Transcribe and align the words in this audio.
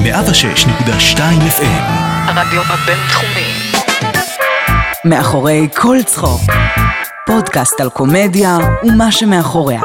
106.2 0.00 0.06
FM 1.58 1.84
הרדיו 2.26 2.62
הבינתחומי. 2.62 3.52
מאחורי 5.04 5.68
כל 5.76 5.96
צחוק, 6.06 6.40
פודקאסט 7.26 7.80
על 7.80 7.90
קומדיה 7.90 8.58
ומה 8.84 9.12
שמאחוריה, 9.12 9.80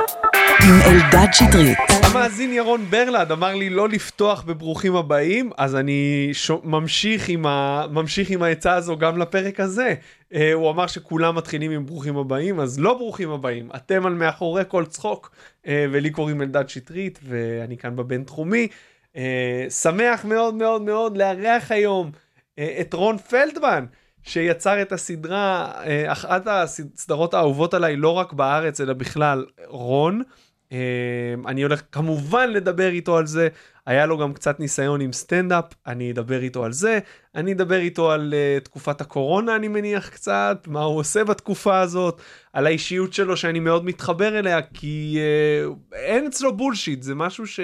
עם 0.63 0.81
אלדד 0.85 1.27
שטרית. 1.31 1.77
המאזין 2.03 2.53
ירון 2.53 2.85
ברלד 2.89 3.31
אמר 3.31 3.55
לי 3.55 3.69
לא 3.69 3.89
לפתוח 3.89 4.41
בברוכים 4.41 4.95
הבאים, 4.95 5.49
אז 5.57 5.75
אני 5.75 6.29
ש... 6.33 6.51
ממשיך, 6.63 7.29
עם 7.29 7.45
ה... 7.45 7.85
ממשיך 7.91 8.29
עם 8.29 8.43
העצה 8.43 8.73
הזו 8.73 8.97
גם 8.97 9.17
לפרק 9.17 9.59
הזה. 9.59 9.93
Uh, 10.33 10.37
הוא 10.53 10.69
אמר 10.69 10.87
שכולם 10.87 11.35
מתחילים 11.35 11.71
עם 11.71 11.85
ברוכים 11.85 12.17
הבאים, 12.17 12.59
אז 12.59 12.79
לא 12.79 12.93
ברוכים 12.93 13.31
הבאים, 13.31 13.69
אתם 13.75 14.05
על 14.05 14.13
מאחורי 14.13 14.63
כל 14.67 14.85
צחוק, 14.85 15.31
uh, 15.63 15.67
ולי 15.91 16.09
קוראים 16.09 16.41
אלדד 16.41 16.69
שטרית, 16.69 17.19
ואני 17.23 17.77
כאן 17.77 17.95
בבינתחומי. 17.95 18.67
Uh, 19.15 19.17
שמח 19.69 20.25
מאוד 20.25 20.53
מאוד 20.53 20.81
מאוד 20.81 21.17
לארח 21.17 21.71
היום 21.71 22.11
uh, 22.11 22.61
את 22.81 22.93
רון 22.93 23.17
פלדמן. 23.17 23.85
שיצר 24.25 24.81
את 24.81 24.91
הסדרה, 24.91 25.71
אה, 25.85 26.11
אחת 26.11 26.47
הסדרות 26.47 27.33
האהובות 27.33 27.73
עליי, 27.73 27.95
לא 27.95 28.09
רק 28.09 28.33
בארץ, 28.33 28.81
אלא 28.81 28.93
בכלל, 28.93 29.45
רון. 29.67 30.21
אה, 30.71 30.77
אני 31.45 31.61
הולך 31.61 31.81
כמובן 31.91 32.49
לדבר 32.49 32.89
איתו 32.89 33.17
על 33.17 33.27
זה, 33.27 33.47
היה 33.85 34.05
לו 34.05 34.17
גם 34.17 34.33
קצת 34.33 34.59
ניסיון 34.59 35.01
עם 35.01 35.13
סטנדאפ, 35.13 35.65
אני 35.87 36.11
אדבר 36.11 36.41
איתו 36.41 36.65
על 36.65 36.71
זה, 36.71 36.99
אני 37.35 37.53
אדבר 37.53 37.79
איתו 37.79 38.11
על 38.11 38.33
uh, 38.33 38.63
תקופת 38.63 39.01
הקורונה, 39.01 39.55
אני 39.55 39.67
מניח 39.67 40.09
קצת, 40.09 40.67
מה 40.67 40.81
הוא 40.83 40.99
עושה 40.99 41.23
בתקופה 41.23 41.79
הזאת, 41.79 42.21
על 42.53 42.65
האישיות 42.65 43.13
שלו 43.13 43.37
שאני 43.37 43.59
מאוד 43.59 43.85
מתחבר 43.85 44.39
אליה, 44.39 44.61
כי 44.61 45.19
אה, 45.19 45.95
אין 45.95 46.25
אצלו 46.25 46.57
bullshit, 46.57 47.03
זה 47.03 47.15
משהו 47.15 47.47
ש... 47.47 47.59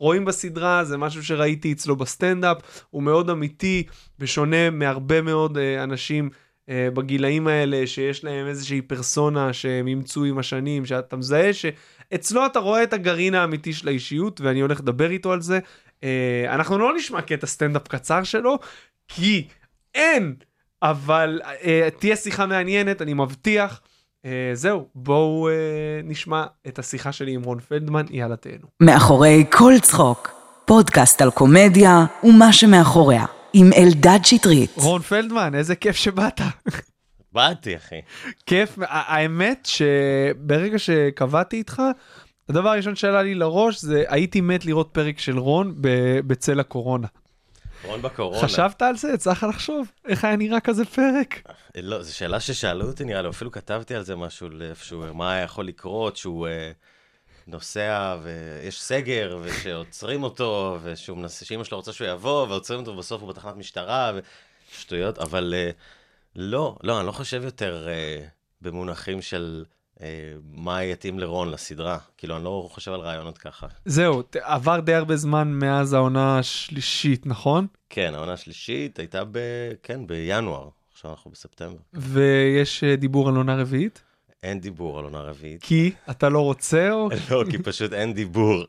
רואים 0.00 0.24
בסדרה, 0.24 0.84
זה 0.84 0.96
משהו 0.96 1.24
שראיתי 1.24 1.72
אצלו 1.72 1.96
בסטנדאפ, 1.96 2.58
הוא 2.90 3.02
מאוד 3.02 3.30
אמיתי, 3.30 3.82
בשונה 4.18 4.70
מהרבה 4.70 5.22
מאוד 5.22 5.56
אה, 5.56 5.60
אנשים 5.82 6.30
אה, 6.30 6.72
בגילאים 6.94 7.46
האלה, 7.46 7.86
שיש 7.86 8.24
להם 8.24 8.46
איזושהי 8.46 8.82
פרסונה 8.82 9.52
שהם 9.52 9.86
אימצו 9.86 10.24
עם 10.24 10.38
השנים, 10.38 10.86
שאתה 10.86 11.16
מזהה 11.16 11.50
שאצלו 11.52 12.46
אתה 12.46 12.58
רואה 12.58 12.82
את 12.82 12.92
הגרעין 12.92 13.34
האמיתי 13.34 13.72
של 13.72 13.88
האישיות, 13.88 14.40
ואני 14.40 14.60
הולך 14.60 14.80
לדבר 14.80 15.10
איתו 15.10 15.32
על 15.32 15.40
זה. 15.40 15.58
אה, 16.00 16.04
אנחנו 16.48 16.78
לא 16.78 16.94
נשמע 16.96 17.22
קטע 17.22 17.46
סטנדאפ 17.46 17.88
קצר 17.88 18.22
שלו, 18.22 18.58
כי 19.08 19.46
אין, 19.94 20.34
אבל 20.82 21.40
uh, 21.44 21.66
תהיה 21.98 22.16
שיחה 22.16 22.46
מעניינת, 22.46 23.02
אני 23.02 23.14
מבטיח. 23.14 23.80
Uh, 24.26 24.28
זהו, 24.54 24.86
בואו 24.94 25.48
uh, 25.48 25.52
נשמע 26.04 26.44
את 26.66 26.78
השיחה 26.78 27.12
שלי 27.12 27.32
עם 27.32 27.42
רון 27.42 27.60
פלדמן, 27.60 28.04
יאללה 28.10 28.36
תהנו. 28.36 28.66
מאחורי 28.80 29.44
כל 29.52 29.72
צחוק, 29.82 30.30
פודקאסט 30.64 31.22
על 31.22 31.30
קומדיה 31.30 32.04
ומה 32.24 32.52
שמאחוריה, 32.52 33.24
עם 33.52 33.70
אלדד 33.76 34.18
שטרית. 34.24 34.70
רון 34.76 35.02
פלדמן, 35.02 35.54
איזה 35.54 35.74
כיף 35.74 35.96
שבאת. 35.96 36.40
באתי, 37.32 37.76
אחי. 37.76 38.00
כיף, 38.46 38.76
האמת 38.88 39.68
שברגע 39.70 40.78
שקבעתי 40.78 41.56
איתך, 41.56 41.82
הדבר 42.48 42.68
הראשון 42.68 42.96
שעלה 42.96 43.22
לי 43.22 43.34
לראש 43.34 43.80
זה 43.80 44.04
הייתי 44.08 44.40
מת 44.40 44.64
לראות 44.64 44.88
פרק 44.92 45.18
של 45.18 45.38
רון 45.38 45.74
ב- 45.80 46.20
בצל 46.26 46.60
הקורונה. 46.60 47.06
רון 47.84 48.02
בקורונה. 48.02 48.42
חשבת 48.42 48.82
על 48.82 48.96
זה? 48.96 49.12
לך 49.26 49.46
לחשוב? 49.48 49.90
איך 50.08 50.24
היה 50.24 50.36
נראה 50.36 50.60
כזה 50.60 50.84
פרק? 50.84 51.52
לא, 51.76 52.02
זו 52.02 52.16
שאלה 52.16 52.40
ששאלו 52.40 52.86
אותי, 52.86 53.04
נראה 53.04 53.22
לי, 53.22 53.28
אפילו 53.28 53.50
כתבתי 53.50 53.94
על 53.94 54.02
זה 54.02 54.16
משהו 54.16 54.48
לאיפשהו, 54.48 55.14
מה 55.14 55.32
היה 55.32 55.42
יכול 55.42 55.66
לקרות, 55.66 56.16
שהוא 56.16 56.48
אה, 56.48 56.72
נוסע 57.46 58.16
ויש 58.22 58.82
סגר, 58.82 59.38
ושעוצרים 59.42 60.22
אותו, 60.22 60.78
ושהוא 60.82 61.18
מנסה, 61.18 61.44
שאמא 61.44 61.64
שלו 61.64 61.76
רוצה 61.78 61.92
שהוא 61.92 62.08
יבוא, 62.08 62.46
ועוצרים 62.48 62.80
אותו, 62.80 62.90
ובסוף 62.90 63.22
הוא 63.22 63.28
בתחנת 63.28 63.56
משטרה, 63.56 64.12
ושטויות, 64.72 65.18
אבל 65.18 65.54
אה, 65.56 65.70
לא, 66.36 66.76
לא, 66.82 66.98
אני 66.98 67.06
לא 67.06 67.12
חושב 67.12 67.44
יותר 67.44 67.88
אה, 67.88 68.26
במונחים 68.60 69.22
של 69.22 69.64
מה 70.52 70.84
יתאים 70.84 71.18
לרון 71.18 71.50
לסדרה. 71.50 71.98
כאילו, 72.18 72.36
אני 72.36 72.44
לא 72.44 72.68
חושב 72.72 72.92
על 72.92 73.00
רעיונות 73.00 73.38
ככה. 73.38 73.66
זהו, 73.84 74.22
עבר 74.42 74.80
די 74.80 74.94
הרבה 74.94 75.16
זמן 75.16 75.48
מאז 75.48 75.92
העונה 75.92 76.38
השלישית, 76.38 77.26
נכון? 77.26 77.66
כן, 77.90 78.14
העונה 78.14 78.32
השלישית 78.32 78.98
הייתה 78.98 79.24
ב... 79.24 79.38
כן, 79.82 80.06
בינואר. 80.06 80.68
עכשיו 80.92 81.10
אנחנו 81.10 81.30
בספטמבר. 81.30 81.78
ויש 81.92 82.84
אה, 82.84 82.96
דיבור 82.96 83.28
על 83.28 83.36
עונה 83.36 83.56
רביעית? 83.56 84.02
אין 84.42 84.60
דיבור 84.60 84.98
על 84.98 85.04
עונה 85.04 85.20
רביעית. 85.20 85.62
כי 85.62 85.92
אתה 86.10 86.28
לא 86.28 86.40
רוצה 86.40 86.92
או... 86.92 87.08
לא, 87.30 87.44
כי 87.50 87.58
פשוט 87.58 87.92
אין 87.92 88.14
דיבור. 88.14 88.64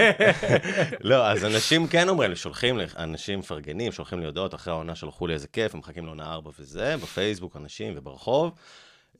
לא, 1.00 1.30
אז 1.30 1.44
אנשים 1.44 1.86
כן 1.86 2.08
אומרים 2.08 2.30
לי, 2.30 2.36
שולחים 2.36 2.78
לי, 2.78 2.84
אנשים 2.98 3.38
מפרגנים, 3.38 3.92
שולחים 3.92 4.20
לי 4.20 4.26
הודעות, 4.26 4.54
אחרי 4.54 4.72
העונה 4.72 4.94
שלחו 4.94 5.26
לי 5.26 5.34
איזה 5.34 5.48
כיף, 5.48 5.74
הם 5.74 5.80
מחכים 5.80 6.06
לעונה 6.06 6.32
ארבע 6.32 6.50
וזה, 6.58 6.96
בפייסבוק, 6.96 7.56
אנשים 7.56 7.92
וברחוב. 7.96 8.52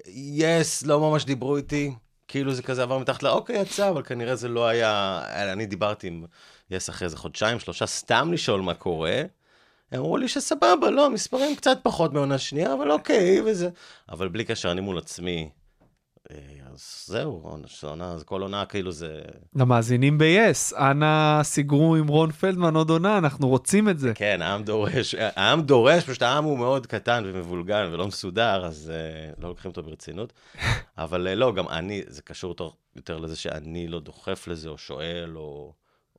יס, 0.09 0.87
לא 0.87 1.01
ממש 1.01 1.25
דיברו 1.25 1.57
איתי, 1.57 1.95
כאילו 2.29 2.55
זה 2.55 2.63
כזה 2.63 2.83
עבר 2.83 2.99
מתחת 2.99 3.23
ל... 3.23 3.27
אוקיי, 3.27 3.61
יצא, 3.61 3.89
אבל 3.89 4.03
כנראה 4.03 4.37
זה 4.37 4.49
לא 4.49 4.67
היה... 4.67 5.23
אני 5.53 5.67
דיברתי 5.67 6.07
עם 6.07 6.25
יס 6.71 6.91
אחרי 6.91 7.05
איזה 7.05 7.17
חודשיים, 7.17 7.61
שלושה, 7.61 7.87
סתם 7.87 8.33
לשאול 8.33 8.61
מה 8.61 8.75
קורה. 8.75 9.23
הם 9.93 10.01
אמרו 10.01 10.17
לי 10.17 10.29
שסבבה, 10.29 10.91
לא, 10.91 11.11
מספרים 11.11 11.57
קצת 11.57 11.79
פחות 11.83 12.13
מעונה 12.13 12.39
שנייה, 12.39 12.75
אבל 12.75 12.91
אוקיי, 12.91 13.41
וזה... 13.45 13.69
אבל 14.09 14.29
בלי 14.29 14.45
קשר, 14.45 14.73
אני 14.73 14.81
מול 14.81 14.99
עצמי, 14.99 15.51
אז 16.73 17.05
זהו, 17.07 17.41
עונה- 17.83 18.25
כל 18.25 18.43
עונה 18.43 18.65
כאילו 18.67 18.93
זה... 18.93 19.21
למאזינים 19.55 20.19
ב-yes, 20.19 20.77
אנא 20.79 21.43
סיגרו 21.43 21.97
עם 21.97 22.07
רון 22.07 22.33
פלדמן 22.33 22.77
עוד 22.77 22.91
עונה, 22.91 23.19
אנחנו 23.19 23.49
רוצים 23.49 23.89
את 23.89 23.99
זה. 23.99 24.13
כן, 24.15 24.43
העם 24.43 24.63
דורש, 24.65 25.15
העם 25.19 25.63
דורש, 25.63 26.05
פשוט 26.05 26.23
העם 26.23 26.45
הוא 26.45 26.59
מאוד 26.59 26.87
קטן 26.87 27.23
ומבולגן 27.27 27.89
ולא 27.93 28.07
מסודר, 28.07 28.67
אז 28.67 28.93
uh, 29.37 29.41
לא 29.43 29.49
לוקחים 29.49 29.71
אותו 29.71 29.83
ברצינות. 29.83 30.33
אבל 30.99 31.29
uh, 31.33 31.35
לא, 31.35 31.55
גם 31.55 31.69
אני, 31.69 32.03
זה 32.07 32.23
קשור 32.23 32.51
יותר, 32.51 32.69
יותר 32.97 33.19
לזה 33.19 33.37
שאני 33.37 33.89
לא 33.89 34.01
דוחף 34.01 34.49
לזה, 34.49 34.69
או 34.69 34.79
שואל, 34.79 35.33
או, 35.37 35.73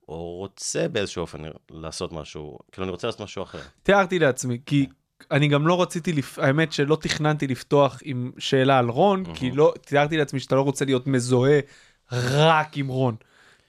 או 0.10 0.38
רוצה 0.38 0.88
באיזשהו 0.88 1.22
אופן 1.22 1.42
לעשות 1.72 2.12
משהו, 2.12 2.58
כאילו 2.72 2.84
אני 2.84 2.92
רוצה 2.92 3.08
לעשות 3.08 3.22
משהו 3.22 3.44
אחר. 3.44 3.60
תיארתי 3.84 4.20
לעצמי, 4.20 4.58
כי 4.66 4.88
אני 5.32 5.48
גם 5.48 5.68
לא 5.68 5.82
רציתי, 5.82 6.14
לפ... 6.14 6.40
האמת 6.40 6.72
שלא 6.72 6.98
תכננתי 7.02 7.48
לפתוח 7.48 8.00
עם 8.04 8.32
שאלה 8.38 8.80
על 8.80 8.90
רון, 8.90 9.24
כי 9.34 9.52
לא, 9.52 9.74
תיארתי 9.82 10.18
לעצמי 10.18 10.40
שאתה 10.40 10.56
לא 10.56 10.62
רוצה 10.62 10.86
להיות 10.86 11.08
מזוהה 11.08 11.60
רק 12.12 12.78
עם 12.78 12.88
רון. 12.88 13.16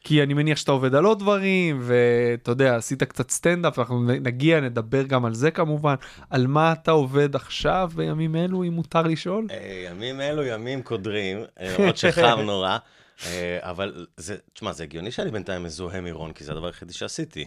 כי 0.01 0.23
אני 0.23 0.35
מניח 0.35 0.59
שאתה 0.59 0.73
עובד 0.73 0.95
על 0.95 1.05
עוד 1.05 1.19
דברים, 1.19 1.79
ואתה 1.83 2.51
יודע, 2.51 2.77
עשית 2.77 3.03
קצת 3.03 3.31
סטנדאפ, 3.31 3.79
אנחנו 3.79 4.03
נגיע, 4.03 4.61
נדבר 4.61 5.03
גם 5.03 5.25
על 5.25 5.35
זה 5.35 5.51
כמובן. 5.51 5.95
על 6.31 6.47
מה 6.47 6.73
אתה 6.73 6.91
עובד 6.91 7.37
עכשיו 7.37 7.91
בימים 7.95 8.37
אלו, 8.37 8.65
אם 8.65 8.73
מותר 8.73 9.03
לשאול? 9.03 9.47
אה, 9.51 9.85
ימים 9.91 10.21
אלו 10.21 10.43
ימים 10.43 10.83
קודרים, 10.83 11.39
אה, 11.61 11.75
למרות 11.79 11.97
שחם 11.97 12.41
נורא, 12.41 12.79
אה, 13.27 13.59
אבל 13.63 14.07
זה, 14.17 14.37
תשמע, 14.53 14.73
זה 14.73 14.83
הגיוני 14.83 15.11
שאני 15.11 15.31
בינתיים 15.31 15.63
מזוהה 15.63 16.01
מרון, 16.01 16.33
כי 16.33 16.45
זה 16.45 16.53
הדבר 16.53 16.67
היחידי 16.67 16.93
שעשיתי. 16.93 17.45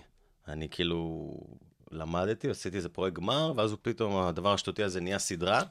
אני 0.48 0.68
כאילו 0.72 1.32
למדתי, 1.92 2.50
עשיתי 2.50 2.78
איזה 2.78 2.90
פרויקט 2.90 3.16
גמר, 3.16 3.54
ואז 3.56 3.72
הוא 3.72 3.80
פתאום, 3.82 4.24
הדבר 4.24 4.54
השטותי 4.54 4.84
הזה 4.84 5.02
נהיה 5.02 5.20
סדרה, 5.20 5.62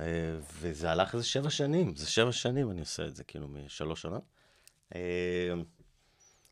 אה, 0.00 0.04
וזה 0.60 0.90
הלך 0.90 1.14
איזה 1.14 1.26
שבע 1.26 1.50
שנים, 1.50 1.96
זה 1.96 2.10
שבע 2.10 2.32
שנים 2.32 2.70
אני 2.70 2.80
עושה 2.80 3.04
את 3.04 3.16
זה, 3.16 3.24
כאילו, 3.24 3.48
משלוש 3.48 4.02
שנה. 4.02 4.18
אה, 4.94 5.00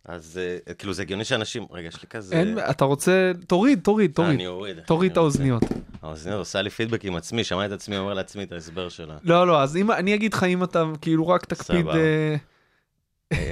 אז 0.05 0.41
אה, 0.69 0.75
כאילו, 0.75 0.93
זה 0.93 1.03
הגיוני 1.03 1.25
שאנשים, 1.25 1.67
רגע, 1.71 1.89
יש 1.89 2.03
לי 2.03 2.09
כזה... 2.09 2.37
אין, 2.37 2.59
אתה 2.71 2.85
רוצה, 2.85 3.33
תוריד, 3.47 3.81
תוריד, 3.83 4.13
תוריד. 4.15 4.35
אני 4.35 4.47
אוריד. 4.47 4.81
תוריד 4.81 5.11
את 5.11 5.17
האוזניות. 5.17 5.63
האוזניות 6.03 6.39
עושה 6.39 6.63
לי 6.63 6.71
פידבק 6.71 7.05
עם 7.05 7.17
עצמי, 7.17 7.45
שמע 7.45 7.67
את 7.67 7.73
עצמי 7.73 7.97
אומר 7.97 8.15
לעצמי 8.15 8.43
את 8.43 8.53
ההסבר 8.53 8.89
שלה. 8.89 9.17
לא, 9.23 9.47
לא, 9.47 9.63
אז 9.63 9.77
אם, 9.77 9.93
אני 9.93 10.15
אגיד 10.15 10.35
לך 10.35 10.45
אם 10.45 10.65
אתה 10.65 10.85
כאילו 11.01 11.29
רק 11.29 11.45
תקפיד... 11.45 11.87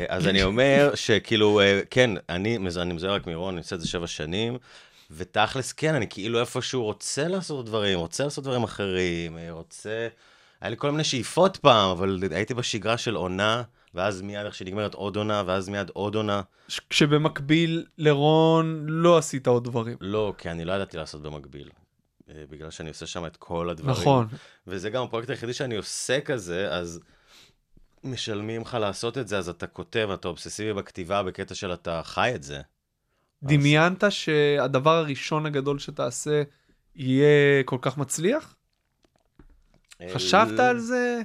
אז 0.08 0.26
אני 0.26 0.42
אומר 0.42 0.92
שכאילו, 0.94 1.60
כן, 1.90 2.10
אני 2.28 2.58
אני 2.76 2.92
מזוהה 2.92 3.14
רק 3.14 3.26
מרון, 3.26 3.54
אני 3.54 3.60
עושה 3.60 3.76
את 3.76 3.80
זה 3.80 3.88
שבע 3.88 4.06
שנים, 4.06 4.58
ותכלס, 5.10 5.72
כן, 5.72 5.94
אני 5.94 6.08
כאילו 6.08 6.40
איפשהו 6.40 6.84
רוצה 6.84 7.28
לעשות 7.28 7.66
דברים, 7.66 7.98
רוצה 7.98 8.24
לעשות 8.24 8.44
דברים 8.44 8.62
אחרים, 8.62 9.38
רוצה... 9.50 10.08
היה 10.60 10.70
לי 10.70 10.76
כל 10.78 10.90
מיני 10.90 11.04
שאיפות 11.04 11.56
פעם, 11.56 11.90
אבל 11.90 12.18
הייתי 12.30 12.54
בשגרה 12.54 12.98
של 12.98 13.14
עונה, 13.14 13.62
ואז 13.94 14.22
מיד 14.22 14.46
איך 14.46 14.54
שנגמרת 14.54 14.94
עוד 14.94 15.16
עונה, 15.16 15.42
ואז 15.46 15.68
מיד 15.68 15.90
עוד 15.94 16.14
עונה. 16.14 16.42
כשבמקביל 16.90 17.86
לרון 17.98 18.84
לא 18.88 19.18
עשית 19.18 19.46
עוד 19.46 19.64
דברים. 19.64 19.96
לא, 20.00 20.34
כי 20.38 20.50
אני 20.50 20.64
לא 20.64 20.72
ידעתי 20.72 20.96
לעשות 20.96 21.22
במקביל. 21.22 21.70
אה, 22.28 22.44
בגלל 22.50 22.70
שאני 22.70 22.88
עושה 22.88 23.06
שם 23.06 23.26
את 23.26 23.36
כל 23.36 23.70
הדברים. 23.70 23.90
נכון. 23.90 24.28
וזה 24.66 24.90
גם 24.90 25.04
הפרויקט 25.04 25.30
היחידי 25.30 25.52
שאני 25.52 25.76
עושה 25.76 26.20
כזה, 26.20 26.70
אז 26.70 27.00
משלמים 28.04 28.62
לך 28.62 28.74
לעשות 28.80 29.18
את 29.18 29.28
זה, 29.28 29.38
אז 29.38 29.48
אתה 29.48 29.66
כותב, 29.66 30.08
אתה 30.14 30.28
אובססיבי 30.28 30.72
בכתיבה 30.72 31.22
בקטע 31.22 31.54
של 31.54 31.72
אתה 31.72 32.00
חי 32.04 32.32
את 32.34 32.42
זה. 32.42 32.60
דמיינת 33.42 34.04
שהדבר 34.10 34.96
הראשון 34.96 35.46
הגדול 35.46 35.78
שתעשה 35.78 36.42
יהיה 36.94 37.62
כל 37.64 37.78
כך 37.80 37.98
מצליח? 37.98 38.56
חשבת 40.14 40.58
על 40.58 40.78
זה? 40.78 41.22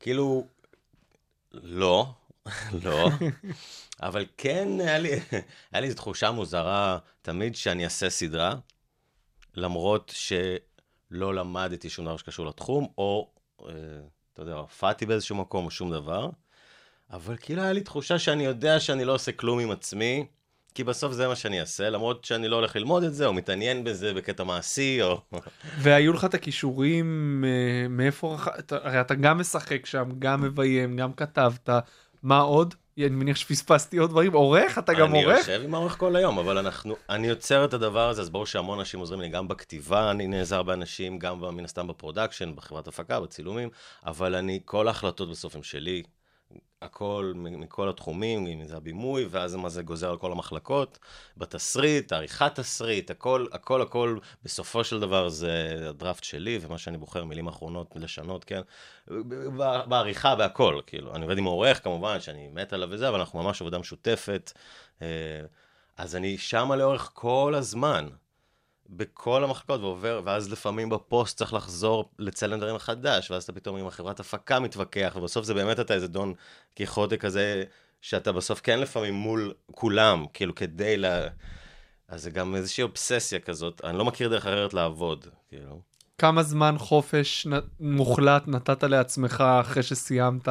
כאילו, 0.00 0.46
לא. 1.52 2.06
לא. 2.84 3.10
אבל 4.02 4.26
כן, 4.36 4.68
היה 4.80 4.98
לי, 4.98 5.08
היה 5.72 5.80
לי 5.80 5.86
איזו 5.86 5.96
תחושה 5.96 6.30
מוזרה 6.30 6.98
תמיד 7.22 7.56
שאני 7.56 7.84
אעשה 7.84 8.10
סדרה, 8.10 8.54
למרות 9.54 10.12
שלא 10.14 11.34
למדתי 11.34 11.90
שום 11.90 12.04
דבר 12.04 12.16
שקשור 12.16 12.46
לתחום, 12.46 12.86
או, 12.98 13.30
אה, 13.62 13.72
אתה 14.32 14.42
יודע, 14.42 14.54
הופעתי 14.54 15.06
באיזשהו 15.06 15.36
מקום 15.36 15.64
או 15.64 15.70
שום 15.70 15.92
דבר, 15.92 16.30
אבל 17.10 17.36
כאילו 17.36 17.62
היה 17.62 17.72
לי 17.72 17.80
תחושה 17.80 18.18
שאני 18.18 18.44
יודע 18.44 18.80
שאני 18.80 19.04
לא 19.04 19.14
עושה 19.14 19.32
כלום 19.32 19.58
עם 19.58 19.70
עצמי, 19.70 20.26
כי 20.78 20.84
בסוף 20.84 21.12
זה 21.12 21.28
מה 21.28 21.36
שאני 21.36 21.60
אעשה, 21.60 21.90
למרות 21.90 22.24
שאני 22.24 22.48
לא 22.48 22.56
הולך 22.56 22.76
ללמוד 22.76 23.02
את 23.02 23.14
זה, 23.14 23.26
או 23.26 23.32
מתעניין 23.32 23.84
בזה 23.84 24.14
בקטע 24.14 24.44
מעשי, 24.44 25.02
או... 25.02 25.20
והיו 25.78 26.12
לך 26.12 26.24
את 26.24 26.34
הכישורים, 26.34 27.44
אה, 27.46 27.88
מאיפה, 27.88 28.36
הרי 28.70 29.00
אתה 29.00 29.14
גם 29.14 29.38
משחק 29.38 29.86
שם, 29.86 30.10
גם 30.18 30.42
מביים, 30.42 30.96
גם 30.96 31.12
כתבת, 31.12 31.68
מה 32.22 32.38
עוד? 32.38 32.74
אני 32.98 33.08
מניח 33.08 33.36
שפספסתי 33.36 33.96
עוד 33.96 34.10
דברים, 34.10 34.32
עורך? 34.32 34.78
אתה 34.78 34.92
גם 34.94 35.10
אני 35.10 35.24
עורך? 35.24 35.38
יושב 35.38 35.60
עם 35.64 35.74
העורך 35.74 35.98
כל 35.98 36.16
היום, 36.16 36.38
אבל 36.38 36.58
אנחנו, 36.58 36.96
אני 37.10 37.26
יוצר 37.26 37.64
את 37.64 37.74
הדבר 37.74 38.08
הזה, 38.08 38.22
אז 38.22 38.30
ברור 38.30 38.46
שהמון 38.46 38.78
אנשים 38.78 39.00
עוזרים 39.00 39.20
לי, 39.20 39.28
גם 39.28 39.48
בכתיבה 39.48 40.10
אני 40.10 40.26
נעזר 40.26 40.62
באנשים, 40.62 41.18
גם 41.18 41.56
מן 41.56 41.64
הסתם 41.64 41.86
בפרודקשן, 41.86 42.52
בחברת 42.56 42.88
הפקה, 42.88 43.20
בצילומים, 43.20 43.68
אבל 44.06 44.34
אני, 44.34 44.60
כל 44.64 44.88
ההחלטות 44.88 45.30
בסוף 45.30 45.56
הן 45.56 45.62
שלי. 45.62 46.02
הכל 46.82 47.32
מכל 47.36 47.88
התחומים, 47.88 48.46
אם 48.46 48.64
זה 48.64 48.76
הבימוי, 48.76 49.26
ואז 49.30 49.54
מה 49.54 49.68
זה 49.68 49.82
גוזר 49.82 50.10
על 50.10 50.16
כל 50.16 50.32
המחלקות, 50.32 50.98
בתסריט, 51.36 52.12
עריכת 52.12 52.54
תסריט, 52.54 53.10
הכל, 53.10 53.46
הכל, 53.52 53.82
הכל, 53.82 54.18
בסופו 54.42 54.84
של 54.84 55.00
דבר 55.00 55.28
זה 55.28 55.84
הדראפט 55.88 56.24
שלי, 56.24 56.58
ומה 56.62 56.78
שאני 56.78 56.98
בוחר, 56.98 57.24
מילים 57.24 57.46
אחרונות 57.46 57.96
לשנות, 57.96 58.44
כן? 58.44 58.60
בעריכה 59.88 60.34
והכל, 60.38 60.80
כאילו. 60.86 61.14
אני 61.14 61.22
עובד 61.22 61.38
עם 61.38 61.44
עורך, 61.44 61.84
כמובן, 61.84 62.20
שאני 62.20 62.48
מת 62.48 62.72
עליו 62.72 62.88
וזה, 62.90 63.08
אבל 63.08 63.18
אנחנו 63.18 63.42
ממש 63.42 63.60
עבודה 63.60 63.78
משותפת. 63.78 64.52
אה, 65.02 65.06
אז 65.96 66.16
אני 66.16 66.38
שמה 66.38 66.76
לאורך 66.76 67.10
כל 67.14 67.54
הזמן. 67.56 68.08
בכל 68.88 69.44
המחלקות, 69.44 69.80
ועובר, 69.80 70.20
ואז 70.24 70.52
לפעמים 70.52 70.88
בפוסט 70.88 71.38
צריך 71.38 71.54
לחזור 71.54 72.10
לצלם 72.18 72.58
דברים 72.58 72.74
מחדש, 72.74 73.30
ואז 73.30 73.42
אתה 73.42 73.52
פתאום 73.52 73.76
עם 73.76 73.86
החברת 73.86 74.20
הפקה 74.20 74.60
מתווכח, 74.60 75.12
ובסוף 75.16 75.44
זה 75.44 75.54
באמת 75.54 75.80
אתה 75.80 75.94
איזה 75.94 76.08
דון 76.08 76.34
קיחוטה 76.74 77.16
כזה, 77.16 77.64
שאתה 78.00 78.32
בסוף 78.32 78.60
כן 78.60 78.80
לפעמים 78.80 79.14
מול 79.14 79.52
כולם, 79.72 80.24
כאילו 80.34 80.54
כדי 80.54 80.96
ל... 80.96 81.06
אז 82.08 82.22
זה 82.22 82.30
גם 82.30 82.54
איזושהי 82.54 82.82
אובססיה 82.82 83.38
כזאת, 83.38 83.80
אני 83.84 83.98
לא 83.98 84.04
מכיר 84.04 84.28
דרך 84.28 84.46
אחרת 84.46 84.74
לעבוד, 84.74 85.26
כאילו. 85.48 85.80
כמה 86.18 86.42
זמן 86.42 86.74
חופש 86.78 87.46
נ- 87.46 87.60
מוחלט 87.80 88.42
נתת 88.46 88.84
לעצמך 88.84 89.44
אחרי 89.60 89.82
שסיימת? 89.82 90.48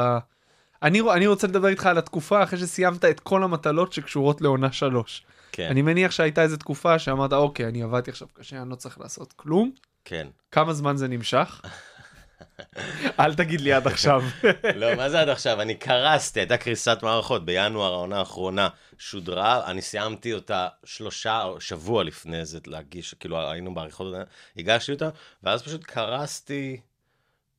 אני, 0.83 1.01
אני 1.13 1.28
רוצה 1.28 1.48
לדבר 1.48 1.68
איתך 1.68 1.86
על 1.86 1.98
התקופה 1.98 2.44
אחרי 2.44 2.60
שסיימת 2.60 3.06
את 3.06 3.19
כל 3.19 3.44
המטלות 3.44 3.94
שקשורות 3.94 4.42
לעונה 4.42 4.72
שלוש. 4.72 5.25
כן, 5.52 5.68
אני 5.70 5.82
מניח 5.82 6.12
שהייתה 6.12 6.42
איזו 6.42 6.58
תקופה 6.58 7.00
שאמרת, 7.00 7.34
אוקיי, 7.34 7.68
אני 7.68 7.84
עבדתי 7.84 8.12
עכשיו 8.12 8.28
קשה, 8.34 8.62
אני 8.62 8.70
לא 8.70 8.76
צריך 8.76 9.00
לעשות 9.00 9.34
כלום. 9.34 9.72
כן. 10.06 10.28
כמה 10.52 10.74
זמן 10.74 10.96
זה 10.96 11.08
נמשך? 11.08 11.62
אל 13.20 13.36
תגיד 13.36 13.62
לי 13.62 13.74
עד 13.74 13.88
עכשיו. 13.88 14.24
לא, 14.76 14.96
מה 14.96 15.10
זה 15.10 15.22
עד 15.22 15.30
עכשיו? 15.30 15.62
אני 15.62 15.76
קרסתי, 15.76 16.40
הייתה 16.40 16.58
קריסת 16.58 16.98
מערכות. 17.04 17.46
בינואר 17.46 17.94
העונה 17.94 18.20
האחרונה 18.20 18.70
שודרה, 18.98 19.72
אני 19.72 19.82
סיימתי 19.82 20.34
אותה 20.34 20.68
שלושה, 20.84 21.46
שבוע 21.60 22.04
לפני 22.04 22.46
זה 22.46 22.60
להגיש, 22.68 23.14
כאילו 23.14 23.52
היינו 23.52 23.74
בעריכות, 23.74 24.14
הגשתי 24.58 24.92
אותה, 24.92 25.10
ואז 25.44 25.64
פשוט 25.64 25.84
קרסתי 25.84 26.80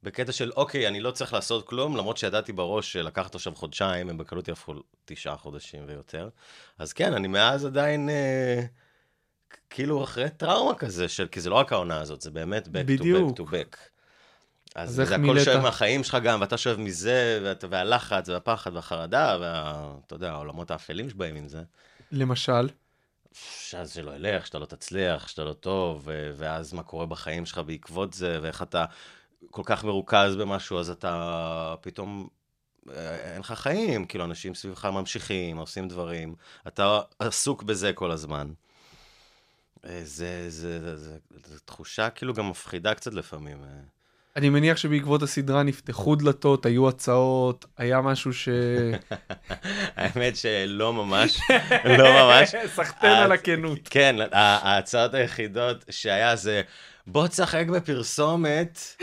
בקטע 0.02 0.32
של, 0.32 0.50
אוקיי, 0.56 0.88
אני 0.88 1.00
לא 1.00 1.10
צריך 1.10 1.32
לעשות 1.32 1.68
כלום, 1.68 1.96
למרות 1.96 2.16
שידעתי 2.16 2.52
בראש 2.52 2.92
שלקחת 2.92 3.34
עכשיו 3.34 3.54
חודשיים, 3.54 4.10
הם 4.10 4.18
בקלות 4.18 4.48
יהפכו 4.48 4.74
תשעה 5.04 5.36
חודשים 5.36 5.84
ויותר. 5.86 6.28
אז 6.78 6.92
כן, 6.92 7.12
אני 7.12 7.28
מאז 7.28 7.66
עדיין... 7.66 8.08
אה, 8.08 8.62
כאילו 9.70 10.04
אחרי 10.04 10.30
טראומה 10.30 10.74
כזה, 10.74 11.08
של, 11.08 11.26
כי 11.26 11.40
זה 11.40 11.50
לא 11.50 11.54
רק 11.54 11.72
העונה 11.72 12.00
הזאת, 12.00 12.20
זה 12.20 12.30
באמת 12.30 12.66
back 12.66 12.70
בדיוק. 12.70 13.38
to 13.38 13.42
back 13.42 13.44
to 13.44 13.50
back. 13.50 13.76
אז 14.74 14.88
אז 14.88 14.94
זה 14.94 15.02
הכל 15.02 15.16
מילאת? 15.16 15.44
שואב 15.44 15.60
מהחיים 15.60 16.04
שלך 16.04 16.16
גם, 16.24 16.40
ואתה 16.40 16.56
שואב 16.56 16.78
מזה, 16.78 17.40
ואת, 17.42 17.64
והלחץ, 17.70 18.28
והפחד, 18.28 18.74
והחרדה, 18.74 19.38
ואתה 19.40 20.14
יודע, 20.14 20.32
העולמות 20.32 20.70
האפלים 20.70 21.10
שבאים 21.10 21.36
עם 21.36 21.48
זה. 21.48 21.62
למשל, 22.12 22.68
שאז 23.32 23.94
שלא 23.94 24.10
ילך, 24.10 24.46
שאתה 24.46 24.58
לא 24.58 24.66
תצליח, 24.66 25.28
שאתה 25.28 25.44
לא 25.44 25.52
טוב, 25.52 26.08
ואז 26.36 26.72
מה 26.72 26.82
קורה 26.82 27.06
בחיים 27.06 27.46
שלך 27.46 27.60
בעקבות 27.66 28.12
זה, 28.12 28.38
ואיך 28.42 28.62
אתה 28.62 28.84
כל 29.50 29.62
כך 29.64 29.84
מרוכז 29.84 30.36
במשהו, 30.36 30.78
אז 30.78 30.90
אתה 30.90 31.74
פתאום, 31.80 32.28
אה, 32.90 33.32
אין 33.32 33.40
לך 33.40 33.52
חיים, 33.52 34.04
כאילו 34.04 34.24
אנשים 34.24 34.54
סביבך 34.54 34.84
ממשיכים, 34.84 35.56
עושים 35.56 35.88
דברים, 35.88 36.34
אתה 36.68 37.00
עסוק 37.18 37.62
בזה 37.62 37.92
כל 37.92 38.10
הזמן. 38.10 38.48
אה, 39.84 40.00
זה, 40.04 40.50
זה, 40.50 40.80
זה, 40.80 40.96
זה, 40.96 41.16
זה 41.44 41.60
תחושה 41.64 42.10
כאילו 42.10 42.34
גם 42.34 42.50
מפחידה 42.50 42.94
קצת 42.94 43.14
לפעמים. 43.14 43.56
אה. 43.62 43.80
אני 44.36 44.48
מניח 44.48 44.76
שבעקבות 44.76 45.22
הסדרה 45.22 45.62
נפתחו 45.62 46.16
דלתות, 46.16 46.66
היו 46.66 46.88
הצעות, 46.88 47.64
היה 47.76 48.00
משהו 48.00 48.32
ש... 48.32 48.48
האמת 49.96 50.36
שלא 50.36 50.92
ממש, 50.92 51.40
לא 51.84 52.12
ממש. 52.12 52.54
סחטיין 52.76 53.12
על 53.12 53.32
אה, 53.32 53.34
הכנות. 53.34 53.78
כן, 53.90 54.16
ההצעות 54.32 55.14
היחידות 55.14 55.84
שהיה 55.90 56.36
זה, 56.36 56.62
בוא 57.06 57.26
תשחק 57.26 57.66
בפרסומת, 57.66 58.96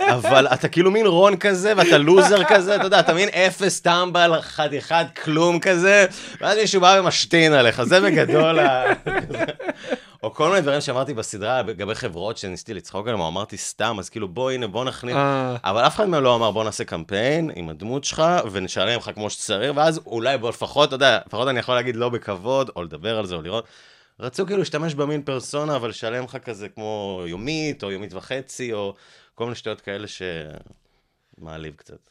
אבל 0.00 0.46
אתה 0.46 0.68
כאילו 0.68 0.90
מין 0.90 1.06
רון 1.06 1.36
כזה, 1.36 1.72
ואתה 1.76 1.98
לוזר 1.98 2.44
כזה, 2.44 2.76
אתה 2.76 2.84
יודע, 2.84 3.00
אתה 3.00 3.14
מין 3.14 3.28
אפס 3.28 3.80
טמבל, 3.80 4.40
חתיכת 4.40 5.06
כלום 5.24 5.60
כזה, 5.60 6.06
ואז 6.40 6.58
מישהו 6.58 6.80
בא 6.80 6.96
ומשתין 7.00 7.52
עליך, 7.52 7.82
זה 7.82 8.00
בגדול 8.00 8.58
ה... 8.58 8.84
או 10.22 10.34
כל 10.34 10.48
מיני 10.48 10.60
דברים 10.60 10.80
שאמרתי 10.80 11.14
בסדרה 11.14 11.62
לגבי 11.62 11.94
חברות 11.94 12.38
שניסיתי 12.38 12.74
לצחוק 12.74 13.06
עליהם, 13.06 13.20
או 13.20 13.28
אמרתי 13.28 13.56
סתם, 13.56 13.96
אז 13.98 14.08
כאילו 14.08 14.28
בוא 14.28 14.50
הנה, 14.50 14.66
בוא 14.66 14.84
נכניס... 14.84 15.16
אבל 15.64 15.86
אף 15.86 15.96
אחד 15.96 16.08
מהם 16.08 16.22
לא 16.22 16.34
אמר 16.34 16.50
בוא 16.50 16.64
נעשה 16.64 16.84
קמפיין 16.84 17.50
עם 17.54 17.68
הדמות 17.68 18.04
שלך 18.04 18.22
ונשלם 18.52 18.98
לך 18.98 19.10
כמו 19.14 19.30
שצריך, 19.30 19.72
ואז 19.74 20.00
אולי 20.06 20.38
בוא 20.38 20.48
לפחות, 20.48 20.88
אתה 20.88 20.94
יודע, 20.94 21.18
לפחות 21.26 21.48
אני 21.48 21.58
יכול 21.58 21.74
להגיד 21.74 21.96
לא 21.96 22.08
בכבוד, 22.08 22.70
או 22.76 22.82
לדבר 22.82 23.18
על 23.18 23.26
זה, 23.26 23.34
או 23.34 23.42
לראות. 23.42 23.64
רצו 24.20 24.46
כאילו 24.46 24.58
להשתמש 24.58 24.94
במין 24.94 25.22
פרסונה, 25.22 25.76
אבל 25.76 25.88
לשלם 25.88 26.24
לך 26.24 26.36
כזה 26.36 26.68
כמו 26.68 27.22
יומית, 27.26 27.82
או 27.82 27.90
יומית 27.90 28.14
וחצי, 28.14 28.72
או 28.72 28.94
כל 29.34 29.44
מיני 29.44 29.56
שטויות 29.56 29.80
כאלה 29.80 30.06
שמעליב 31.38 31.74
קצת. 31.74 32.08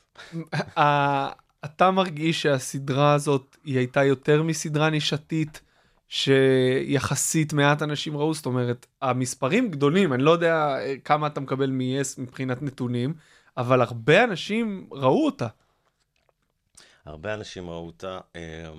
אה, 0.77 1.29
אתה 1.65 1.91
מרגיש 1.91 2.41
שהסדרה 2.41 3.13
הזאת 3.13 3.57
היא 3.63 3.77
הייתה 3.77 4.03
יותר 4.03 4.44
מסדרה 4.44 4.89
נישתית 4.89 5.61
שיחסית 6.07 7.53
מעט 7.53 7.81
אנשים 7.81 8.17
ראו, 8.17 8.33
זאת 8.33 8.45
אומרת, 8.45 8.85
המספרים 9.01 9.71
גדולים, 9.71 10.13
אני 10.13 10.23
לא 10.23 10.31
יודע 10.31 10.56
אה, 10.56 10.95
כמה 11.04 11.28
אתה 11.28 11.39
מקבל 11.39 11.69
מ-yes 11.69 12.21
מבחינת 12.21 12.61
נתונים, 12.61 13.13
אבל 13.57 13.81
הרבה 13.81 14.23
אנשים 14.23 14.87
ראו 14.92 15.25
אותה. 15.25 15.47
הרבה 17.06 17.33
אנשים 17.33 17.69
ראו 17.69 17.86
אותה. 17.88 18.19
אה, 18.36 18.69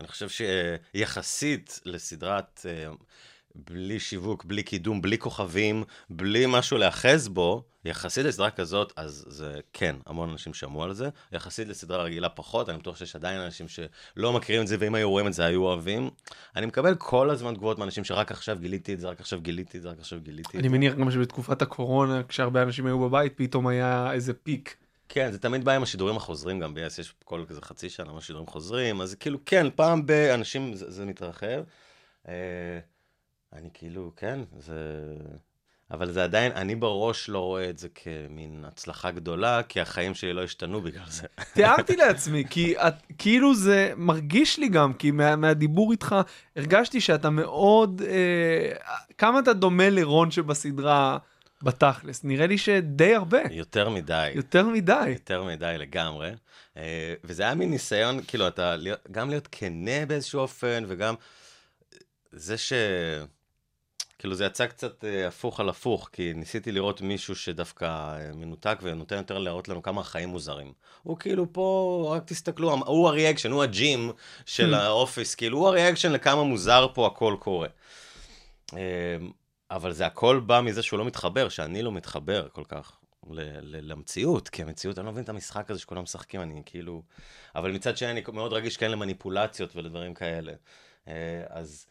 אני 0.00 0.08
חושב 0.08 0.28
שיחסית 0.28 1.80
לסדרת 1.84 2.66
אה, 2.68 2.92
בלי 3.54 4.00
שיווק, 4.00 4.44
בלי 4.44 4.62
קידום, 4.62 5.02
בלי 5.02 5.18
כוכבים, 5.18 5.84
בלי 6.10 6.44
משהו 6.48 6.78
להאחז 6.78 7.28
בו, 7.28 7.64
יחסית 7.84 8.24
לסדרה 8.24 8.50
כזאת, 8.50 8.92
אז 8.96 9.24
זה 9.28 9.60
כן, 9.72 9.96
המון 10.06 10.30
אנשים 10.30 10.54
שמעו 10.54 10.82
על 10.82 10.92
זה. 10.92 11.08
יחסית 11.32 11.68
לסדרה 11.68 12.02
רגילה 12.02 12.28
פחות, 12.28 12.68
אני 12.68 12.78
בטוח 12.78 12.96
שיש 12.96 13.16
עדיין 13.16 13.40
אנשים 13.40 13.66
שלא 13.68 14.32
מכירים 14.32 14.62
את 14.62 14.66
זה, 14.66 14.76
ואם 14.78 14.94
היו 14.94 15.10
רואים 15.10 15.26
את 15.26 15.32
זה, 15.32 15.44
היו 15.44 15.62
אוהבים. 15.62 16.10
אני 16.56 16.66
מקבל 16.66 16.94
כל 16.94 17.30
הזמן 17.30 17.54
תגובות 17.54 17.78
מאנשים 17.78 18.04
שרק 18.04 18.32
עכשיו 18.32 18.58
גיליתי 18.58 18.94
את 18.94 19.00
זה, 19.00 19.08
רק 19.08 19.20
עכשיו 19.20 19.40
גיליתי 19.40 19.78
את 19.78 19.82
זה, 19.82 19.88
רק 19.88 19.98
עכשיו 19.98 20.20
גיליתי 20.20 20.48
את 20.48 20.54
אני 20.54 20.68
זה. 20.68 20.68
מניח 20.68 20.94
גם 20.94 21.10
שבתקופת 21.10 21.62
הקורונה, 21.62 22.22
כשהרבה 22.28 22.62
אנשים 22.62 22.86
היו 22.86 22.98
בבית, 22.98 23.32
פתאום 23.36 23.66
היה 23.66 24.12
איזה 24.12 24.34
פיק. 24.34 24.76
כן, 25.08 25.32
זה 25.32 25.38
תמיד 25.38 25.64
בא 25.64 25.72
עם 25.72 25.82
השידורים 25.82 26.16
החוזרים 26.16 26.60
גם 26.60 26.74
ב-yes, 26.74 27.00
יש 27.00 27.14
כל 27.24 27.44
כזה 27.48 27.60
חצי 27.62 27.90
שנה 27.90 28.12
מה 28.12 28.20
שידורים 28.20 28.46
חוזרים, 28.46 29.00
אז 29.00 29.14
כאילו, 29.14 29.38
כן, 29.46 29.66
פעם 29.74 30.06
באנשים 30.06 30.74
זה, 30.74 30.90
זה 30.90 31.04
מתרחב. 31.04 31.62
אה, 32.28 32.78
אני 33.52 33.68
כאילו, 33.74 34.12
כן, 34.16 34.40
זה... 34.58 34.74
אבל 35.90 36.12
זה 36.12 36.24
עדיין, 36.24 36.52
אני 36.52 36.74
בראש 36.74 37.28
לא 37.28 37.38
רואה 37.38 37.70
את 37.70 37.78
זה 37.78 37.88
כמין 37.94 38.64
הצלחה 38.68 39.10
גדולה, 39.10 39.62
כי 39.62 39.80
החיים 39.80 40.14
שלי 40.14 40.32
לא 40.32 40.44
השתנו 40.44 40.80
בגלל 40.80 41.08
זה. 41.08 41.26
תיארתי 41.54 41.96
לעצמי, 41.96 42.44
כי 42.50 42.78
את, 42.78 42.94
כאילו 43.18 43.54
זה 43.54 43.92
מרגיש 43.96 44.58
לי 44.58 44.68
גם, 44.68 44.92
כי 44.92 45.10
מה, 45.10 45.36
מהדיבור 45.36 45.92
איתך 45.92 46.16
הרגשתי 46.56 47.00
שאתה 47.00 47.30
מאוד, 47.30 48.02
אה, 48.06 48.76
כמה 49.18 49.38
אתה 49.38 49.52
דומה 49.52 49.90
לרון 49.90 50.30
שבסדרה 50.30 51.18
בתכלס, 51.62 52.24
נראה 52.24 52.46
לי 52.46 52.58
שדי 52.58 53.14
הרבה, 53.14 53.38
יותר 53.50 53.88
מדי. 53.88 54.30
יותר 54.34 54.68
מדי. 54.68 55.08
יותר 55.08 55.44
מדי 55.44 55.74
לגמרי. 55.78 56.30
אה, 56.76 57.14
וזה 57.24 57.42
היה 57.42 57.54
מין 57.54 57.70
ניסיון, 57.70 58.20
כאילו, 58.28 58.48
אתה 58.48 58.76
גם 59.10 59.30
להיות 59.30 59.48
כנה 59.52 60.06
באיזשהו 60.08 60.40
אופן, 60.40 60.84
וגם 60.88 61.14
זה 62.32 62.58
ש... 62.58 62.72
כאילו, 64.18 64.34
זה 64.34 64.44
יצא 64.44 64.66
קצת 64.66 65.04
אה, 65.04 65.28
הפוך 65.28 65.60
על 65.60 65.68
הפוך, 65.68 66.08
כי 66.12 66.32
ניסיתי 66.34 66.72
לראות 66.72 67.00
מישהו 67.00 67.36
שדווקא 67.36 67.84
אה, 67.84 68.30
מנותק 68.34 68.78
ונותן 68.82 69.16
יותר 69.16 69.38
להראות 69.38 69.68
לנו 69.68 69.82
כמה 69.82 70.00
החיים 70.00 70.28
מוזרים. 70.28 70.72
הוא 71.02 71.18
כאילו 71.18 71.52
פה, 71.52 72.12
רק 72.16 72.22
תסתכלו, 72.26 72.70
הוא 72.86 73.08
הריאקשן, 73.08 73.50
הוא 73.50 73.62
הג'ים 73.62 74.12
של 74.46 74.74
Hmm. 74.74 74.76
האופיס, 74.76 75.34
כאילו 75.34 75.58
הוא 75.58 75.68
הריאקשן 75.68 76.12
לכמה 76.12 76.42
מוזר 76.42 76.86
פה 76.94 77.06
הכל 77.06 77.36
קורה. 77.40 77.68
אבל 79.70 79.92
זה 79.92 80.06
הכל 80.06 80.40
בא 80.46 80.60
מזה 80.60 80.82
שהוא 80.82 80.98
לא 80.98 81.04
מתחבר, 81.04 81.48
שאני 81.48 81.82
לא 81.82 81.92
מתחבר 81.92 82.48
כל 82.48 82.64
כך 82.68 82.98
למציאות, 83.62 84.48
כי 84.48 84.62
המציאות, 84.62 84.98
אני 84.98 85.06
לא 85.06 85.12
מבין 85.12 85.24
את 85.24 85.28
המשחק 85.28 85.70
הזה 85.70 85.80
שכולם 85.80 86.02
משחקים, 86.02 86.42
אני 86.42 86.62
כאילו... 86.66 87.02
אבל 87.54 87.72
מצד 87.72 87.96
שני, 87.96 88.10
אני 88.10 88.22
מאוד 88.32 88.52
רגיש 88.52 88.76
כן 88.76 88.90
למניפולציות 88.90 89.76
ולדברים 89.76 90.14
כאלה. 90.14 90.52
אה, 91.08 91.42
אז 91.48 91.86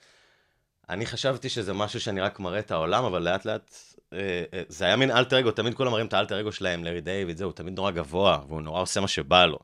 אני 0.90 1.06
חשבתי 1.06 1.50
שזה 1.50 1.74
משהו 1.74 2.00
שאני 2.00 2.22
רק 2.22 2.40
מראה 2.40 2.60
את 2.60 2.72
העולם, 2.72 3.06
אבל 3.06 3.22
לאט 3.22 3.46
לאט, 3.46 3.76
אה, 4.14 4.44
אה, 4.54 4.62
זה 4.68 4.86
היה 4.86 4.96
מין 4.96 5.12
אלטר 5.12 5.40
אגו, 5.40 5.52
תמיד 5.52 5.74
כולם 5.74 5.92
מראים 5.92 6.08
את 6.08 6.14
האלטר 6.14 6.40
אגו 6.40 6.52
שלהם, 6.52 6.84
לארי 6.84 7.02
דיוויד, 7.02 7.38
זהו, 7.38 7.50
הוא 7.50 7.56
תמיד 7.56 7.76
נורא 7.76 7.92
גבוה, 7.92 8.40
והוא 8.48 8.62
נורא 8.62 8.82
עושה 8.82 9.02
מה 9.02 9.08
שבא 9.08 9.46
לו. 9.46 9.60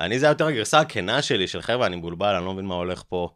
אני, 0.00 0.18
זה 0.18 0.26
היה 0.26 0.30
יותר 0.30 0.46
הגרסה 0.46 0.80
הכנה 0.80 1.22
שלי, 1.22 1.48
של 1.48 1.62
חבר'ה, 1.62 1.86
אני 1.86 1.96
מבולבל, 1.96 2.34
אני 2.34 2.44
לא 2.44 2.52
מבין 2.52 2.66
מה 2.66 2.74
הולך 2.74 3.02
פה. 3.08 3.30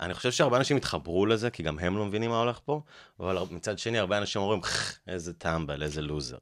אני 0.00 0.14
חושב 0.14 0.32
שהרבה 0.32 0.56
אנשים 0.56 0.76
התחברו 0.76 1.26
לזה, 1.26 1.50
כי 1.50 1.62
גם 1.62 1.78
הם 1.78 1.96
לא 1.96 2.04
מבינים 2.04 2.30
מה 2.30 2.38
הולך 2.38 2.58
פה, 2.64 2.80
אבל 3.20 3.38
מצד 3.50 3.78
שני, 3.78 3.98
הרבה 3.98 4.18
אנשים 4.18 4.42
אומרים, 4.42 4.62
"ח, 4.62 4.98
איזה 5.08 5.32
טמבל, 5.32 5.82
איזה 5.82 6.02
לוזר. 6.02 6.36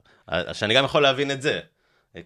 שאני 0.52 0.74
גם 0.74 0.84
יכול 0.84 1.02
להבין 1.02 1.30
את 1.30 1.42
זה. 1.42 1.60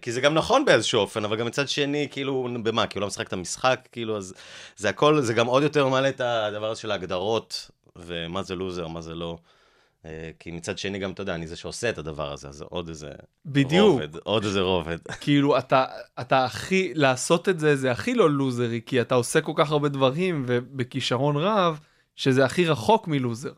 כי 0.01 0.11
זה 0.11 0.21
גם 0.21 0.33
נכון 0.33 0.65
באיזשהו 0.65 0.99
אופן, 0.99 1.25
אבל 1.25 1.37
גם 1.37 1.45
מצד 1.45 1.69
שני, 1.69 2.07
כאילו, 2.11 2.47
במה? 2.63 2.87
כי 2.87 2.97
הוא 2.97 3.01
לא 3.01 3.07
משחק 3.07 3.27
את 3.27 3.33
המשחק, 3.33 3.87
כאילו, 3.91 4.17
אז 4.17 4.33
זה 4.75 4.89
הכל, 4.89 5.21
זה 5.21 5.33
גם 5.33 5.47
עוד 5.47 5.63
יותר 5.63 5.87
מעלה 5.87 6.09
את 6.09 6.21
הדבר 6.21 6.69
הזה 6.71 6.81
של 6.81 6.91
ההגדרות, 6.91 7.71
ומה 7.95 8.43
זה 8.43 8.55
לוזר, 8.55 8.87
מה 8.87 9.01
זה 9.01 9.15
לא. 9.15 9.37
אה, 10.05 10.31
כי 10.39 10.51
מצד 10.51 10.77
שני 10.77 10.99
גם, 10.99 11.11
אתה 11.11 11.21
יודע, 11.21 11.35
אני 11.35 11.47
זה 11.47 11.55
שעושה 11.55 11.89
את 11.89 11.97
הדבר 11.97 12.31
הזה, 12.31 12.47
אז 12.47 12.61
עוד 12.61 12.89
איזה 12.89 13.09
בדיוק. 13.45 13.91
רובד, 13.91 14.15
עוד 14.23 14.43
איזה 14.43 14.61
רובד. 14.61 14.97
כאילו 15.21 15.57
אתה 15.57 15.85
אתה 16.21 16.45
הכי 16.45 16.91
לעשות 16.95 17.49
את 17.49 17.59
זה 17.59 17.75
זה 17.75 17.91
הכי 17.91 18.13
לא 18.15 18.29
לוזרי 18.29 18.81
כי 18.85 19.01
אתה 19.01 19.15
עושה 19.15 19.41
כל 19.41 19.53
כך 19.55 19.71
הרבה 19.71 19.89
דברים 19.89 20.43
ובכישרון 20.47 21.37
רב 21.37 21.79
שזה 22.15 22.45
הכי 22.45 22.65
רחוק 22.65 23.07
מלוזר. 23.07 23.51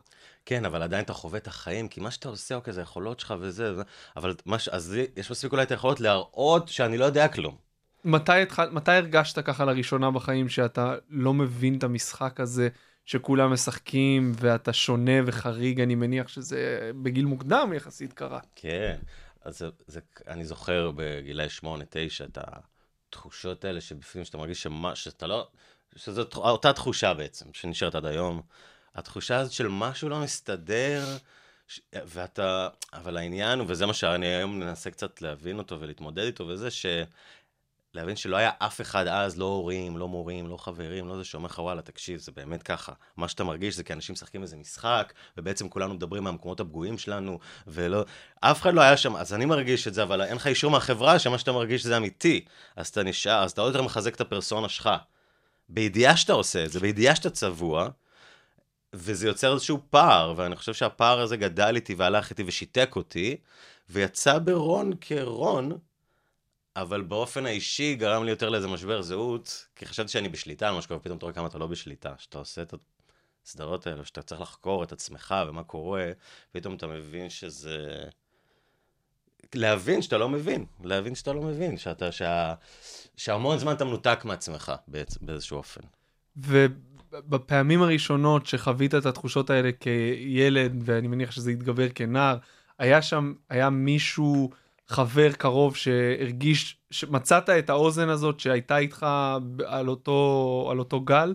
כן, 0.46 0.64
אבל 0.64 0.82
עדיין 0.82 1.04
אתה 1.04 1.12
חווה 1.12 1.38
את 1.38 1.46
החיים, 1.46 1.88
כי 1.88 2.00
מה 2.00 2.10
שאתה 2.10 2.28
עושה, 2.28 2.54
אוקיי, 2.54 2.72
זה 2.72 2.80
היכולות 2.80 3.20
שלך 3.20 3.34
וזה, 3.40 3.74
זה- 3.74 3.82
אבל 4.16 4.34
מה 4.46 4.58
ש... 4.58 4.68
אז 4.68 4.96
יש 5.16 5.30
מספיק 5.30 5.52
אולי 5.52 5.62
את 5.62 5.70
היכולות 5.70 6.00
להראות 6.00 6.68
שאני 6.68 6.98
לא 6.98 7.04
יודע 7.04 7.28
כלום. 7.28 7.56
מתי, 8.04 8.32
התחל, 8.42 8.70
מתי 8.70 8.92
הרגשת 8.92 9.38
ככה 9.38 9.64
לראשונה 9.64 10.10
בחיים 10.10 10.48
שאתה 10.48 10.94
לא 11.10 11.34
מבין 11.34 11.78
את 11.78 11.84
המשחק 11.84 12.40
הזה 12.40 12.68
שכולם 13.06 13.52
משחקים 13.52 14.32
ואתה 14.36 14.72
שונה 14.72 15.12
וחריג 15.26 15.80
אני 15.80 15.94
מניח 15.94 16.28
שזה 16.28 16.90
בגיל 17.02 17.24
מוקדם 17.24 17.72
יחסית 17.76 18.12
קרה. 18.12 18.40
כן, 18.54 18.96
אז 19.44 19.58
זה, 19.58 19.68
זה, 19.86 20.00
אני 20.28 20.44
זוכר 20.44 20.90
בגילאי 20.96 21.46
8-9 21.62 21.64
את 22.24 22.38
התחושות 23.08 23.64
האלה 23.64 23.80
שבפנים 23.80 24.24
שאתה 24.24 24.38
מרגיש 24.38 24.62
שמה, 24.62 24.96
שאתה 24.96 25.26
לא, 25.26 25.48
שזאת 25.96 26.34
אותה 26.34 26.72
תחושה 26.72 27.14
בעצם, 27.14 27.46
שנשארת 27.52 27.94
עד 27.94 28.06
היום. 28.06 28.42
התחושה 28.94 29.36
הזאת 29.36 29.52
של 29.52 29.68
משהו 29.68 30.08
לא 30.08 30.20
מסתדר, 30.20 31.04
ש... 31.68 31.80
ואתה, 31.92 32.68
אבל 32.92 33.16
העניין, 33.16 33.60
וזה 33.66 33.86
מה 33.86 33.94
שאני 33.94 34.26
היום 34.26 34.60
מנסה 34.60 34.90
קצת 34.90 35.22
להבין 35.22 35.58
אותו 35.58 35.80
ולהתמודד 35.80 36.24
איתו, 36.24 36.46
וזה 36.46 36.70
ש... 36.70 36.86
להבין 37.96 38.16
שלא 38.16 38.36
היה 38.36 38.50
אף 38.58 38.80
אחד 38.80 39.06
אז, 39.06 39.38
לא 39.38 39.44
הורים, 39.44 39.96
לא 39.96 40.08
מורים, 40.08 40.46
לא 40.46 40.56
חברים, 40.56 41.08
לא 41.08 41.16
זה 41.16 41.24
שאומר 41.24 41.46
לך, 41.46 41.58
וואלה, 41.58 41.82
תקשיב, 41.82 42.20
זה 42.20 42.32
באמת 42.32 42.62
ככה. 42.62 42.92
מה 43.16 43.28
שאתה 43.28 43.44
מרגיש 43.44 43.76
זה 43.76 43.84
כי 43.84 43.92
אנשים 43.92 44.12
משחקים 44.12 44.42
איזה 44.42 44.56
משחק, 44.56 45.12
ובעצם 45.36 45.68
כולנו 45.68 45.94
מדברים 45.94 46.24
מהמקומות 46.24 46.60
הפגועים 46.60 46.98
שלנו, 46.98 47.38
ולא... 47.66 48.04
אף 48.40 48.62
אחד 48.62 48.74
לא 48.74 48.80
היה 48.80 48.96
שם, 48.96 49.16
אז 49.16 49.34
אני 49.34 49.44
מרגיש 49.44 49.88
את 49.88 49.94
זה, 49.94 50.02
אבל 50.02 50.22
אין 50.22 50.36
לך 50.36 50.46
אישור 50.46 50.70
מהחברה 50.70 51.18
שמה 51.18 51.38
שאתה 51.38 51.52
מרגיש 51.52 51.84
זה 51.84 51.96
אמיתי. 51.96 52.44
אז 52.76 52.88
אתה 52.88 53.02
נשאר, 53.02 53.42
אז 53.42 53.50
אתה 53.50 53.60
עוד 53.60 53.74
יותר 53.74 53.84
מחזק 53.86 54.14
את 54.14 54.20
הפרסונה 54.20 54.68
שלך. 54.68 54.90
בידיעה 55.68 56.16
שאתה 56.16 56.32
עושה 56.32 56.64
את 56.64 56.72
זה, 56.72 56.80
בידיעה 56.80 57.16
שאתה 57.16 57.30
צבוע, 57.30 57.88
וזה 58.92 59.26
יוצר 59.26 59.52
איזשהו 59.52 59.78
פער, 59.90 60.34
ואני 60.36 60.56
חושב 60.56 60.74
שהפער 60.74 61.20
הזה 61.20 61.36
גדל 61.36 61.76
איתי 61.76 61.94
והלך 61.94 62.30
איתי 62.30 62.42
ושיתק 62.46 62.92
אותי, 62.96 63.36
ויצא 63.90 64.38
ברון 64.38 64.92
כרון, 65.00 65.78
אבל 66.76 67.02
באופן 67.02 67.46
האישי 67.46 67.94
גרם 67.94 68.24
לי 68.24 68.30
יותר 68.30 68.48
לאיזה 68.48 68.68
משבר 68.68 69.02
זהות, 69.02 69.66
כי 69.76 69.86
חשבתי 69.86 70.08
שאני 70.08 70.28
בשליטה 70.28 70.68
על 70.68 70.74
מה 70.74 70.82
שקורה, 70.82 71.00
פתאום 71.00 71.18
אתה 71.18 71.26
רואה 71.26 71.34
כמה 71.34 71.46
אתה 71.46 71.58
לא 71.58 71.66
בשליטה, 71.66 72.14
שאתה 72.18 72.38
עושה 72.38 72.62
את 72.62 72.74
הסדרות 73.46 73.86
האלה, 73.86 74.04
שאתה 74.04 74.22
צריך 74.22 74.40
לחקור 74.40 74.84
את 74.84 74.92
עצמך 74.92 75.34
ומה 75.48 75.62
קורה, 75.62 76.10
פתאום 76.52 76.74
אתה 76.74 76.86
מבין 76.86 77.30
שזה... 77.30 78.04
להבין 79.54 80.02
שאתה 80.02 80.18
לא 80.18 80.28
מבין, 80.28 80.64
להבין 80.84 81.14
שאתה 81.14 81.32
לא 81.32 81.42
מבין, 81.42 81.78
שאתה, 81.78 82.12
שה... 82.12 82.54
שהמון 83.16 83.58
זמן 83.58 83.72
אתה 83.72 83.84
מנותק 83.84 84.20
מעצמך 84.24 84.72
בעצ... 84.88 85.18
באיזשהו 85.20 85.56
אופן. 85.56 85.80
ובפעמים 86.36 87.82
הראשונות 87.82 88.46
שחווית 88.46 88.94
את 88.94 89.06
התחושות 89.06 89.50
האלה 89.50 89.70
כילד 89.72 90.82
ואני 90.84 91.08
מניח 91.08 91.30
שזה 91.30 91.50
התגבר 91.50 91.88
כנער 91.94 92.38
היה 92.78 93.02
שם 93.02 93.34
היה 93.50 93.70
מישהו 93.70 94.50
חבר 94.88 95.32
קרוב 95.32 95.76
שהרגיש 95.76 96.76
שמצאת 96.90 97.50
את 97.50 97.70
האוזן 97.70 98.08
הזאת 98.08 98.40
שהייתה 98.40 98.78
איתך 98.78 99.06
על 99.66 99.88
אותו 99.88 100.68
על 100.70 100.78
אותו 100.78 101.00
גל. 101.00 101.34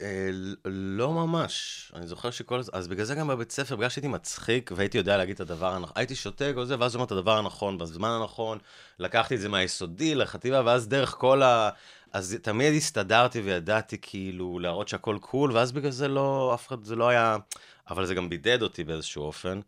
אה, 0.00 0.28
לא 0.64 1.12
ממש. 1.12 1.92
אני 1.94 2.06
זוכר 2.06 2.30
שכל 2.30 2.60
אז 2.72 2.88
בגלל 2.88 3.04
זה 3.04 3.14
גם 3.14 3.28
בבית 3.28 3.52
ספר, 3.52 3.76
בגלל 3.76 3.88
שהייתי 3.88 4.08
מצחיק 4.08 4.70
והייתי 4.76 4.98
יודע 4.98 5.16
להגיד 5.16 5.34
את 5.34 5.40
הדבר 5.40 5.72
הנכון, 5.72 5.92
הייתי 5.94 6.14
שותק 6.14 6.52
או 6.56 6.66
זה, 6.66 6.76
ואז 6.80 6.94
אומר 6.94 7.06
את 7.06 7.12
הדבר 7.12 7.38
הנכון, 7.38 7.78
בזמן 7.78 8.08
הנכון, 8.08 8.58
לקחתי 8.98 9.34
את 9.34 9.40
זה 9.40 9.48
מהיסודי 9.48 10.14
לחטיבה, 10.14 10.62
ואז 10.64 10.88
דרך 10.88 11.10
כל 11.10 11.42
ה... 11.42 11.70
אז 12.12 12.36
תמיד 12.42 12.74
הסתדרתי 12.74 13.40
וידעתי 13.40 13.98
כאילו 14.02 14.58
להראות 14.58 14.88
שהכל 14.88 15.18
קול, 15.20 15.52
ואז 15.52 15.72
בגלל 15.72 15.90
זה 15.90 16.08
לא, 16.08 16.54
אף 16.54 16.66
אחד, 16.66 16.84
זה 16.84 16.96
לא 16.96 17.08
היה... 17.08 17.36
אבל 17.90 18.06
זה 18.06 18.14
גם 18.14 18.28
בידד 18.28 18.62
אותי 18.62 18.84
באיזשהו 18.84 19.22
אופן. 19.22 19.60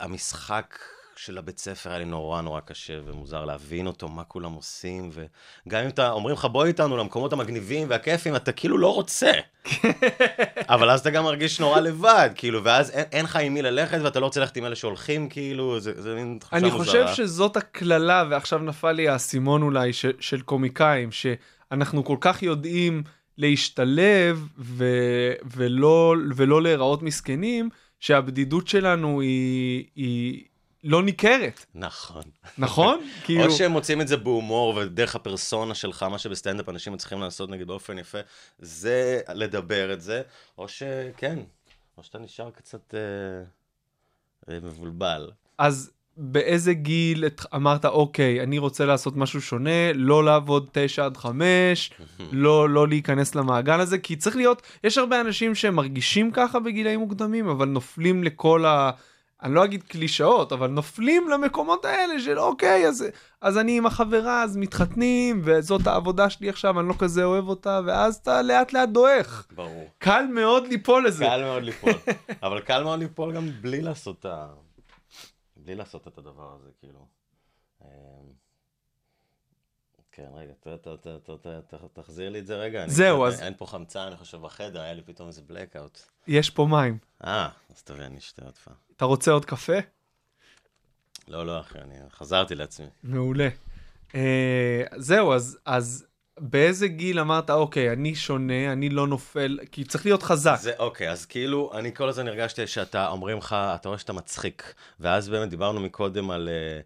המשחק 0.00 0.78
של 1.16 1.38
הבית 1.38 1.58
ספר 1.58 1.90
היה 1.90 1.98
לי 1.98 2.04
נורא 2.04 2.40
נורא 2.40 2.60
קשה 2.60 2.98
ומוזר 3.04 3.44
להבין 3.44 3.86
אותו, 3.86 4.08
מה 4.08 4.24
כולם 4.24 4.52
עושים, 4.52 5.10
וגם 5.12 5.82
אם 5.82 5.88
אתה, 5.88 6.10
אומרים 6.10 6.36
לך 6.36 6.44
בוא 6.44 6.64
איתנו 6.64 6.96
למקומות 6.96 7.32
המגניבים 7.32 7.86
והכיפים, 7.90 8.36
אתה 8.36 8.52
כאילו 8.52 8.78
לא 8.78 8.94
רוצה. 8.94 9.30
אבל 10.74 10.90
אז 10.90 11.00
אתה 11.00 11.10
גם 11.10 11.24
מרגיש 11.24 11.60
נורא 11.60 11.80
לבד, 11.80 12.30
כאילו, 12.34 12.64
ואז 12.64 12.90
אין, 12.90 13.04
אין 13.12 13.24
לך 13.24 13.36
עם 13.36 13.54
מי 13.54 13.62
ללכת 13.62 13.98
ואתה 14.02 14.20
לא 14.20 14.24
רוצה 14.24 14.40
ללכת 14.40 14.56
עם 14.56 14.64
אלה 14.64 14.76
שהולכים, 14.76 15.28
כאילו, 15.28 15.80
זה, 15.80 16.02
זה 16.02 16.14
מין 16.14 16.38
תחושה 16.40 16.56
אני 16.56 16.70
מוזרה. 16.70 16.84
חושב 16.84 17.14
שזאת 17.14 17.56
הקללה 17.56 18.24
ועכשיו 18.30 18.58
נפל 18.58 18.92
לי 18.92 19.08
האסימון 19.08 19.62
אולי 19.62 19.92
ש, 19.92 20.06
של 20.20 20.40
קומיקאים 20.40 21.08
שאנחנו 21.12 22.04
כל 22.04 22.16
כך 22.20 22.42
יודעים 22.42 23.02
להשתלב 23.38 24.46
ו, 24.58 24.84
ולא 25.44 26.14
ולא 26.36 26.62
להיראות 26.62 27.02
מסכנים 27.02 27.68
שהבדידות 28.00 28.68
שלנו 28.68 29.20
היא, 29.20 29.86
היא 29.94 30.44
לא 30.84 31.02
ניכרת 31.02 31.66
נכון. 31.74 32.22
נכון 32.58 33.00
כאילו 33.24 33.44
או 33.44 33.50
שהם 33.50 33.72
מוצאים 33.72 34.00
את 34.00 34.08
זה 34.08 34.16
בהומור 34.16 34.76
ודרך 34.76 35.16
הפרסונה 35.16 35.74
שלך, 35.74 36.02
מה 36.02 36.18
שבסטנדאפ 36.18 36.68
אנשים 36.68 36.92
מצליחים 36.92 37.20
לעשות 37.20 37.50
נגיד 37.50 37.66
באופן 37.66 37.98
יפה, 37.98 38.18
זה 38.58 39.20
לדבר 39.28 39.92
את 39.92 40.00
זה, 40.00 40.22
או 40.58 40.68
שכן, 40.68 41.38
או 41.98 42.02
שאתה 42.02 42.18
נשאר 42.18 42.50
קצת 42.50 42.94
אה, 42.94 43.00
אה, 44.54 44.60
מבולבל. 44.60 45.30
אז 45.58 45.90
באיזה 46.16 46.74
גיל 46.74 47.24
אמרת 47.54 47.84
אוקיי 47.84 48.40
אני 48.42 48.58
רוצה 48.58 48.86
לעשות 48.86 49.16
משהו 49.16 49.42
שונה 49.42 49.92
לא 49.94 50.24
לעבוד 50.24 50.68
תשע 50.72 51.04
עד 51.04 51.16
חמש 51.16 51.90
לא 52.32 52.70
לא 52.70 52.88
להיכנס 52.88 53.34
למעגל 53.34 53.80
הזה 53.80 53.98
כי 53.98 54.16
צריך 54.16 54.36
להיות 54.36 54.62
יש 54.84 54.98
הרבה 54.98 55.20
אנשים 55.20 55.54
שמרגישים 55.54 56.30
ככה 56.30 56.60
בגילאים 56.60 57.00
מוקדמים 57.00 57.48
אבל 57.48 57.68
נופלים 57.68 58.24
לכל 58.24 58.64
ה... 58.64 58.90
אני 59.42 59.54
לא 59.54 59.64
אגיד 59.64 59.82
קלישאות 59.82 60.52
אבל 60.52 60.66
נופלים 60.66 61.28
למקומות 61.28 61.84
האלה 61.84 62.20
של 62.20 62.38
אוקיי 62.38 62.88
אז 62.88 63.06
אז 63.40 63.58
אני 63.58 63.76
עם 63.76 63.86
החברה 63.86 64.42
אז 64.42 64.56
מתחתנים 64.56 65.40
וזאת 65.44 65.86
העבודה 65.86 66.30
שלי 66.30 66.48
עכשיו 66.48 66.80
אני 66.80 66.88
לא 66.88 66.94
כזה 66.98 67.24
אוהב 67.24 67.48
אותה 67.48 67.80
ואז 67.86 68.16
אתה 68.16 68.42
לאט 68.42 68.72
לאט 68.72 68.88
דועך. 68.88 69.46
ברור. 69.54 69.90
קל 69.98 70.24
מאוד 70.34 70.66
ליפול 70.66 71.06
לזה. 71.06 71.24
קל 71.24 71.42
מאוד 71.44 71.62
ליפול, 71.62 71.92
אבל 72.42 72.60
קל 72.60 72.82
מאוד 72.82 72.98
ליפול 72.98 73.32
גם 73.32 73.48
בלי 73.60 73.80
לעשות 73.80 74.16
את 74.20 74.24
ה... 74.24 74.46
בלי 75.64 75.74
לעשות 75.74 76.08
את 76.08 76.18
הדבר 76.18 76.54
הזה, 76.54 76.68
כאילו. 76.80 77.06
אה, 77.82 77.88
כן, 80.12 80.28
רגע, 80.34 80.52
ת- 80.60 80.68
ת- 80.68 80.88
ת- 80.88 81.06
ת- 81.30 81.46
ת- 81.46 81.74
ת- 81.74 81.98
תחזיר 81.98 82.30
לי 82.30 82.38
את 82.38 82.46
זה 82.46 82.56
רגע. 82.56 82.88
זהו, 82.88 83.26
אז- 83.26 83.42
אין 83.42 83.54
פה 83.56 83.66
חמצן, 83.66 84.00
אני 84.00 84.16
חושב, 84.16 84.40
בחדר, 84.40 84.80
היה 84.80 84.92
לי 84.94 85.02
פתאום 85.02 85.28
איזה 85.28 85.42
blackout. 85.48 85.98
יש 86.26 86.50
פה 86.50 86.66
מים 86.70 86.98
אה, 87.24 87.48
אז 87.70 87.82
תביא, 87.82 88.04
אני 88.04 88.18
אשתה 88.18 88.44
עוד 88.44 88.58
פעם. 88.58 88.74
אתה 88.96 89.04
רוצה 89.04 89.30
עוד 89.30 89.44
קפה? 89.44 89.72
לא, 91.28 91.46
לא, 91.46 91.60
אחי, 91.60 91.78
אני 91.78 91.94
חזרתי 92.10 92.54
לעצמי. 92.54 92.86
מעולה. 93.02 93.48
Uh, 94.08 94.14
זהו, 94.96 95.32
אז, 95.32 95.58
אז 95.64 96.06
באיזה 96.38 96.88
גיל 96.88 97.20
אמרת, 97.20 97.50
אוקיי, 97.50 97.92
אני 97.92 98.14
שונה, 98.14 98.72
אני 98.72 98.88
לא 98.88 99.06
נופל, 99.06 99.58
כי 99.72 99.84
צריך 99.84 100.06
להיות 100.06 100.22
חזק. 100.22 100.56
זה 100.60 100.72
אוקיי, 100.78 101.10
אז 101.10 101.26
כאילו, 101.26 101.72
אני 101.74 101.94
כל 101.94 102.08
הזמן 102.08 102.28
הרגשתי 102.28 102.66
שאתה, 102.66 103.08
אומרים 103.08 103.38
לך, 103.38 103.56
אתה 103.74 103.88
רואה 103.88 103.98
שאתה 103.98 104.12
מצחיק. 104.12 104.74
ואז 105.00 105.28
באמת 105.28 105.48
דיברנו 105.48 105.80
מקודם 105.80 106.30
על... 106.30 106.48
אה, 106.48 106.80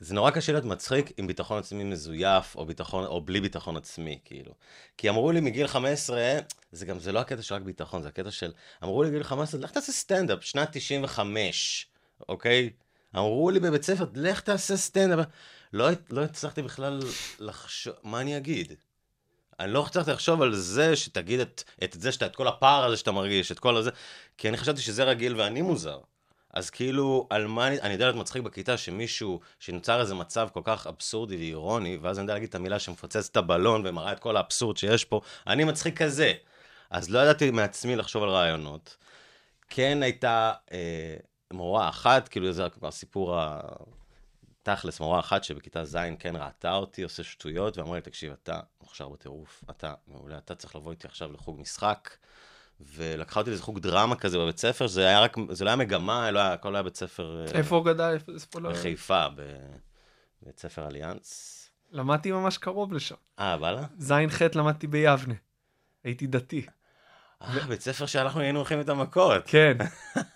זה 0.00 0.14
נורא 0.14 0.30
קשה 0.30 0.52
להיות 0.52 0.64
מצחיק 0.64 1.12
עם 1.16 1.26
ביטחון 1.26 1.58
עצמי 1.58 1.84
מזויף, 1.84 2.56
או, 2.56 2.66
ביטחון, 2.66 3.04
או 3.04 3.20
בלי 3.20 3.40
ביטחון 3.40 3.76
עצמי, 3.76 4.18
כאילו. 4.24 4.54
כי 4.96 5.08
אמרו 5.08 5.32
לי 5.32 5.40
מגיל 5.40 5.66
15, 5.66 6.38
זה 6.72 6.86
גם, 6.86 6.98
זה 6.98 7.12
לא 7.12 7.18
הקטע 7.18 7.42
של 7.42 7.54
רק 7.54 7.62
ביטחון, 7.62 8.02
זה 8.02 8.08
הקטע 8.08 8.30
של, 8.30 8.52
אמרו 8.84 9.02
לי 9.02 9.08
מגיל 9.08 9.22
15, 9.22 9.60
לך 9.60 9.70
תעשה 9.70 9.92
סטנדאפ, 9.92 10.44
שנת 10.44 10.68
95, 10.72 11.86
אוקיי? 12.28 12.70
אמרו 13.16 13.50
לי 13.50 13.60
בבית 13.60 13.82
ספר, 13.82 14.06
לך 14.14 14.40
תעשה 14.40 14.76
סטנדאפ. 14.76 15.26
לא, 15.72 15.88
לא 16.10 16.22
הצלחתי 16.22 16.62
בכלל 16.62 17.00
לחשוב, 17.38 17.94
מה 18.02 18.20
אני 18.20 18.36
אגיד? 18.36 18.72
אני 19.60 19.72
לא 19.72 19.86
הצלחתי 19.86 20.10
לחשוב 20.10 20.42
על 20.42 20.54
זה 20.54 20.96
שתגיד 20.96 21.40
את, 21.40 21.64
את 21.84 21.96
זה, 22.00 22.12
שאתה, 22.12 22.26
את 22.26 22.36
כל 22.36 22.48
הפער 22.48 22.84
הזה 22.84 22.96
שאתה 22.96 23.12
מרגיש, 23.12 23.52
את 23.52 23.58
כל 23.58 23.76
הזה, 23.76 23.90
כי 24.38 24.48
אני 24.48 24.56
חשבתי 24.56 24.80
שזה 24.80 25.04
רגיל 25.04 25.36
ואני 25.36 25.62
מוזר. 25.62 25.98
אז 26.54 26.70
כאילו, 26.70 27.26
על 27.30 27.46
מה 27.46 27.66
אני, 27.66 27.80
אני 27.80 27.92
יודע 27.92 28.04
להיות 28.04 28.16
מצחיק 28.16 28.42
בכיתה, 28.42 28.76
שמישהו, 28.76 29.40
שנוצר 29.60 30.00
איזה 30.00 30.14
מצב 30.14 30.48
כל 30.52 30.60
כך 30.64 30.86
אבסורדי 30.86 31.36
ואירוני, 31.36 31.98
ואז 32.02 32.18
אני 32.18 32.24
יודע 32.24 32.34
להגיד 32.34 32.48
את 32.48 32.54
המילה 32.54 32.78
שמפוצץ 32.78 33.28
את 33.28 33.36
הבלון 33.36 33.86
ומראה 33.86 34.12
את 34.12 34.18
כל 34.18 34.36
האבסורד 34.36 34.76
שיש 34.76 35.04
פה, 35.04 35.20
אני 35.46 35.64
מצחיק 35.64 36.02
כזה. 36.02 36.32
אז 36.90 37.10
לא 37.10 37.18
ידעתי 37.18 37.50
מעצמי 37.50 37.96
לחשוב 37.96 38.22
על 38.22 38.28
רעיונות. 38.28 38.96
כן 39.68 40.02
הייתה 40.02 40.52
אה, 40.72 41.16
מורה 41.52 41.88
אחת, 41.88 42.28
כאילו 42.28 42.52
זה 42.52 42.66
הסיפור 42.82 43.38
ה... 43.38 43.60
תכלס, 44.74 45.00
מורה 45.00 45.20
אחת 45.20 45.44
שבכיתה 45.44 45.84
ז' 45.84 45.98
כן 46.18 46.36
ראתה 46.36 46.74
אותי 46.74 47.02
עושה 47.02 47.22
שטויות, 47.24 47.78
ואמרה 47.78 47.96
לי, 47.96 48.02
תקשיב, 48.02 48.32
אתה 48.42 48.60
מוכשר 48.80 49.08
בטירוף, 49.08 49.64
אתה 49.70 49.94
מעולה, 50.06 50.38
אתה 50.38 50.54
צריך 50.54 50.76
לבוא 50.76 50.90
איתי 50.90 51.06
עכשיו 51.06 51.32
לחוג 51.32 51.60
משחק. 51.60 52.10
ולקחה 52.80 53.40
אותי 53.40 53.50
לאיזה 53.50 53.62
חוג 53.62 53.78
דרמה 53.78 54.16
כזה 54.16 54.38
בבית 54.38 54.58
ספר, 54.58 54.86
זה 54.86 55.06
היה 55.06 55.20
רק, 55.20 55.36
זה 55.50 55.64
לא 55.64 55.70
היה 55.70 55.76
מגמה, 55.76 56.30
לא 56.30 56.38
היה, 56.38 56.52
הכל 56.52 56.74
היה 56.74 56.82
בית 56.82 56.96
ספר... 56.96 57.44
אה, 57.46 57.58
איפה 57.58 57.76
הוא 57.76 57.84
גדל? 57.84 58.18
איפה 58.34 58.60
לא... 58.60 58.70
בחיפה, 58.70 59.26
בבית 59.28 60.58
ספר 60.58 60.86
אליאנס. 60.86 61.70
למדתי 61.90 62.32
ממש 62.32 62.58
קרוב 62.58 62.92
לשם. 62.92 63.14
אה, 63.38 63.56
וואלה? 63.60 63.82
ז'-ח' 63.98 64.42
למדתי 64.54 64.86
ביבנה. 64.86 65.34
הייתי 66.04 66.26
דתי. 66.26 66.66
אה, 67.42 67.66
בית 67.68 67.80
ספר 67.80 68.06
שאנחנו 68.06 68.40
היינו 68.40 68.58
הולכים 68.58 68.80
את 68.80 68.88
המכות. 68.88 69.42
כן, 69.46 69.76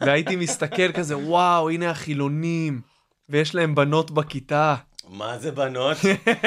והייתי 0.01 0.37
מסתכל 0.37 0.93
כזה, 0.93 1.19
וואו, 1.19 1.71
הנה 1.71 1.91
החילונים, 1.91 2.92
ויש 3.33 3.55
להם 3.55 3.75
בנות 3.75 4.11
בכיתה. 4.11 4.75
מה 5.09 5.39
זה 5.39 5.51
בנות? 5.51 5.97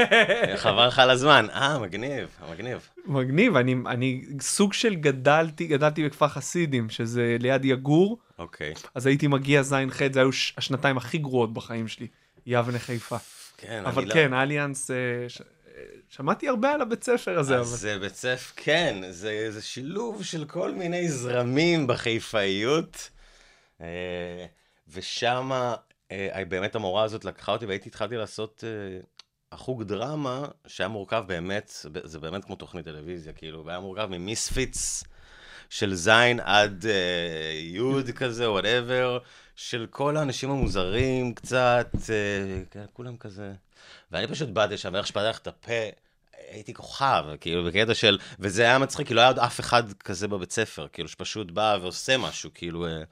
חבל 0.56 0.88
לך 0.88 1.00
על 1.00 1.10
הזמן. 1.10 1.48
אה, 1.54 1.80
מגניב, 1.80 2.28
מגניב. 2.52 2.90
מגניב, 3.06 3.56
אני, 3.56 3.76
אני 3.88 4.26
סוג 4.42 4.74
של 4.74 4.96
גדלתי, 4.96 5.68
גדלתי 5.68 6.06
בכפר 6.06 6.28
חסידים, 6.28 6.90
שזה 6.90 7.38
ליד 7.40 7.66
יגור. 7.66 8.18
אוקיי. 8.40 8.74
אז 8.96 9.06
הייתי 9.06 9.28
מגיע 9.28 9.64
ז'-ח', 9.64 10.02
זה 10.14 10.20
היו 10.20 10.32
ש- 10.32 10.54
השנתיים 10.58 10.98
הכי 10.98 11.18
גרועות 11.18 11.54
בחיים 11.54 11.88
שלי, 11.88 12.08
יבנה 12.46 12.80
חיפה. 12.80 13.18
כן, 13.58 13.84
אבל 13.86 14.04
אני 14.04 14.14
כן, 14.14 14.32
לא... 14.32 14.42
אליאנס, 14.42 14.92
אה, 14.92 14.96
ש... 15.28 15.42
שמעתי 16.10 16.48
הרבה 16.48 16.72
על 16.72 16.82
הבית 16.82 17.04
ספר 17.04 17.40
הזה, 17.40 17.56
אז 17.60 17.70
אבל... 17.70 17.78
זה 17.78 18.00
בית 18.00 18.16
ספר, 18.16 18.54
כן, 18.56 18.96
זה, 19.10 19.48
זה 19.52 19.62
שילוב 19.62 20.24
של 20.24 20.46
כל 20.46 20.72
מיני 20.72 21.10
זרמים 21.10 21.88
בחיפאיות. 21.88 23.10
אה, 23.82 24.46
ושמה, 24.94 25.76
באמת 26.50 26.76
המורה 26.76 27.04
הזאת 27.04 27.26
לקחה 27.26 27.52
אותי 27.52 27.66
והייתי 27.66 27.90
התחלתי 27.90 28.16
לעשות 28.16 28.64
אה, 28.68 29.00
החוג 29.52 29.84
דרמה, 29.84 30.46
שהיה 30.68 30.88
מורכב 30.88 31.24
באמת, 31.28 31.74
זה 32.04 32.20
באמת 32.20 32.46
כמו 32.46 32.56
תוכנית 32.56 32.86
טלוויזיה, 32.86 33.34
כאילו, 33.34 33.66
והיה 33.66 33.80
מורכב 33.80 34.06
ממיספיץ 34.06 35.04
של 35.70 35.94
זין 35.94 36.40
עד 36.40 36.86
אה, 36.86 37.60
י' 37.60 38.10
כזה, 38.10 38.52
whatever, 38.52 39.18
של 39.56 39.88
כל 39.90 40.18
האנשים 40.18 40.52
המוזרים 40.52 41.34
קצת, 41.34 41.88
אה, 42.10 42.64
כן, 42.72 42.86
כולם 42.94 43.18
כזה. 43.18 43.54
ואני 44.12 44.28
פשוט 44.28 44.50
באתי 44.50 44.78
שם, 44.78 44.94
ואיך 44.94 45.08
שפתח 45.08 45.38
את 45.38 45.48
הפה, 45.48 45.90
הייתי 46.50 46.74
כוכב, 46.74 47.26
כאילו, 47.42 47.64
בקטע 47.64 47.94
של, 47.94 48.18
וזה 48.40 48.62
היה 48.62 48.80
מצחיק, 48.80 49.08
כי 49.08 49.14
לא 49.14 49.22
היה 49.22 49.28
עוד 49.28 49.40
אף 49.40 49.60
אחד 49.60 49.94
כזה 49.94 50.28
בבית 50.28 50.52
ספר, 50.52 50.88
כאילו, 50.94 51.10
שפשוט 51.10 51.52
בא 51.52 51.78
ועושה 51.82 52.18
משהו, 52.18 52.50
כאילו, 52.54 52.86
אה, 52.88 53.04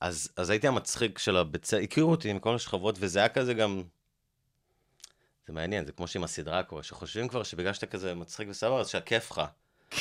אז, 0.00 0.28
אז 0.36 0.50
הייתי 0.50 0.68
המצחיק 0.68 1.18
של 1.18 1.36
הבית 1.36 1.64
ספר, 1.64 1.82
הכירו 1.82 2.10
אותי 2.10 2.30
עם 2.30 2.38
כל 2.38 2.54
השכבות, 2.54 2.96
וזה 3.00 3.18
היה 3.18 3.28
כזה 3.28 3.54
גם, 3.54 3.82
זה 5.46 5.52
מעניין, 5.52 5.86
זה 5.86 5.92
כמו 5.92 6.06
שעם 6.06 6.24
הסדרה 6.24 6.62
קורה, 6.62 6.82
שחושבים 6.82 7.28
כבר 7.28 7.42
שבגלל 7.42 7.72
שאתה 7.72 7.86
כזה 7.86 8.14
מצחיק 8.14 8.48
וסבבה, 8.50 8.80
אז 8.80 8.88
שהכיף 8.88 9.30
לך. 9.30 9.42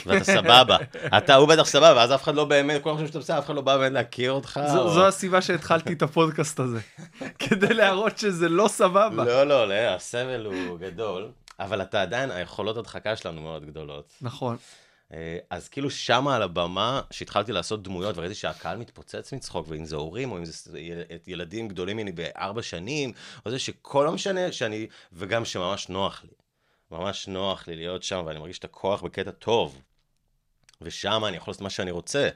ואתה 0.06 0.24
סבבה. 0.24 0.78
אתה, 1.18 1.36
הוא 1.36 1.48
בטח 1.48 1.64
סבבה, 1.66 1.94
ואז 1.96 2.14
אף 2.14 2.24
אחד 2.24 2.36
לא 2.36 2.46
באמת, 2.46 2.84
כל 2.84 2.94
חושב 2.94 3.08
שאתה 3.08 3.20
בסדר, 3.20 3.40
אף 3.40 3.46
אחד 3.46 3.56
לא 3.56 3.62
בא 3.62 3.78
באמת 3.78 3.92
להכיר 3.92 4.32
אותך. 4.32 4.60
זו, 4.74 4.82
או... 4.82 4.90
זו 4.90 5.08
הסיבה 5.08 5.42
שהתחלתי 5.42 5.94
את 5.94 6.02
הפודקאסט 6.02 6.60
הזה, 6.60 6.80
כדי 7.48 7.74
להראות 7.74 8.18
שזה 8.18 8.50
לא 8.50 8.68
סבבה. 8.68 9.24
לא, 9.24 9.44
לא, 9.44 9.68
לא, 9.68 9.74
הסבל 9.74 10.46
הוא 10.46 10.80
גדול, 10.80 11.32
אבל 11.60 11.82
אתה 11.82 12.02
עדיין, 12.02 12.32
היכולות 12.32 12.78
הדחקה 12.78 13.16
שלנו 13.16 13.42
מאוד 13.42 13.66
גדולות. 13.66 14.14
נכון. 14.22 14.58
אה, 15.14 15.38
אז 15.50 15.70
כאילו 15.70 15.90
שמה 15.90 16.36
על 16.36 16.42
הבמה, 16.42 17.02
שהתחלתי 17.12 17.52
לעשות 17.52 17.84
דמויות, 17.84 18.18
וראיתי 18.18 18.36
שהקהל 18.36 18.78
מתפוצץ 18.78 19.34
מצחוק, 19.34 19.66
ואם 19.70 19.86
זה 19.86 19.96
הורים, 19.96 20.32
או 20.32 20.38
אם 20.38 20.46
זה 20.46 20.80
ילדים 21.28 21.68
גדולים 21.68 21.98
ממני 21.98 22.12
בארבע 22.12 22.62
שנים, 22.62 23.12
או 23.46 23.52
זה 23.52 23.60
שכל 23.60 24.04
לא 24.06 24.12
משנה 24.12 24.52
שאני, 24.52 24.88
וגם 25.14 25.46
שממש 25.46 25.90
נוח 25.90 26.24
לי. 26.24 26.34
ממש 26.92 27.28
נוח 27.28 27.68
לי 27.68 27.76
להיות 27.76 28.04
שם, 28.04 28.24
ואני 28.26 28.40
מרגיש 28.40 28.60
את 28.60 28.64
הכוח 28.64 29.02
בקטע 29.02 29.32
טוב. 29.32 29.82
ושם 30.82 31.26
אני 31.26 31.38
יכול 31.38 31.52
לעשות 31.52 31.62
מה 31.62 31.70
שאני 31.70 31.92
רוצה. 31.92 32.30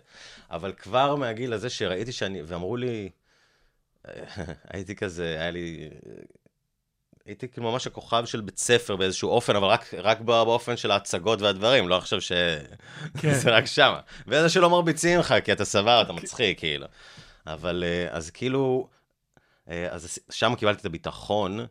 אבל 0.49 0.73
כבר 0.73 1.15
מהגיל 1.15 1.53
הזה 1.53 1.69
שראיתי 1.69 2.11
שאני, 2.11 2.41
ואמרו 2.41 2.77
לי, 2.77 3.09
הייתי 4.73 4.95
כזה, 4.95 5.35
היה 5.39 5.51
לי, 5.51 5.89
הייתי 7.25 7.47
כאילו 7.47 7.71
ממש 7.71 7.87
הכוכב 7.87 8.25
של 8.25 8.41
בית 8.41 8.57
ספר 8.57 8.95
באיזשהו 8.95 9.29
אופן, 9.29 9.55
אבל 9.55 9.67
רק, 9.67 9.93
רק 9.93 10.21
באופן 10.21 10.77
של 10.77 10.91
ההצגות 10.91 11.41
והדברים, 11.41 11.87
לא 11.87 11.97
עכשיו 11.97 12.21
שזה 12.21 12.63
כן. 13.17 13.39
רק 13.55 13.65
שם. 13.65 13.93
וזה 14.27 14.49
שלא 14.49 14.69
מרביצים 14.69 15.19
לך, 15.19 15.35
כי 15.43 15.51
אתה 15.51 15.65
סבבה, 15.65 16.01
אתה 16.01 16.13
מצחיק, 16.13 16.59
כאילו. 16.59 16.87
אבל 17.47 17.83
אה, 17.87 18.07
אז 18.11 18.29
כאילו, 18.29 18.87
אה, 19.69 19.87
אז 19.91 20.19
שם 20.31 20.55
קיבלתי 20.55 20.81
את 20.81 20.85
הביטחון. 20.85 21.65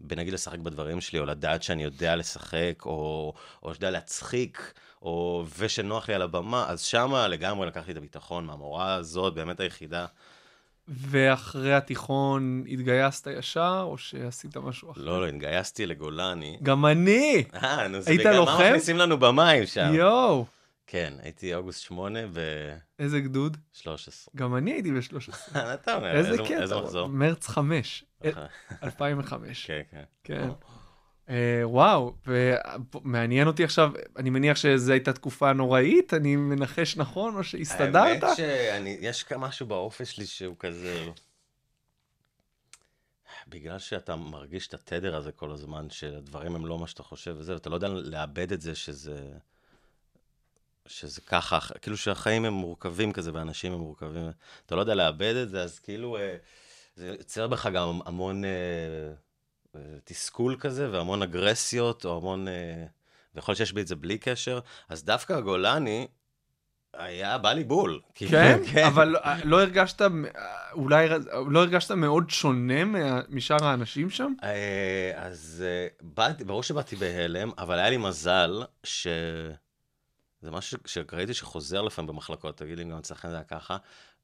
בנגיד 0.00 0.32
לשחק 0.34 0.58
בדברים 0.58 1.00
שלי, 1.00 1.18
או 1.18 1.24
לדעת 1.24 1.62
שאני 1.62 1.82
יודע 1.84 2.16
לשחק, 2.16 2.82
או, 2.84 3.32
או 3.62 3.70
יודע 3.70 3.90
להצחיק, 3.90 4.72
או 5.02 5.44
ושנוח 5.58 6.08
לי 6.08 6.14
על 6.14 6.22
הבמה, 6.22 6.64
אז 6.68 6.80
שמה 6.82 7.28
לגמרי 7.28 7.66
לקחתי 7.66 7.92
את 7.92 7.96
הביטחון 7.96 8.46
מהמורה 8.46 8.94
הזאת, 8.94 9.34
באמת 9.34 9.60
היחידה. 9.60 10.06
ואחרי 10.90 11.74
התיכון 11.74 12.64
התגייסת 12.68 13.26
ישר, 13.38 13.80
או 13.82 13.98
שעשית 13.98 14.56
משהו 14.56 14.90
אחר? 14.90 15.00
לא, 15.00 15.20
לא, 15.20 15.26
התגייסתי 15.26 15.86
לגולני. 15.86 16.58
גם 16.62 16.86
אני! 16.86 17.44
אה, 17.54 17.88
נו, 17.88 18.00
זה 18.00 18.10
היית 18.10 18.20
בגלל 18.20 18.36
לוחם? 18.36 18.52
מה 18.62 18.68
מכניסים 18.68 18.96
לנו 18.96 19.18
במים 19.18 19.66
שם. 19.66 19.90
יואו! 19.94 20.46
כן, 20.86 21.14
הייתי 21.22 21.54
אוגוסט 21.54 21.80
8 21.82 22.18
איזה 22.98 23.20
גדוד? 23.20 23.56
ו-13. 23.86 23.88
גם 24.36 24.56
אני 24.56 24.72
הייתי 24.72 24.92
ב-13. 24.92 25.58
אתה 25.74 25.94
אומר, 25.94 26.16
איזה 26.16 26.38
קטע. 26.38 26.62
איזה 26.62 26.76
מחזור? 26.76 27.08
מרץ 27.08 27.46
5, 27.46 28.04
2005. 28.82 29.66
כן, 29.66 29.80
כן. 29.90 30.02
כן. 30.24 30.48
אה, 31.30 31.60
וואו, 31.62 32.14
ומעניין 32.26 33.46
אותי 33.46 33.64
עכשיו, 33.64 33.90
אני 34.16 34.30
מניח 34.30 34.56
שזו 34.56 34.92
הייתה 34.92 35.12
תקופה 35.12 35.52
נוראית, 35.52 36.14
אני 36.14 36.36
מנחש 36.36 36.96
נכון, 36.96 37.36
או 37.36 37.44
שהסתדרת? 37.44 38.22
האמת 38.22 38.36
שיש 38.36 39.24
משהו 39.38 39.66
באופי 39.66 40.04
שלי 40.04 40.26
שהוא 40.26 40.56
כזה... 40.58 41.08
בגלל 43.48 43.78
שאתה 43.78 44.16
מרגיש 44.16 44.68
את 44.68 44.74
התדר 44.74 45.16
הזה 45.16 45.32
כל 45.32 45.50
הזמן, 45.50 45.90
שהדברים 45.90 46.54
הם 46.54 46.66
לא 46.66 46.78
מה 46.78 46.86
שאתה 46.86 47.02
חושב 47.02 47.36
וזה, 47.38 47.54
ואתה 47.54 47.70
לא 47.70 47.74
יודע 47.74 47.88
לאבד 47.88 48.52
את 48.52 48.60
זה 48.60 48.74
שזה... 48.74 49.30
שזה 50.86 51.20
ככה, 51.20 51.58
כאילו 51.82 51.96
שהחיים 51.96 52.44
הם 52.44 52.52
מורכבים 52.52 53.12
כזה, 53.12 53.30
ואנשים 53.34 53.72
הם 53.72 53.78
מורכבים. 53.78 54.30
אתה 54.66 54.74
לא 54.74 54.80
יודע 54.80 54.94
לאבד 54.94 55.34
את 55.34 55.48
זה, 55.48 55.62
אז 55.62 55.78
כאילו, 55.78 56.16
אה, 56.16 56.36
זה 56.96 57.06
יוצר 57.06 57.46
בך 57.48 57.66
גם 57.66 58.00
המון 58.06 58.44
אה, 58.44 58.50
תסכול 60.04 60.56
כזה, 60.60 60.90
והמון 60.92 61.22
אגרסיות, 61.22 62.04
או 62.04 62.16
המון... 62.16 62.48
אה, 62.48 62.84
ויכול 63.34 63.52
להיות 63.52 63.58
שיש 63.58 63.72
בי 63.72 63.80
את 63.80 63.86
זה 63.86 63.96
בלי 63.96 64.18
קשר. 64.18 64.60
אז 64.88 65.04
דווקא 65.04 65.32
הגולני, 65.32 66.08
היה 66.94 67.38
בא 67.38 67.52
לי 67.52 67.64
בול. 67.64 68.00
כאילו, 68.14 68.30
כן? 68.30 68.60
אבל 68.88 69.16
לא 69.44 69.60
הרגשת, 69.60 70.02
אולי 70.72 71.08
לא 71.50 71.60
הרגשת 71.60 71.90
מאוד 71.90 72.30
שונה 72.30 72.84
משאר 73.28 73.64
האנשים 73.64 74.10
שם? 74.10 74.32
אה, 74.42 75.12
אז 75.14 75.64
אה, 75.66 75.86
באתי, 76.02 76.44
ברור 76.44 76.62
שבאתי 76.62 76.96
בהלם, 76.96 77.50
אבל 77.58 77.78
היה 77.78 77.90
לי 77.90 77.96
מזל 77.96 78.62
ש... 78.84 79.06
זה 80.42 80.50
משהו 80.50 80.78
שראיתי 80.84 81.34
שחוזר 81.34 81.82
לפעמים 81.82 82.06
במחלקות, 82.06 82.56
תגיד 82.56 82.78
לי 82.78 82.84
אם 82.84 82.90
גם 82.90 82.98
אצלכם 82.98 83.28
זה 83.28 83.34
היה 83.34 83.44
ככה. 83.44 83.76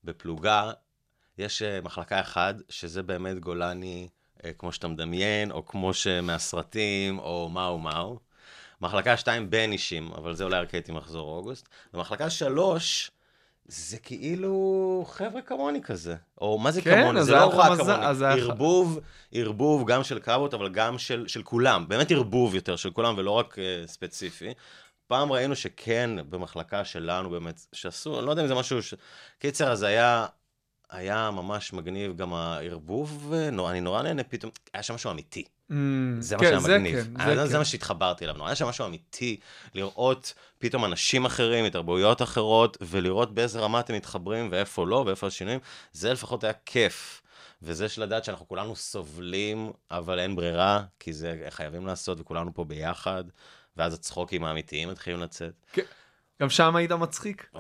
בפלוגה 0.05 0.73
יש 1.39 1.63
אה, 1.63 1.81
מחלקה 1.81 2.21
אחת, 2.21 2.55
שזה 2.69 3.03
באמת 3.03 3.39
גולני, 3.39 4.09
אה, 4.09 4.16
כמו 4.59 4.73
שאתה 4.73 4.89
מדמיין, 4.89 5.51
או 5.51 5.67
כמו 5.67 5.95
שמהסרטים, 5.95 7.19
או 7.19 7.49
מהו 7.53 7.79
מהו. 7.79 8.19
מחלקה 8.81 9.17
2 9.17 9.51
בין 9.51 9.73
אישים, 9.73 10.13
אבל 10.13 10.35
זה 10.35 10.45
אולי 10.45 10.61
רק 10.61 10.75
הייתי 10.75 10.93
מחזור 10.93 11.37
אוגוסט. 11.37 11.69
ומחלקה 11.95 12.31
3, 12.31 13.11
זה 13.69 13.99
כאילו 13.99 15.05
חבר'ה 15.09 15.43
כמוני 15.43 15.83
כזה. 15.83 16.17
או 16.41 16.59
מה 16.59 16.71
זה 16.71 16.83
כן, 16.83 17.03
כמוני? 17.03 17.25
זה 17.25 17.33
לא 17.33 17.47
רק 17.47 17.79
כמוני. 17.79 17.93
ערבוב, 18.25 19.01
ערבוב 19.33 19.87
גם 19.87 20.05
של 20.05 20.19
קרבות, 20.19 20.55
אבל 20.55 20.69
גם 20.69 20.99
של, 20.99 21.29
של 21.29 21.43
כולם. 21.43 21.85
באמת 21.89 22.11
ערבוב 22.11 22.55
יותר 22.55 22.77
של 22.77 22.91
כולם, 22.91 23.15
ולא 23.17 23.31
רק 23.31 23.55
uh, 23.55 23.89
ספציפי. 23.89 24.55
פעם 25.07 25.33
ראינו 25.33 25.57
שכן, 25.57 26.11
במחלקה 26.31 26.85
שלנו 26.85 27.31
באמת, 27.31 27.67
שעשו, 27.73 28.19
אני 28.19 28.27
לא 28.27 28.31
יודע 28.31 28.43
אם 28.43 28.49
זה 28.49 28.55
משהו 28.55 28.83
ש... 28.83 28.95
קיצר, 29.39 29.73
אז 29.73 29.83
היה, 29.83 30.27
היה 30.91 31.31
ממש 31.31 31.73
מגניב 31.73 32.17
גם 32.17 32.35
הערבוב, 32.35 33.33
אני 33.69 33.81
נורא 33.81 34.03
נהנה 34.03 34.25
פתאום, 34.25 34.53
היה 34.73 34.83
שם 34.83 34.95
משהו 34.95 35.11
אמיתי. 35.11 35.45
Mm, 35.71 35.75
זה 36.21 36.37
מה 36.37 36.43
כן, 36.43 36.49
שהיה 36.61 36.79
מגניב. 36.79 37.05
כן, 37.17 37.21
היה- 37.21 37.37
זה 37.37 37.47
זה 37.47 37.53
כן. 37.53 37.59
מה 37.59 37.65
שהתחברתי 37.65 38.25
אליו. 38.25 38.37
נורא 38.37 38.49
היה 38.49 38.57
שם 38.57 38.67
משהו 38.67 38.87
אמיתי, 38.87 39.37
לראות 39.75 40.35
פתאום 40.59 40.85
אנשים 40.85 41.25
אחרים, 41.25 41.65
מתרבויות 41.65 42.23
אחרות, 42.23 42.77
ולראות 42.81 43.35
באיזה 43.35 43.61
רמה 43.61 43.81
אתם 43.81 43.95
מתחברים 43.95 44.49
ואיפה 44.53 44.87
לא, 44.87 45.03
ואיפה 45.07 45.27
השינויים. 45.27 45.61
זה 45.93 46.13
לפחות 46.13 46.45
היה 46.45 46.53
כיף. 46.67 47.23
וזה 47.63 47.89
של 47.89 48.03
לדעת 48.03 48.25
שאנחנו 48.25 48.49
כולנו 48.49 48.77
סובלים, 48.77 49.73
אבל 49.91 50.19
אין 50.19 50.37
ברירה, 50.37 50.83
כי 51.01 51.13
זה 51.13 51.47
חייבים 51.51 51.87
לעשות, 51.87 52.21
וכולנו 52.21 52.55
פה 52.55 52.65
ביחד. 52.65 53.25
ואז 53.77 53.95
הצחוקים 53.95 54.45
האמיתיים 54.45 54.89
מתחילים 54.89 55.21
לצאת. 55.21 55.53
גם 56.43 56.51
שם 56.51 56.77
היית 56.77 56.93
מצחיק? 56.93 57.51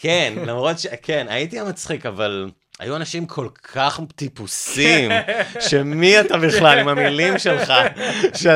כן, 0.00 0.32
למרות 0.46 0.78
ש... 0.78 0.86
כן, 1.02 1.26
הייתי 1.28 1.60
המצחיק, 1.60 2.06
אבל 2.06 2.50
היו 2.78 2.96
אנשים 2.96 3.26
כל 3.26 3.48
כך 3.72 4.00
טיפוסים, 4.16 5.10
שמי 5.68 6.20
אתה 6.20 6.38
בכלל 6.38 6.78
עם 6.78 6.88
המילים 6.88 7.38
שלך? 7.38 7.72
ש... 8.34 8.46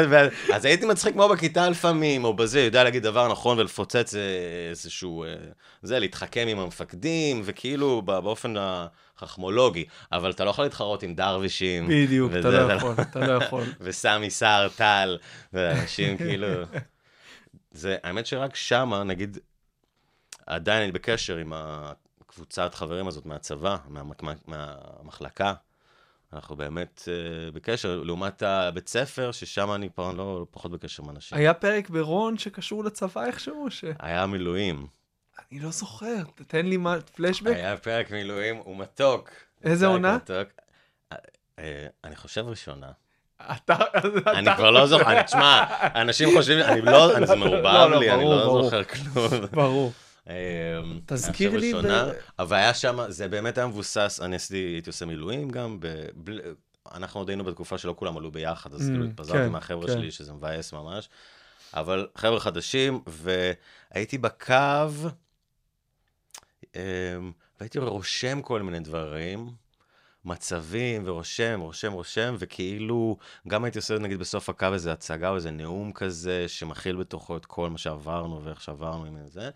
אז 0.55 0.65
הייתי 0.65 0.87
מצחיק 0.87 1.13
כמו 1.13 1.29
בכיתה 1.29 1.71
לפעמים, 1.71 2.25
או 2.25 2.35
בזה, 2.35 2.61
יודע 2.61 2.85
להגיד 2.85 3.03
דבר 3.03 3.33
נכון 3.33 3.59
ולפוצץ 3.59 4.15
אה, 4.15 4.21
איזשהו... 4.71 5.25
אה, 5.25 5.35
זה, 5.83 5.99
להתחכם 5.99 6.47
עם 6.49 6.59
המפקדים, 6.59 7.43
וכאילו 7.45 8.03
באופן 8.03 8.55
החכמולוגי, 8.59 9.85
אבל 10.13 10.31
אתה 10.31 10.45
לא 10.45 10.51
יכול 10.51 10.65
להתחרות 10.65 11.03
עם 11.03 11.15
דרווישים. 11.15 11.89
בדיוק, 11.89 12.33
אתה 12.33 12.49
וזה, 12.49 12.51
לא 12.51 12.73
יכול, 12.73 12.95
אתה 13.01 13.19
לא 13.19 13.33
יכול. 13.45 13.65
וסמי 13.81 14.31
סער 14.31 14.69
טל, 14.69 15.19
ואנשים 15.53 16.17
כאילו... 16.27 16.49
זה, 17.77 17.97
האמת 18.03 18.27
שרק 18.27 18.57
שמה, 18.57 19.05
נגיד, 19.05 19.39
עדיין 20.47 20.83
אני 20.83 20.93
בקשר 20.93 21.37
עם 21.37 21.53
הקבוצת 21.55 22.75
חברים 22.75 23.09
הזאת 23.09 23.27
מהצבא, 23.27 23.77
מה, 23.89 24.03
מה, 24.23 24.33
מהמחלקה. 24.47 25.55
אנחנו 26.33 26.57
באמת 26.57 27.03
uh, 27.05 27.55
בקשר, 27.55 28.03
לעומת 28.05 28.43
הבית 28.43 28.89
ספר, 28.89 29.33
ששם 29.33 29.73
אני 29.73 29.91
כבר 29.91 30.13
לא 30.13 30.47
פחות 30.51 30.71
בקשר 30.71 31.03
עם 31.03 31.11
אנשים. 31.11 31.39
היה 31.39 31.55
פרק 31.55 31.91
ברון 31.91 32.39
שקשור 32.39 32.85
לצבא 32.85 33.25
איכשהו? 33.25 33.71
ש... 33.71 33.85
היה 33.99 34.27
מילואים. 34.27 34.87
אני 35.51 35.61
לא 35.61 35.71
זוכר, 35.71 36.23
תתן 36.35 36.67
לי 36.67 36.77
מה, 36.77 36.97
פלשבק? 37.15 37.53
היה 37.55 37.77
פרק 37.77 38.11
מילואים, 38.11 38.57
הוא 38.57 38.77
מתוק. 38.77 39.31
איזה 39.65 39.87
עונה? 39.87 40.17
מתוק. 40.17 40.49
אה, 41.13 41.17
אה, 41.59 41.87
אני 42.05 42.17
חושב 42.17 42.47
ראשונה. 42.47 42.93
אתה, 43.43 43.77
אני 44.27 44.57
כבר 44.57 44.71
לא 44.71 44.87
זוכר, 44.87 45.23
תשמע, 45.23 45.65
אנשים 45.95 46.29
חושבים, 46.37 46.59
אני 46.65 46.81
לא, 46.81 47.17
אני- 47.17 47.27
זה 47.27 47.35
לא, 47.35 47.41
מעורבב 47.41 47.65
לא, 47.91 48.01
לי, 48.01 48.11
אני 48.11 48.25
לא. 48.25 48.61
זוכר 48.63 48.85
כלום. 48.85 49.29
ברור. 49.53 49.93
אמ, 50.29 50.33
תזכיר 51.07 51.57
לי 51.57 51.73
היה 52.57 52.75
שם, 52.75 52.99
זה 53.09 53.29
באמת 53.29 53.59
היה 53.59 53.67
מבוסס, 53.67 54.21
אני 54.23 54.37
עשיתי, 54.37 54.57
הייתי 54.57 54.91
עושה 54.91 55.07
מילואים 55.07 55.51
גם, 55.51 55.79
אנחנו 56.95 57.21
עוד 57.21 57.29
היינו 57.29 57.45
בתקופה 57.45 57.79
שלא 57.79 57.95
כולם 57.99 58.17
עלו 58.17 58.31
ביחד, 58.31 58.75
אז 58.75 58.81
Mm, 58.89 58.91
כאילו 58.93 59.05
התפזרתי 59.05 59.39
כן, 59.39 59.49
מהחבר'ה 59.49 59.87
כן. 59.87 59.93
שלי, 59.93 60.11
שזה 60.11 60.33
מבאס 60.33 60.73
ממש, 60.73 61.09
אבל 61.75 62.07
חבר'ה 62.17 62.41
חדשים, 62.41 63.01
והייתי 63.07 64.19
בקו, 64.19 64.55
אמ, 66.77 66.81
והייתי 67.61 67.79
רושם 67.89 68.43
כל 68.43 68.63
מיני 68.63 68.81
דברים. 68.81 69.51
מצבים, 70.27 71.03
ורושם, 71.07 71.61
רושם, 71.61 71.93
רושם, 71.93 72.35
וכאילו, 72.39 73.17
גם 73.49 73.65
הייתי 73.65 73.79
עושה 73.79 73.99
נגיד 73.99 74.19
בסוף 74.19 74.49
הקו 74.49 74.67
איזה 74.73 74.93
הצגה 74.93 75.29
או 75.29 75.37
איזה 75.37 75.51
נאום 75.51 75.93
כזה, 75.93 76.45
שמכיל 76.49 76.97
בתוכו 76.97 77.37
את 77.37 77.47
כל 77.47 77.71
מה 77.71 77.79
שעברנו 77.79 78.45
ואיך 78.45 78.61
שעברנו 78.61 79.05
עם 79.05 79.17
זה. 79.27 79.51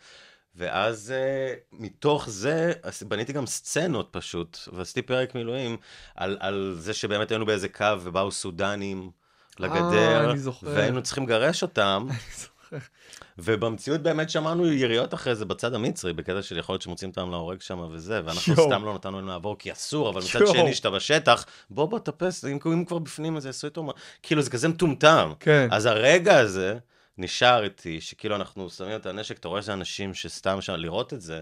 ואז 0.56 1.12
uh, 1.12 1.58
מתוך 1.72 2.28
זה 2.28 2.72
בניתי 3.08 3.32
גם 3.32 3.46
סצנות 3.46 4.08
פשוט, 4.10 4.58
ועשיתי 4.72 5.02
פרק 5.02 5.34
מילואים 5.34 5.76
על, 6.14 6.36
על 6.40 6.76
זה 6.78 6.94
שבאמת 6.94 7.30
היינו 7.30 7.46
באיזה 7.46 7.68
קו 7.68 7.84
ובאו 8.00 8.30
סודנים 8.30 9.10
לגדר, 9.58 10.24
אה, 10.24 10.30
אני 10.30 10.38
זוכר. 10.38 10.66
והיינו 10.66 11.02
צריכים 11.02 11.24
לגרש 11.24 11.62
אותם. 11.62 12.06
ובמציאות 13.38 14.00
באמת 14.00 14.30
שמענו 14.30 14.72
יריות 14.72 15.14
אחרי 15.14 15.34
זה 15.34 15.44
בצד 15.44 15.74
המצרי, 15.74 16.12
בקטע 16.12 16.42
של 16.42 16.58
יכול 16.58 16.72
להיות 16.72 16.82
שמוצאים 16.82 17.10
אותם 17.10 17.30
להורג 17.30 17.60
שם 17.60 17.78
וזה, 17.92 18.20
ואנחנו 18.24 18.54
יואו. 18.54 18.66
סתם 18.66 18.84
לא 18.84 18.94
נתנו 18.94 19.16
להם 19.16 19.28
לעבור 19.28 19.58
כי 19.58 19.72
אסור, 19.72 20.10
אבל 20.10 20.20
מצד. 20.20 20.46
שני, 20.52 20.74
שאתה 20.74 20.90
בשטח, 20.90 21.46
בוא 21.70 21.86
בוא 21.86 21.98
תאפס, 21.98 22.44
אם 22.44 22.58
אם 22.66 22.84
כבר 22.84 22.98
בפנים, 22.98 23.36
אז 23.36 23.46
יעשו 23.46 23.66
איתו, 23.66 23.82
מה- 23.82 23.92
כאילו 24.22 24.42
זה 24.42 24.50
כזה 24.50 24.68
מטומטם. 24.68 25.32
כן. 25.40 25.68
אז 25.70 25.86
הרגע 25.86 26.38
הזה 26.38 26.78
נשאר 27.18 27.64
איתי, 27.64 28.00
שכאילו 28.00 28.36
אנחנו 28.36 28.70
שמים 28.70 28.96
את 28.96 29.06
הנשק, 29.06 29.38
אתה 29.38 29.48
רואה 29.48 29.62
שזה 29.62 29.72
אנשים 29.72 30.14
שסתם 30.14 30.60
שם, 30.60 30.72
לראות 30.74 31.14
את 31.14 31.20
זה, 31.20 31.40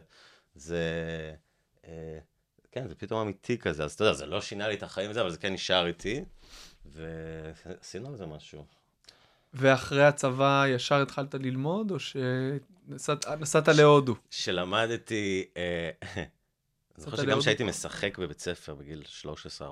זה... 0.55 0.83
אה, 1.87 2.19
כן, 2.73 2.89
זה 2.89 2.95
פתאום 2.95 3.21
אמיתי 3.21 3.59
כזה, 3.59 3.85
אז 3.85 3.93
אתה 3.93 4.05
יודע, 4.05 4.13
זה 4.15 4.27
לא 4.27 4.41
שינה 4.41 4.69
לי 4.69 4.75
את 4.75 4.83
החיים 4.83 5.11
וזה, 5.11 5.21
אבל 5.21 5.31
זה 5.31 5.39
כן 5.39 5.53
נשאר 5.53 5.87
איתי, 5.87 6.25
ועשינו 6.87 8.09
על 8.09 8.17
זה 8.17 8.27
משהו. 8.27 8.78
ואחרי 9.55 10.05
הצבא 10.05 10.65
ישר 10.69 11.03
התחלת 11.03 11.35
ללמוד, 11.35 11.91
או 11.91 11.97
שנסעת 12.01 13.69
להודו? 13.69 14.15
שלמדתי, 14.31 15.45
אה, 15.57 15.91
אני 16.15 17.05
זוכר 17.05 17.17
שגם? 17.17 17.41
כשהייתי 17.41 17.65
משחק 17.65 18.19
בבית 18.19 18.41
ספר 18.41 18.75
בגיל 18.75 19.03
13-14, 19.61 19.65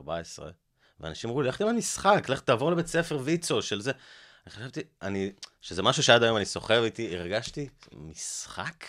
ואנשים 1.01 1.31
אמרו 1.31 1.43
לי, 1.43 1.49
לך 1.49 1.57
תלמד 1.57 1.73
משחק, 1.73 2.29
לך 2.29 2.41
תעבור 2.41 2.73
לבית 2.73 2.87
ספר 2.87 3.19
ויצו 3.25 3.63
של 3.63 3.81
זה. 3.81 3.93
אני 4.47 4.55
חשבתי, 4.55 4.81
אני, 5.03 5.33
שזה 5.61 5.83
משהו 5.83 6.03
שעד 6.03 6.23
היום 6.23 6.37
אני 6.37 6.45
סוחב 6.45 6.83
איתי, 6.85 7.17
הרגשתי, 7.17 7.69
משחק? 7.93 8.85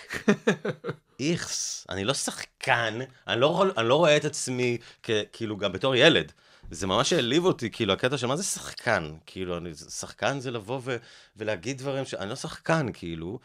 איכס, 1.19 1.85
אני 1.89 2.03
לא 2.03 2.13
שחקן, 2.13 2.99
אני 3.27 3.41
לא, 3.41 3.65
אני 3.77 3.87
לא 3.87 3.95
רואה 3.95 4.17
את 4.17 4.25
עצמי 4.25 4.77
כ, 5.03 5.09
כאילו 5.33 5.57
גם 5.57 5.71
בתור 5.71 5.95
ילד. 5.95 6.31
זה 6.71 6.87
ממש 6.87 7.13
העליב 7.13 7.45
אותי, 7.45 7.69
כאילו, 7.71 7.93
הקטע 7.93 8.17
של 8.17 8.27
מה 8.27 8.35
זה 8.35 8.43
שחקן? 8.43 9.13
כאילו, 9.25 9.57
אני, 9.57 9.73
שחקן 9.75 10.39
זה 10.39 10.51
לבוא 10.51 10.79
ו, 10.83 10.97
ולהגיד 11.37 11.77
דברים 11.77 12.05
ש... 12.05 12.13
אני 12.13 12.29
לא 12.29 12.35
שחקן, 12.35 12.87
כאילו. 12.93 13.39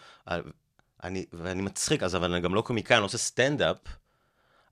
אני, 1.03 1.27
ואני 1.33 1.63
מצחיק, 1.63 2.03
אז 2.03 2.17
אבל 2.17 2.33
אני 2.33 2.41
גם 2.43 2.55
לא 2.55 2.61
קומיקאי, 2.61 2.97
אני 2.97 3.01
לא 3.01 3.07
עושה 3.07 3.19
סטנדאפ, 3.19 3.77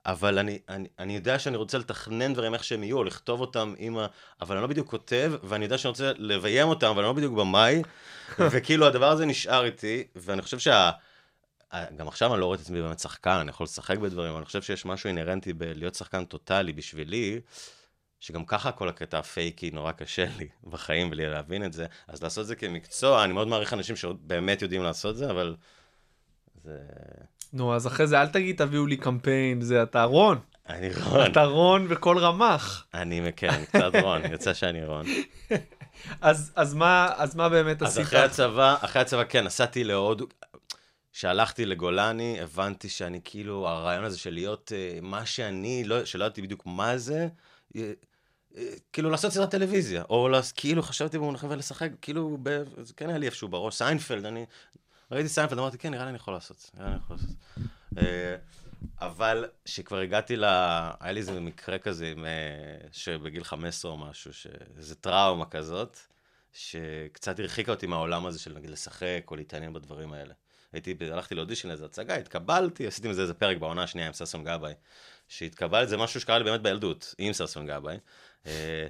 אבל 0.05 0.39
אני, 0.39 0.59
אני, 0.69 0.87
אני 0.99 1.15
יודע 1.15 1.39
שאני 1.39 1.57
רוצה 1.57 1.77
לתכנן 1.77 2.33
דברים 2.33 2.53
איך 2.53 2.63
שהם 2.63 2.83
יהיו, 2.83 2.97
או 2.97 3.03
לכתוב 3.03 3.41
אותם 3.41 3.73
עם 3.77 3.97
ה... 3.97 4.07
אבל 4.41 4.55
אני 4.55 4.61
לא 4.61 4.67
בדיוק 4.67 4.89
כותב, 4.89 5.33
ואני 5.43 5.65
יודע 5.65 5.77
שאני 5.77 5.89
רוצה 5.89 6.11
לביים 6.17 6.67
אותם, 6.67 6.87
אבל 6.87 6.99
אני 6.99 7.07
לא 7.07 7.13
בדיוק 7.13 7.33
במאי, 7.33 7.81
וכאילו 8.51 8.87
הדבר 8.87 9.09
הזה 9.09 9.25
נשאר 9.25 9.65
איתי, 9.65 10.03
ואני 10.15 10.41
חושב 10.41 10.59
שה... 10.59 10.91
גם 11.95 12.07
עכשיו 12.07 12.33
אני 12.33 12.41
לא 12.41 12.45
רואה 12.45 12.55
את 12.55 12.61
עצמי 12.61 12.81
באמת 12.81 12.99
שחקן, 12.99 13.31
אני 13.31 13.49
יכול 13.49 13.63
לשחק 13.63 13.97
בדברים, 13.97 14.29
אבל 14.29 14.37
אני 14.37 14.45
חושב 14.45 14.61
שיש 14.61 14.85
משהו 14.85 15.07
אינהרנטי 15.07 15.53
בלהיות 15.53 15.95
שחקן 15.95 16.25
טוטאלי 16.25 16.73
בשבילי, 16.73 17.41
שגם 18.21 18.45
ככה 18.45 18.71
כל 18.71 18.89
הקטע 18.89 19.19
הפייקי 19.19 19.71
נורא 19.71 19.91
קשה 19.91 20.25
לי 20.37 20.47
בחיים 20.63 21.09
בלי 21.09 21.29
להבין 21.29 21.65
את 21.65 21.73
זה, 21.73 21.85
אז 22.07 22.23
לעשות 22.23 22.41
את 22.41 22.47
זה 22.47 22.55
כמקצוע, 22.55 23.23
אני 23.23 23.33
מאוד 23.33 23.47
מעריך 23.47 23.73
אנשים 23.73 23.95
שבאמת 23.95 24.61
יודעים 24.61 24.83
לעשות 24.83 25.13
את 25.13 25.17
זה, 25.17 25.29
אבל 25.31 25.55
זה... 26.63 26.77
נו, 27.53 27.75
אז 27.75 27.87
אחרי 27.87 28.07
זה 28.07 28.21
אל 28.21 28.27
תגיד 28.27 28.57
תביאו 28.57 28.87
לי 28.87 28.97
קמפיין, 28.97 29.61
זה 29.61 29.83
אתה 29.83 30.03
רון. 30.03 30.39
אני 30.69 30.89
רון, 31.03 31.31
אתה 31.31 31.43
רון 31.43 31.87
בכל 31.87 32.17
רמ"ח. 32.17 32.85
אני 32.93 33.31
כן, 33.35 33.49
אני 33.49 33.65
קצת 33.65 33.91
רון, 34.01 34.21
יצא 34.33 34.53
שאני 34.53 34.85
רון. 34.85 35.05
אז, 36.21 36.51
אז, 36.55 36.73
מה, 36.73 37.09
אז 37.15 37.35
מה 37.35 37.49
באמת 37.49 37.81
אז 37.81 37.87
עשית? 37.87 38.03
אחרי 38.03 38.19
הצבא, 38.19 38.75
אחרי 38.81 39.01
הצבא 39.01 39.23
כן, 39.23 39.43
נסעתי 39.43 39.83
להודו. 39.83 40.25
כשהלכתי 41.13 41.65
לגולני, 41.65 42.41
הבנתי 42.41 42.89
שאני 42.89 43.19
כאילו, 43.23 43.67
הרעיון 43.67 44.03
הזה 44.03 44.17
של 44.17 44.33
להיות 44.33 44.71
אה, 44.75 44.99
מה 45.01 45.25
שאני, 45.25 45.83
לא, 45.83 46.05
שלא 46.05 46.25
ידעתי 46.25 46.41
בדיוק 46.41 46.63
מה 46.65 46.97
זה, 46.97 47.27
אה, 47.75 47.91
כאילו 48.93 49.09
לעשות 49.09 49.31
סדרת 49.31 49.51
טלוויזיה, 49.51 50.03
או 50.09 50.29
לא, 50.29 50.51
כאילו 50.51 50.83
חשבתי 50.83 51.17
במונחים 51.17 51.49
ולשחק, 51.49 51.89
כאילו, 52.01 52.37
ב, 52.43 52.63
זה 52.83 52.93
כן 52.93 53.09
היה 53.09 53.17
לי 53.17 53.25
איפשהו 53.25 53.47
בראש, 53.47 53.75
סיינפלד, 53.75 54.25
אני 54.25 54.45
ראיתי 55.11 55.29
סיינפלד, 55.29 55.59
אמרתי, 55.59 55.77
כן, 55.77 55.91
נראה 55.91 56.03
לי 56.03 56.09
אני 56.09 56.15
יכול 56.15 56.33
לעשות, 56.33 56.71
נראה 56.73 56.87
לי 56.87 56.93
אני 56.93 57.01
יכול 57.03 57.15
לעשות. 57.15 57.35
אה, 57.97 58.35
אבל 59.01 59.45
כשכבר 59.65 59.97
הגעתי 59.97 60.35
ל... 60.35 60.43
היה 60.99 61.11
לי 61.11 61.19
איזה 61.19 61.39
מקרה 61.39 61.79
כזה, 61.79 62.07
עם, 62.07 62.25
אה, 62.25 62.87
שבגיל 62.91 63.43
15 63.43 63.91
או 63.91 63.97
משהו, 63.97 64.33
שאיזה 64.33 64.95
טראומה 64.95 65.45
כזאת, 65.45 65.97
שקצת 66.53 67.39
הרחיקה 67.39 67.71
אותי 67.71 67.87
מהעולם 67.87 68.25
הזה 68.25 68.39
של 68.39 68.53
נגיד 68.53 68.69
לשחק 68.69 69.23
או 69.31 69.35
להתעניין 69.35 69.73
בדברים 69.73 70.13
האלה. 70.13 70.33
הייתי, 70.73 70.95
הלכתי 71.11 71.35
לאודישן 71.35 71.67
לאיזה 71.67 71.85
הצגה, 71.85 72.15
התקבלתי, 72.15 72.87
עשיתי 72.87 73.07
מזה 73.07 73.21
איזה 73.21 73.33
פרק 73.33 73.57
בעונה 73.57 73.83
השנייה 73.83 74.07
עם 74.07 74.13
ששון 74.13 74.43
גבאי. 74.43 74.73
שהתקבלתי, 75.27 75.89
זה 75.89 75.97
משהו 75.97 76.21
שקרה 76.21 76.37
לי 76.37 76.43
באמת 76.43 76.61
בילדות, 76.61 77.15
עם 77.17 77.33
ששון 77.33 77.67
גבאי. 77.67 77.97
אה, 78.45 78.87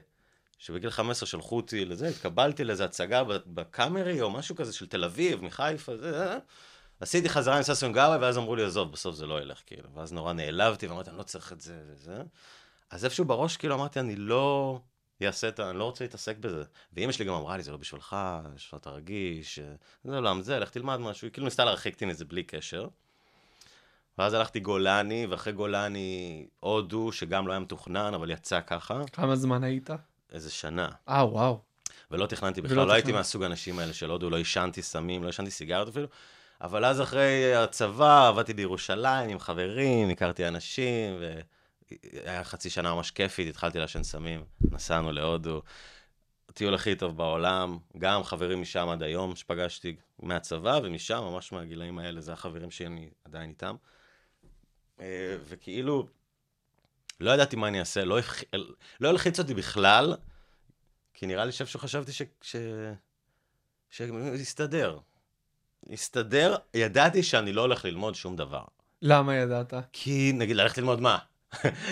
שבגיל 0.58 0.89
15 0.89 1.28
שלחו 1.28 1.56
אותי 1.58 1.86
לזה, 1.86 2.08
התקבלתי 2.08 2.63
לאיזה 2.63 2.86
הצגה 2.86 3.24
בקאמרי 3.46 4.22
או 4.22 4.32
משהו 4.32 4.56
כזה 4.56 4.74
של 4.74 4.88
תל 4.88 5.04
אביב, 5.04 5.44
מחיפה, 5.44 5.98
זה, 5.98 6.12
זה. 6.12 6.38
עשיתי 7.00 7.30
חזרה 7.30 7.58
עם 7.58 7.63
ששון 7.63 7.91
גבאי, 7.91 8.17
ואז 8.17 8.38
אמרו 8.38 8.56
לי, 8.56 8.63
עזוב, 8.63 8.91
בסוף 8.91 9.15
זה 9.15 9.26
לא 9.26 9.41
ילך, 9.41 9.62
כאילו. 9.65 9.89
ואז 9.96 10.13
נורא 10.13 10.34
נעלבתי, 10.34 10.88
ואמרתי, 10.88 11.10
אני 11.10 11.17
לא 11.17 11.24
צריך 11.24 11.54
את 11.54 11.62
זה 11.62 11.82
וזה. 11.88 12.24
אז 12.89 13.06
איפשהו 13.06 13.26
בראש, 13.26 13.58
כאילו, 13.58 13.76
אמרתי, 13.76 14.00
אני 14.00 14.15
לא 14.15 14.80
אעשה 15.28 15.48
את 15.48 15.60
ה... 15.60 15.70
אני 15.70 15.80
לא 15.80 15.84
רוצה 15.84 16.04
להתעסק 16.04 16.38
בזה. 16.38 16.64
ואימא 16.94 17.12
שלי 17.12 17.26
גם 17.26 17.34
אמרה 17.34 17.58
לי, 17.58 17.64
זה 17.64 17.72
לא 17.72 17.78
בשבילך, 17.78 18.16
יש 18.56 18.68
לך 18.68 18.80
תרגיש, 18.82 19.60
זה 20.04 20.16
עולם 20.16 20.42
זה, 20.42 20.60
לך 20.60 20.70
תלמד 20.70 20.98
משהו. 20.98 21.26
היא 21.26 21.32
כאילו 21.32 21.46
ניסתה 21.46 21.66
להרחיק 21.66 21.94
אותי 21.94 22.06
מזה 22.06 22.26
בלי 22.26 22.44
קשר. 22.44 22.88
ואז 24.18 24.34
הלכתי 24.34 24.60
גולני, 24.60 25.26
ואחרי 25.26 25.54
גולני 25.54 26.46
הודו, 26.60 27.12
שגם 27.12 27.48
לא 27.48 27.52
היה 27.52 27.60
מתוכנן, 27.60 28.14
אבל 28.14 28.32
יצא 28.32 28.60
ככה, 28.68 29.02
כמה 29.12 29.36
זמן 29.36 29.64
היית? 29.64 29.90
איזה 30.32 30.52
שנה. 30.52 30.90
אה, 31.10 31.26
וואו. 31.26 31.60
ולא 32.12 32.26
תכננתי 32.26 32.62
בכלל, 32.62 32.78
ולא 32.78 32.88
לא 32.88 32.94
הייתי 32.94 33.06
תכננת. 33.06 33.18
מהסוג 33.18 33.44
האנשים 33.44 33.80
האלה 33.80 33.94
של 33.94 34.10
הודו, 34.10 34.30
לא 34.30 34.38
עישנתי 34.38 34.82
סמים, 34.82 35.24
לא 35.24 35.28
עישנתי 35.28 35.52
סיגריות 35.52 35.88
אפילו. 35.88 36.08
אבל 36.62 36.86
אז 36.86 37.02
אחרי 37.02 37.56
הצבא 37.56 38.28
עבדתי 38.28 38.54
בירושלים 38.54 39.30
עם 39.30 39.40
חברים, 39.40 40.10
הכרתי 40.10 40.48
אנשים, 40.48 41.18
והיה 42.14 42.44
חצי 42.44 42.70
שנה 42.70 42.96
ממש 42.96 43.12
כיפית, 43.12 43.50
התחלתי 43.50 43.80
לעשן 43.80 44.04
סמים, 44.04 44.44
נסענו 44.62 45.12
להודו. 45.12 45.62
הטיול 46.50 46.74
הכי 46.74 46.96
טוב 46.96 47.18
בעולם, 47.18 47.78
גם 47.98 48.24
חברים 48.24 48.62
משם 48.62 48.90
עד 48.90 49.04
היום 49.04 49.36
שפגשתי 49.36 49.96
מהצבא 50.20 50.80
ומשם, 50.84 51.20
ממש 51.24 51.52
מהגילאים 51.52 52.00
האלה, 52.00 52.22
זה 52.22 52.34
החברים 52.34 52.72
שאני 52.72 53.10
עדיין 53.26 53.50
איתם. 53.50 53.76
אה, 55.00 55.38
וכאילו, 55.48 56.08
לא 57.20 57.32
ידעתי 57.32 57.56
מה 57.56 57.68
אני 57.68 57.80
אעשה, 57.80 58.06
לא, 58.06 58.20
הפח... 58.20 58.42
לא 59.00 59.10
הלחיץ 59.10 59.40
אותי 59.40 59.54
בכלל, 59.54 60.16
כי 61.14 61.26
נראה 61.26 61.46
לי 61.46 61.52
שאיפשהו 61.52 61.80
חשבתי 61.80 62.12
ש... 62.12 62.22
ש... 62.42 62.56
שיסתדר. 63.90 65.00
יסתדר, 65.90 66.56
ידעתי 66.74 67.24
שאני 67.24 67.54
לא 67.54 67.62
הולך 67.62 67.86
ללמוד 67.86 68.16
שום 68.16 68.36
דבר. 68.36 68.64
למה 69.02 69.36
ידעת? 69.36 69.74
כי 69.94 70.32
נגיד 70.36 70.56
ללכת 70.56 70.78
ללמוד 70.78 71.02
מה? 71.02 71.18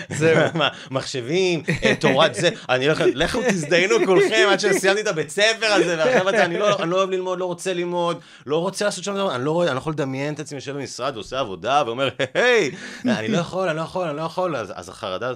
זהו. 0.08 0.38
מה, 0.58 0.68
מחשבים, 0.90 1.62
אה, 1.84 1.94
תורת 2.00 2.34
זה, 2.34 2.50
אני 2.68 2.86
הולך, 2.86 3.02
לכו 3.14 3.40
תזדיינו 3.48 4.06
כולכם 4.06 4.48
עד 4.50 4.60
שסיימתי 4.60 5.00
את 5.00 5.06
הבית 5.06 5.30
ספר 5.30 5.66
הזה, 5.66 5.94
אתה, 6.28 6.44
אני 6.44 6.58
לא, 6.58 6.78
אני 6.82 6.90
לא 6.90 6.96
אוהב 6.96 7.10
ללמוד, 7.10 7.38
לא 7.38 7.44
רוצה 7.44 7.74
ללמוד, 7.74 8.20
לא 8.46 8.58
רוצה 8.58 8.84
לעשות 8.84 9.04
שום 9.04 9.14
דבר, 9.14 9.34
אני 9.34 9.44
לא, 9.44 9.64
אני 9.66 9.74
לא 9.74 9.78
יכול 9.78 9.92
לדמיין 9.92 10.34
את 10.34 10.40
עצמי 10.40 10.58
יושב 10.58 10.76
במשרד 10.76 11.14
ועושה 11.14 11.40
עבודה 11.40 11.82
ואומר, 11.86 12.08
היי, 12.34 12.70
אני 13.04 13.28
לא 13.28 13.38
יכול, 13.38 13.68
אני 13.68 13.76
לא 13.76 13.82
יכול, 13.82 14.08
אני 14.08 14.16
לא 14.16 14.22
יכול, 14.22 14.56
אז 14.56 14.88
החרדה, 14.88 15.32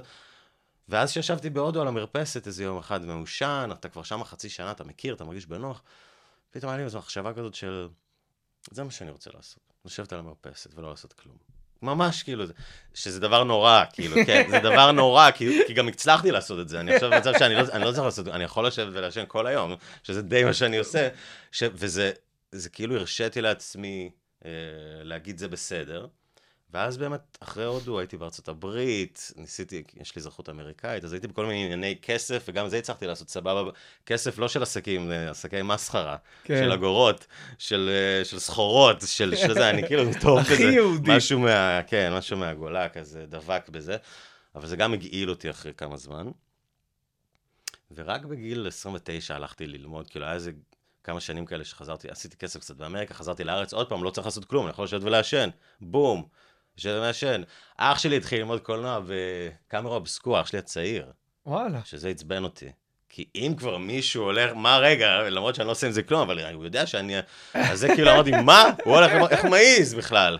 ואז 0.88 1.10
כשישבתי 1.10 1.50
בהודו 1.50 1.80
על 1.80 1.88
המרפסת 1.88 2.46
איזה 2.46 2.64
יום 2.64 2.78
אחד 2.78 3.04
מעושן, 3.04 3.70
אתה 3.72 3.88
כבר 3.88 4.02
שם 4.02 4.24
חצי 4.24 4.48
שנה, 4.48 4.70
אתה 4.70 4.84
מכיר, 4.84 5.14
אתה 5.14 5.24
מרגיש 5.24 5.46
בנוח, 5.46 5.82
פתאום 6.50 6.70
היה 6.70 6.78
לי 6.78 6.84
איזו 6.84 6.98
מחשבה 6.98 7.32
כזאת 7.32 7.54
של, 7.54 7.88
זה 8.70 8.84
מה 8.84 8.90
שאני 8.90 9.10
רוצה 9.10 9.30
לעשות, 9.34 9.62
לשבת 9.84 10.12
על 10.12 10.18
המרפסת 10.18 10.70
ולא 10.74 10.90
לעשות 10.90 11.12
כלום. 11.12 11.53
ממש 11.84 12.22
כאילו, 12.22 12.46
זה- 12.46 12.52
שזה 12.94 13.20
דבר 13.20 13.44
נורא, 13.44 13.84
כאילו, 13.92 14.16
כן, 14.26 14.46
זה 14.50 14.58
דבר 14.58 14.92
נורא, 14.92 15.30
כי, 15.30 15.60
כי 15.66 15.74
גם 15.74 15.88
הצלחתי 15.88 16.30
לעשות 16.30 16.60
את 16.60 16.68
זה. 16.68 16.80
אני 16.80 16.94
עכשיו 16.94 17.10
במצב 17.10 17.32
שאני 17.38 17.54
לא, 17.54 17.60
לא 17.60 17.92
צריך 17.92 18.04
לעשות, 18.04 18.28
אני 18.28 18.44
יכול 18.44 18.66
לשבת 18.66 18.92
ולעשן 18.92 19.24
כל 19.28 19.46
היום, 19.46 19.74
שזה 20.02 20.22
די 20.22 20.44
מה 20.44 20.52
שאני 20.52 20.78
עושה, 20.78 21.08
ש, 21.52 21.62
וזה 21.72 22.12
זה 22.52 22.68
כאילו 22.68 22.96
הרשיתי 22.96 23.40
לעצמי 23.40 24.10
אה, 24.44 24.50
להגיד 25.02 25.38
זה 25.38 25.48
בסדר. 25.48 26.06
ואז 26.74 26.96
באמת, 26.96 27.38
אחרי 27.40 27.64
הודו 27.64 27.98
הייתי 27.98 28.16
בארצות 28.16 28.48
הברית, 28.48 29.32
ניסיתי, 29.36 29.82
יש 30.00 30.16
לי 30.16 30.20
אזרחות 30.20 30.48
אמריקאית, 30.48 31.04
אז 31.04 31.12
הייתי 31.12 31.28
בכל 31.28 31.46
מיני 31.46 31.64
ענייני 31.64 31.96
כסף, 32.02 32.44
וגם 32.48 32.68
זה 32.68 32.78
הצלחתי 32.78 33.06
לעשות 33.06 33.28
סבבה. 33.28 33.70
כסף 34.06 34.38
לא 34.38 34.48
של 34.48 34.62
עסקים, 34.62 35.10
עסקי 35.30 35.62
מסחרה, 35.62 36.16
כן. 36.44 36.60
של 36.64 36.72
אגורות, 36.72 37.26
של, 37.58 37.90
אה, 37.92 38.24
של 38.24 38.38
סחורות, 38.38 38.96
של, 39.06 39.36
של 39.36 39.54
זה, 39.54 39.70
אני 39.70 39.86
כאילו 39.86 40.02
טוב 40.20 40.38
הכי 40.38 40.54
בזה. 40.54 40.62
יהודי. 40.62 41.16
משהו 41.16 41.38
מה, 41.38 41.80
כן, 41.86 42.12
משהו 42.12 42.36
מהגולה 42.36 42.88
כזה, 42.88 43.26
דבק 43.26 43.68
בזה. 43.68 43.96
אבל 44.54 44.66
זה 44.66 44.76
גם 44.76 44.92
הגעיל 44.92 45.30
אותי 45.30 45.50
אחרי 45.50 45.72
כמה 45.76 45.96
זמן. 45.96 46.26
ורק 47.94 48.24
בגיל 48.24 48.66
29 48.68 49.34
הלכתי 49.34 49.66
ללמוד, 49.66 50.08
כאילו 50.08 50.24
היה 50.24 50.34
איזה 50.34 50.52
כמה 51.04 51.20
שנים 51.20 51.46
כאלה 51.46 51.64
שחזרתי, 51.64 52.08
עשיתי 52.10 52.36
כסף 52.36 52.60
קצת 52.60 52.76
באמריקה, 52.76 53.14
חזרתי 53.14 53.44
לארץ, 53.44 53.72
עוד 53.72 53.88
פעם, 53.88 54.04
לא 54.04 54.10
צריך 54.10 54.26
לעשות 54.26 54.44
כלום, 54.44 54.64
אני 54.64 54.70
יכול 54.70 54.84
לשבת 54.84 55.02
ולעשן, 55.02 55.48
בום, 55.80 56.28
יושב 56.76 56.94
ומעשן. 56.98 57.42
אח 57.76 57.98
שלי 57.98 58.16
התחיל 58.16 58.38
ללמוד 58.38 58.60
קולנוע 58.60 59.00
בקאמרה 59.06 59.94
אובסקורה, 59.94 60.40
אח 60.40 60.46
שלי 60.46 60.58
הצעיר, 60.58 61.06
וואלה. 61.46 61.80
שזה 61.84 62.08
עצבן 62.08 62.44
אותי. 62.44 62.72
כי 63.08 63.24
אם 63.34 63.54
כבר 63.58 63.78
מישהו 63.78 64.22
הולך, 64.22 64.52
מה 64.54 64.78
רגע, 64.78 65.22
למרות 65.30 65.54
שאני 65.54 65.66
לא 65.66 65.72
עושה 65.72 65.86
עם 65.86 65.92
זה 65.92 66.02
כלום, 66.02 66.20
אבל 66.20 66.54
הוא 66.54 66.64
יודע 66.64 66.86
שאני... 66.86 67.14
אז 67.54 67.80
זה 67.80 67.88
כאילו 67.94 68.12
אמרתי, 68.12 68.30
מה? 68.30 68.64
הוא 68.84 68.94
הולך, 68.94 69.10
איך 69.30 69.42
הוא 69.42 69.50
מעז 69.50 69.94
בכלל? 69.94 70.38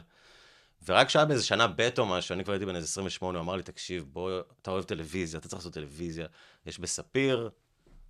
ורק 0.88 1.06
כשהיה 1.06 1.24
באיזה 1.24 1.44
שנה 1.44 1.66
ב' 1.66 1.88
או 1.98 2.06
משהו, 2.06 2.34
אני 2.34 2.44
כבר 2.44 2.52
הייתי 2.52 2.66
בן 2.66 2.76
איזה 2.76 2.86
28, 2.86 3.38
הוא 3.38 3.44
אמר 3.44 3.56
לי, 3.56 3.62
תקשיב, 3.62 4.04
בוא, 4.12 4.40
אתה 4.62 4.70
אוהב 4.70 4.84
טלוויזיה, 4.84 5.38
אתה 5.40 5.48
צריך 5.48 5.60
לעשות 5.60 5.72
טלוויזיה. 5.72 6.26
יש 6.66 6.78
בספיר, 6.78 7.50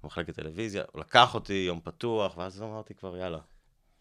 מחלקת 0.05 0.35
טלוויזיה, 0.35 0.83
הוא 0.93 1.01
לקח 1.01 1.35
אותי, 1.35 1.65
יום 1.67 1.81
פתוח, 1.85 2.37
ואז 2.37 2.63
אמרתי 2.63 2.95
כבר, 2.95 3.17
יאללה. 3.17 3.39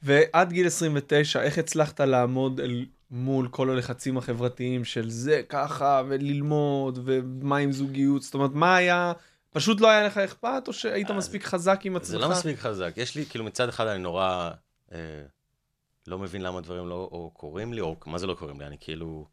ועד 0.02 0.54
גיל 0.54 0.68
29, 0.68 1.42
איך 1.42 1.58
הצלחת 1.58 2.00
לעמוד 2.00 2.60
אל 2.60 2.86
מול 3.16 3.48
כל 3.48 3.70
הלחצים 3.70 4.18
החברתיים 4.18 4.86
של 4.86 5.10
זה 5.10 5.42
ככה, 5.50 6.02
וללמוד, 6.08 7.00
ומה 7.06 7.58
עם 7.58 7.72
זוגיות? 7.72 8.22
זאת 8.22 8.34
אומרת, 8.34 8.52
מה 8.54 8.76
היה... 8.76 9.14
פשוט 9.52 9.82
לא 9.82 9.90
היה 9.90 10.04
לך 10.04 10.18
אכפת, 10.18 10.64
או 10.68 10.74
שהיית 10.74 11.12
מספיק 11.12 11.44
חזק 11.44 11.80
עם 11.84 11.96
עצמך? 11.96 12.10
זה 12.10 12.18
לא 12.18 12.30
מספיק 12.30 12.60
חזק. 12.60 12.94
יש 12.98 13.16
לי, 13.16 13.26
כאילו, 13.26 13.46
מצד 13.46 13.70
אחד 13.70 13.88
אני 13.88 14.00
נורא 14.00 14.52
אה, 14.92 14.98
לא 16.08 16.20
מבין 16.20 16.42
למה 16.42 16.62
דברים 16.62 16.88
לא 16.88 17.10
או 17.12 17.32
קורים 17.34 17.74
לי, 17.74 17.82
או 17.82 17.96
מה 18.06 18.18
זה 18.18 18.28
לא 18.28 18.34
קורים 18.34 18.60
לי, 18.60 18.68
אני 18.68 18.78
כאילו... 18.80 19.26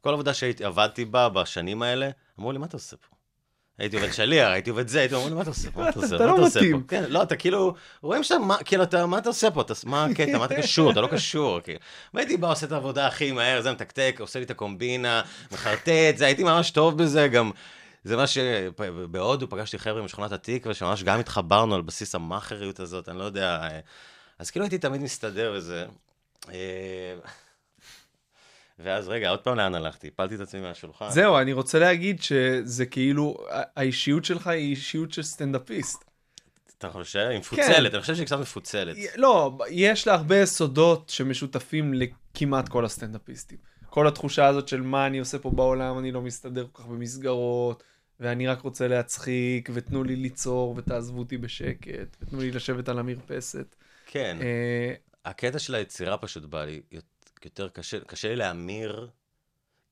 כל 0.00 0.12
עבודה 0.12 0.34
שהייתי, 0.34 0.64
עבדתי 0.64 1.04
בה 1.04 1.28
בשנים 1.28 1.82
האלה, 1.82 2.10
אמרו 2.38 2.52
לי, 2.52 2.58
מה 2.58 2.66
אתה 2.66 2.76
עושה 2.76 2.96
פה? 2.96 3.17
הייתי 3.78 3.96
עובד 3.96 4.12
שליח, 4.12 4.48
הייתי 4.48 4.70
עובד 4.70 4.88
זה, 4.88 5.00
הייתי 5.00 5.14
אומר 5.14 5.34
מה 5.34 5.42
אתה 5.42 5.50
עושה 5.50 5.70
פה? 5.70 5.80
מה 5.80 5.88
אתה 5.88 6.00
עושה? 6.00 6.16
אתה 6.16 6.26
לא 6.26 6.46
מתאים. 6.46 6.82
כן, 6.88 7.04
לא, 7.08 7.22
אתה 7.22 7.36
כאילו, 7.36 7.74
רואים 8.02 8.24
שאתה, 8.24 8.36
כאילו, 8.64 8.82
אתה, 8.82 9.06
מה 9.06 9.18
אתה 9.18 9.28
עושה 9.28 9.50
פה? 9.50 9.60
אתה, 9.60 9.74
מה 9.86 10.04
הקטע? 10.04 10.38
מה 10.38 10.44
אתה 10.44 10.54
קשור? 10.54 10.90
אתה 10.90 11.00
לא 11.00 11.06
קשור. 11.06 11.60
כאילו. 11.60 11.78
והייתי 12.14 12.36
בא, 12.36 12.50
עושה 12.50 12.66
את 12.66 12.72
העבודה 12.72 13.06
הכי 13.06 13.32
מהר, 13.32 13.60
זה 13.60 13.72
מתקתק, 13.72 14.16
עושה 14.20 14.38
לי 14.38 14.44
את 14.44 14.50
הקומבינה, 14.50 15.22
מחרטט, 15.52 16.16
זה, 16.16 16.26
הייתי 16.26 16.44
ממש 16.44 16.70
טוב 16.70 17.02
בזה, 17.02 17.28
גם... 17.28 17.50
זה 18.04 18.16
מה 18.16 18.26
שבהודו 18.26 19.48
פגשתי 19.48 19.78
חבר'ה 19.78 20.02
משכונת 20.02 20.32
התקווה, 20.32 20.74
שממש 20.74 21.02
גם 21.02 21.20
התחברנו 21.20 21.74
על 21.74 21.82
בסיס 21.82 22.14
המאכריות 22.14 22.80
הזאת, 22.80 23.08
אני 23.08 23.18
לא 23.18 23.24
יודע. 23.24 23.58
אה, 23.62 23.80
אז 24.38 24.50
כאילו 24.50 24.64
הייתי 24.64 24.78
תמיד 24.78 25.02
מסתדר 25.02 25.52
וזה. 25.56 25.86
ואז 28.78 29.08
רגע, 29.08 29.30
עוד 29.30 29.40
פעם 29.40 29.56
לאן 29.56 29.74
הלכתי? 29.74 30.08
הפלתי 30.08 30.34
את 30.34 30.40
עצמי 30.40 30.60
מהשולחן. 30.60 31.10
זהו, 31.10 31.38
אני 31.38 31.52
רוצה 31.52 31.78
להגיד 31.78 32.22
שזה 32.22 32.86
כאילו, 32.86 33.36
האישיות 33.76 34.24
שלך 34.24 34.46
היא 34.46 34.70
אישיות 34.70 35.12
של 35.12 35.22
סטנדאפיסט. 35.22 36.04
אתה 36.78 36.90
חושב? 36.90 37.26
היא 37.30 37.38
מפוצלת, 37.38 37.94
אני 37.94 38.00
חושב 38.00 38.14
שהיא 38.14 38.26
קצת 38.26 38.38
מפוצלת. 38.38 38.96
לא, 39.16 39.58
יש 39.70 40.06
לה 40.06 40.14
הרבה 40.14 40.36
יסודות 40.36 41.08
שמשותפים 41.08 41.94
לכמעט 41.94 42.68
כל 42.68 42.84
הסטנדאפיסטים. 42.84 43.58
כל 43.90 44.08
התחושה 44.08 44.46
הזאת 44.46 44.68
של 44.68 44.80
מה 44.80 45.06
אני 45.06 45.18
עושה 45.18 45.38
פה 45.38 45.50
בעולם, 45.50 45.98
אני 45.98 46.12
לא 46.12 46.22
מסתדר 46.22 46.66
כל 46.72 46.82
כך 46.82 46.88
במסגרות, 46.88 47.82
ואני 48.20 48.46
רק 48.46 48.60
רוצה 48.60 48.88
להצחיק, 48.88 49.70
ותנו 49.72 50.04
לי 50.04 50.16
ליצור, 50.16 50.74
ותעזבו 50.76 51.18
אותי 51.18 51.38
בשקט, 51.38 52.16
ותנו 52.20 52.40
לי 52.40 52.50
לשבת 52.50 52.88
על 52.88 52.98
המרפסת. 52.98 53.74
כן. 54.06 54.36
אה, 54.40 54.94
הקטע 55.24 55.58
של 55.58 55.74
היצירה 55.74 56.16
פשוט 56.16 56.44
בא 56.44 56.64
לי 56.64 56.80
יותר 57.44 57.68
קשה, 57.68 58.00
קשה 58.00 58.28
לי 58.28 58.36
להמיר, 58.36 59.08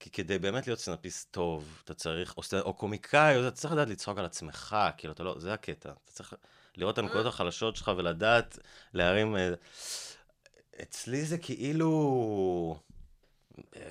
כי 0.00 0.10
כדי 0.10 0.38
באמת 0.38 0.66
להיות 0.66 0.80
סטנדאפיסט 0.80 1.28
טוב, 1.30 1.80
אתה 1.84 1.94
צריך, 1.94 2.36
או, 2.36 2.42
סטנד- 2.42 2.62
או 2.62 2.74
קומיקאי, 2.74 3.40
אתה 3.40 3.50
צריך 3.50 3.72
לדעת 3.74 3.88
לצחוק 3.88 4.18
על 4.18 4.24
עצמך, 4.24 4.76
כאילו, 4.96 5.12
אתה 5.12 5.22
לא, 5.22 5.34
זה 5.38 5.52
הקטע. 5.52 5.90
אתה 5.90 6.12
צריך 6.12 6.34
לראות 6.76 6.94
את 6.94 6.98
הנקודות 6.98 7.26
החלשות 7.26 7.76
שלך 7.76 7.90
ולדעת 7.96 8.58
להרים... 8.94 9.36
אה, 9.36 9.54
אצלי 10.82 11.24
זה 11.24 11.38
כאילו... 11.38 12.78
אה, 13.76 13.82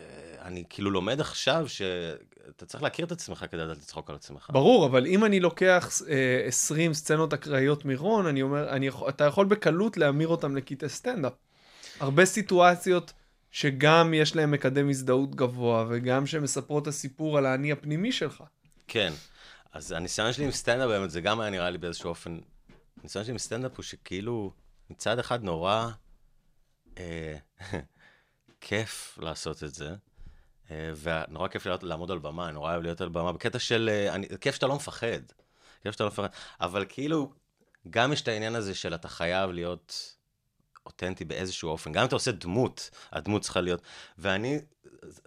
אני 0.42 0.64
כאילו 0.70 0.92
לומד 0.92 1.22
עכשיו 1.22 1.70
שאתה 1.70 2.66
צריך 2.66 2.84
להכיר 2.84 3.06
את 3.06 3.12
עצמך 3.12 3.46
כדי 3.52 3.62
לדעת 3.62 3.78
לצחוק 3.78 4.10
על 4.10 4.16
עצמך. 4.16 4.50
ברור, 4.54 4.86
אבל 4.86 5.06
אם 5.06 5.26
אני 5.26 5.40
לוקח 5.40 5.90
אה, 6.10 6.44
20 6.48 6.94
סצנות 6.94 7.34
אקראיות 7.34 7.86
מ"רון", 7.86 8.26
אני 8.26 8.42
אומר, 8.42 8.70
אני 8.70 8.90
אתה 9.10 9.24
יכול 9.24 9.46
בקלות 9.46 9.98
להמיר 9.98 10.28
אותם 10.28 10.56
לקטעי 10.56 10.90
סטנדאפ. 10.90 11.34
הרבה 12.00 12.26
סיטואציות 12.26 13.14
שגם 13.56 14.14
יש 14.14 14.36
להם 14.36 14.52
מקדם 14.52 14.90
הזדהות 14.90 15.36
גבוה, 15.36 15.86
וגם 15.90 16.28
שמספרות 16.28 16.84
את 16.84 16.88
הסיפור 16.88 17.38
על 17.38 17.46
האני 17.46 17.72
הפנימי 17.72 18.12
שלך. 18.12 18.44
כן. 18.88 19.14
אז 19.72 19.92
הניסיון 19.92 20.34
שלי 20.34 20.46
עם 20.46 20.52
סטנדאפ 20.52 20.88
באמת, 20.88 21.12
זה 21.12 21.22
גם 21.22 21.40
היה 21.40 21.50
נראה 21.50 21.70
לי 21.70 21.78
באיזשהו 21.78 22.10
אופן... 22.10 22.40
הניסיון 23.00 23.26
שלי 23.26 23.32
עם 23.32 23.38
סטנדאפ 23.38 23.72
הוא 23.76 23.84
שכאילו, 23.84 24.54
מצד 24.90 25.20
אחד 25.20 25.44
נורא 25.44 25.88
אה, 26.98 27.36
כיף 28.62 29.18
לעשות 29.22 29.64
את 29.64 29.74
זה, 29.74 29.96
אה, 30.72 30.92
ונורא 31.02 31.48
כיף 31.48 31.66
להיות, 31.66 31.84
לעמוד 31.84 32.12
על 32.12 32.20
במה, 32.20 32.52
נורא 32.52 32.72
אוהב 32.72 32.82
להיות 32.82 33.02
על 33.02 33.10
במה, 33.10 33.32
בקטע 33.32 33.60
של... 33.60 33.90
אה, 33.92 34.16
אני, 34.16 34.28
כיף 34.42 34.56
שאתה 34.56 34.68
לא 34.68 34.76
מפחד. 34.76 35.22
כיף 35.84 35.92
שאתה 35.92 36.04
לא 36.04 36.10
מפחד. 36.10 36.28
אבל 36.62 36.86
כאילו, 36.90 37.34
גם 37.90 38.14
יש 38.14 38.22
את 38.22 38.28
העניין 38.28 38.56
הזה 38.56 38.76
של 38.76 38.96
אתה 38.96 39.08
חייב 39.08 39.52
להיות 39.52 40.15
אותנטי 40.86 41.26
באיזשהו 41.26 41.70
אופן. 41.70 41.92
גם 41.92 42.02
אם 42.02 42.08
אתה 42.08 42.16
עושה 42.16 42.32
דמות, 42.32 42.90
הדמות 43.12 43.42
צריכה 43.42 43.62
להיות... 43.62 43.82
ואני 44.18 44.60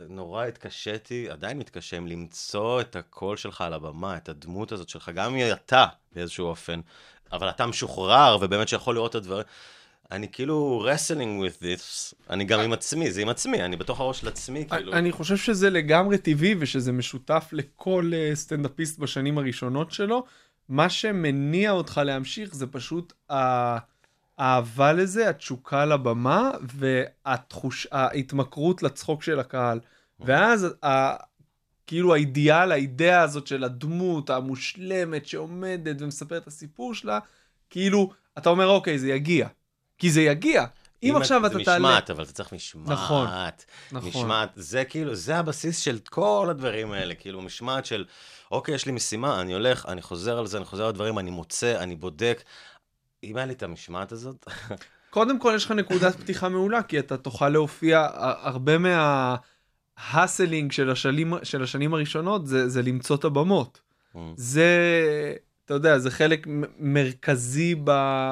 נורא 0.08 0.44
התקשיתי, 0.44 1.30
עדיין 1.30 1.58
מתקשה 1.58 1.96
עם 1.96 2.06
למצוא 2.06 2.80
את 2.80 2.96
הקול 2.96 3.36
שלך 3.36 3.60
על 3.60 3.74
הבמה, 3.74 4.16
את 4.16 4.28
הדמות 4.28 4.72
הזאת 4.72 4.88
שלך, 4.88 5.10
גם 5.14 5.34
אם 5.34 5.52
אתה 5.52 5.86
באיזשהו 6.12 6.46
אופן, 6.46 6.80
אבל 7.32 7.48
אתה 7.48 7.66
משוחרר 7.66 8.38
ובאמת 8.40 8.68
שיכול 8.68 8.94
לראות 8.94 9.10
את 9.10 9.14
הדברים. 9.14 9.44
אני 10.10 10.28
כאילו 10.28 10.86
wrestling 10.86 11.42
with 11.44 11.62
this, 11.62 12.14
אני 12.30 12.44
גם 12.44 12.60
עם 12.60 12.72
עצמי, 12.72 13.10
זה 13.10 13.22
עם 13.22 13.28
עצמי, 13.28 13.62
אני 13.62 13.76
בתוך 13.76 14.00
הראש 14.00 14.20
של 14.20 14.28
עצמי, 14.28 14.66
כאילו. 14.68 14.92
אני 14.92 15.12
חושב 15.12 15.36
שזה 15.36 15.70
לגמרי 15.70 16.18
טבעי 16.18 16.54
ושזה 16.58 16.92
משותף 16.92 17.48
לכל 17.52 18.10
אה, 18.14 18.30
סטנדאפיסט 18.34 18.98
בשנים 18.98 19.38
הראשונות 19.38 19.92
שלו. 19.92 20.24
מה 20.68 20.90
שמניע 20.90 21.70
אותך 21.70 22.00
להמשיך 22.04 22.54
זה 22.54 22.66
פשוט 22.66 23.12
האהבה 24.38 24.92
לזה, 24.92 25.28
התשוקה 25.28 25.84
לבמה 25.84 26.50
וההתמכרות 27.24 28.82
לצחוק 28.82 29.22
של 29.22 29.40
הקהל. 29.40 29.80
ואז 30.20 30.66
ה... 30.84 31.16
כאילו 31.86 32.14
האידיאל, 32.14 32.72
האידאה 32.72 33.20
הזאת 33.20 33.46
של 33.46 33.64
הדמות 33.64 34.30
המושלמת 34.30 35.26
שעומדת 35.26 36.02
ומספרת 36.02 36.42
את 36.42 36.46
הסיפור 36.46 36.94
שלה, 36.94 37.18
כאילו, 37.70 38.10
אתה 38.38 38.50
אומר, 38.50 38.66
אוקיי, 38.68 38.98
זה 38.98 39.08
יגיע. 39.08 39.48
כי 39.98 40.10
זה 40.10 40.20
יגיע. 40.20 40.64
אם 41.02 41.16
עכשיו 41.16 41.46
אתה 41.46 41.54
תעלה... 41.64 41.64
זה 41.64 41.78
משמעת, 41.78 42.10
אבל 42.10 42.24
אתה 42.24 42.32
צריך 42.32 42.52
משמעת. 42.52 42.88
נכון, 42.88 43.28
נכון. 43.92 44.08
משמעת, 44.08 44.50
זה 44.56 44.84
כאילו, 44.84 45.14
זה 45.14 45.36
הבסיס 45.36 45.78
של 45.78 45.98
כל 46.10 46.46
הדברים 46.50 46.92
האלה, 46.92 47.14
כאילו, 47.14 47.42
משמעת 47.42 47.86
של, 47.86 48.04
אוקיי, 48.50 48.74
יש 48.74 48.86
לי 48.86 48.92
משימה, 48.92 49.40
אני 49.40 49.52
הולך, 49.52 49.86
אני 49.86 50.02
חוזר 50.02 50.38
על 50.38 50.46
זה, 50.46 50.56
אני 50.56 50.64
חוזר 50.64 50.82
על 50.82 50.88
הדברים, 50.88 51.18
אני 51.18 51.30
מוצא, 51.30 51.82
אני 51.82 51.96
בודק. 51.96 52.42
אם 53.24 53.36
היה 53.36 53.46
לי 53.46 53.52
את 53.52 53.62
המשמעת 53.62 54.12
הזאת... 54.12 54.46
קודם 55.10 55.38
כל, 55.38 55.52
יש 55.56 55.64
לך 55.64 55.70
נקודת 55.70 56.16
פתיחה 56.16 56.48
מעולה, 56.48 56.82
כי 56.82 56.98
אתה 56.98 57.16
תוכל 57.16 57.48
להופיע, 57.48 58.08
הרבה 58.42 58.72
מהה 59.98 60.18
hustling 60.18 60.72
של, 60.72 60.90
השלים, 60.90 61.34
של 61.42 61.62
השנים 61.62 61.94
הראשונות 61.94 62.46
זה, 62.46 62.68
זה 62.68 62.82
למצוא 62.82 63.16
את 63.16 63.24
הבמות. 63.24 63.80
Mm. 64.14 64.18
זה, 64.36 64.68
אתה 65.64 65.74
יודע, 65.74 65.98
זה 65.98 66.10
חלק 66.10 66.46
מרכזי 66.78 67.74
ב, 67.84 67.90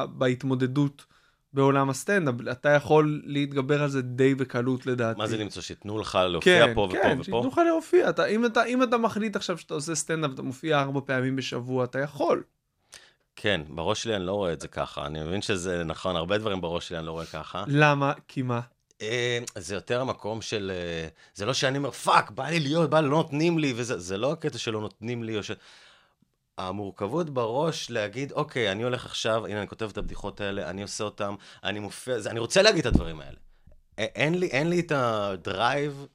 בהתמודדות. 0.09 1.07
בעולם 1.53 1.91
הסטנדאפ, 1.91 2.35
אתה 2.51 2.69
יכול 2.69 3.23
להתגבר 3.25 3.83
על 3.83 3.89
זה 3.89 4.03
די 4.03 4.35
בקלות 4.35 4.87
לדעתי. 4.87 5.19
מה 5.19 5.27
זה 5.27 5.37
למצוא? 5.37 5.63
שייתנו 5.63 5.99
לך 5.99 6.19
להופיע 6.29 6.67
כן, 6.67 6.75
פה 6.75 6.89
כן, 6.93 6.99
ופה 6.99 7.15
ופה? 7.15 7.25
שייתנו 7.25 7.49
לך 7.49 7.61
להופיע. 7.67 8.11
אתה, 8.11 8.27
אם, 8.27 8.47
אתה, 8.47 8.65
אם 8.65 8.83
אתה 8.83 8.99
מחליט 8.99 9.37
עכשיו 9.37 9.59
שאתה 9.59 9.75
עושה 9.75 9.95
סטנדאפ, 9.95 10.31
אתה 10.35 10.43
מופיע 10.43 10.81
ארבע 10.81 11.01
פעמים 11.07 11.37
בשבוע, 11.37 11.85
אתה 11.85 11.99
יכול. 11.99 12.43
כן, 13.37 13.61
בראש 13.69 14.03
שלי 14.03 14.17
אני 14.17 14.27
לא 14.27 14.33
רואה 14.33 14.53
את 14.53 14.61
זה 14.61 14.69
ככה. 14.69 15.07
אני 15.07 15.23
מבין 15.23 15.43
שזה 15.43 15.85
נכון, 15.85 16.17
הרבה 16.17 16.39
דברים 16.39 16.61
בראש 16.61 16.89
שלי 16.89 16.99
אני 16.99 17.07
לא 17.07 17.13
רואה 17.13 17.27
ככה. 17.27 17.65
למה? 17.69 18.13
כי 18.29 18.43
מה? 18.43 18.61
אה, 19.03 19.39
זה 19.59 19.75
יותר 19.75 20.01
המקום 20.01 20.43
של... 20.43 20.73
אה, 20.75 21.09
זה 21.35 21.47
לא 21.47 21.55
שאני 21.55 21.79
אומר, 21.79 21.91
fuck, 21.91 22.31
בא 22.31 22.49
לי 22.49 22.61
להיות, 22.61 22.91
בא 22.91 23.01
לי, 23.01 23.09
לא 23.09 23.17
נותנים 23.17 23.59
לי, 23.59 23.73
וזה 23.77 23.99
זה 23.99 24.17
לא 24.17 24.33
הקטע 24.33 24.59
שלא 24.59 24.81
נותנים 24.81 25.25
לי, 25.25 25.37
או 25.37 25.43
ש... 25.43 25.51
המורכבות 26.59 27.31
בראש 27.31 27.91
להגיד, 27.91 28.33
אוקיי, 28.33 28.73
אני 28.73 28.83
הולך 28.83 29.07
עכשיו, 29.07 29.47
הנה, 29.47 29.59
אני 29.59 29.69
כותב 29.69 29.89
את 29.93 29.99
הבדיחות 29.99 30.41
האלה, 30.41 30.71
אני 30.71 30.83
עושה 30.83 31.05
אותן, 31.05 31.35
אני 31.65 31.79
מופיע, 31.79 32.17
אני 32.27 32.39
רוצה 32.39 32.63
להגיד 32.63 32.87
את 32.87 32.87
הדברים 32.87 33.21
האלה. 33.21 33.37
אין 33.99 34.39
לי, 34.39 34.47
אין 34.47 34.71
לי 34.71 34.81
את 34.81 34.93
ה 34.93 35.09
drive, 35.09 36.07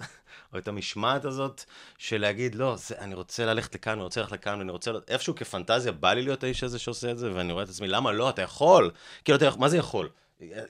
או 0.53 0.57
את 0.57 0.67
המשמעת 0.67 1.25
הזאת, 1.25 1.63
של 1.97 2.21
להגיד, 2.21 2.55
לא, 2.55 2.75
זה, 2.75 2.95
אני 2.99 3.15
רוצה 3.15 3.45
ללכת 3.45 3.75
לכאן, 3.75 3.93
אני 3.93 4.01
רוצה 4.01 4.21
ללכת 4.21 4.31
לכאן, 4.31 4.59
ואני 4.59 4.71
רוצה, 4.71 4.91
איפשהו 5.07 5.35
כפנטזיה, 5.35 5.91
בא 5.91 6.13
לי 6.13 6.23
להיות 6.23 6.43
האיש 6.43 6.63
הזה 6.63 6.79
שעושה 6.79 7.11
את 7.11 7.17
זה, 7.17 7.33
ואני 7.33 7.53
רואה 7.53 7.63
את 7.63 7.69
עצמי, 7.69 7.87
למה 7.87 8.11
לא, 8.11 8.29
אתה 8.29 8.41
יכול. 8.41 8.91
כאילו, 9.25 9.37
אתה, 9.37 9.49
מה 9.57 9.69
זה 9.69 9.77
יכול? 9.77 10.09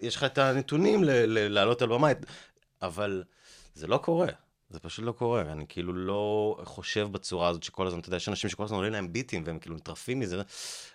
יש 0.02 0.15
לך 0.15 0.24
את 0.24 0.38
הנתונים 0.38 1.02
לעלות 1.28 1.82
על 1.82 1.89
במה, 1.89 2.08
אבל 2.82 3.24
זה 3.74 3.88
לא 3.88 3.98
קורה. 3.98 4.28
זה 4.70 4.80
פשוט 4.80 5.06
לא 5.06 5.12
קורה, 5.12 5.41
אני 5.41 5.65
כאילו 5.70 5.94
לא 5.94 6.58
חושב 6.63 7.08
בצורה 7.12 7.48
הזאת 7.48 7.63
שכל 7.63 7.88
הזמן, 7.88 8.00
אתה 8.00 8.08
יודע, 8.08 8.17
יש 8.17 8.30
אנשים 8.30 8.50
שכל 8.50 8.63
הזמן 8.63 8.78
עולים 8.78 8.94
להם 8.94 9.13
ביטים 9.13 9.44
והם 9.46 9.60
כאילו 9.60 9.76
נטרפים 9.76 10.20
מזה, 10.20 10.41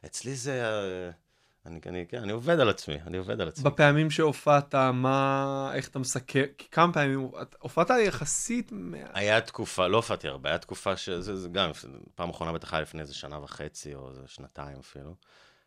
אצלי 0.06 0.36
זה, 0.36 0.62
אני, 1.66 1.80
אני, 1.86 2.06
כן, 2.08 2.22
אני 2.22 2.32
עובד 2.32 2.60
על 2.60 2.68
עצמי, 2.68 2.98
אני 3.06 3.16
עובד 3.16 3.40
על 3.40 3.48
עצמי. 3.48 3.70
בפעמים 3.70 4.10
שהופעת, 4.10 4.74
מה, 4.74 5.70
איך 5.74 5.88
אתה 5.88 5.98
מסכם, 5.98 6.44
כמה 6.70 6.92
פעמים, 6.92 7.30
הופעת 7.58 7.90
יחסית... 8.06 8.72
היה 9.12 9.40
תקופה, 9.40 9.86
לא 9.86 9.96
הופעתי 9.96 10.28
הרבה, 10.28 10.48
היה 10.48 10.58
תקופה 10.58 10.96
שזה 10.96 11.36
זה 11.36 11.48
גם, 11.48 11.70
פעם 12.14 12.30
אחרונה 12.30 12.52
בטח 12.52 12.74
היה 12.74 12.82
לפני 12.82 13.00
איזה 13.00 13.14
שנה 13.14 13.42
וחצי, 13.42 13.94
או 13.94 14.08
איזה 14.08 14.22
שנתיים 14.26 14.78
אפילו. 14.78 15.14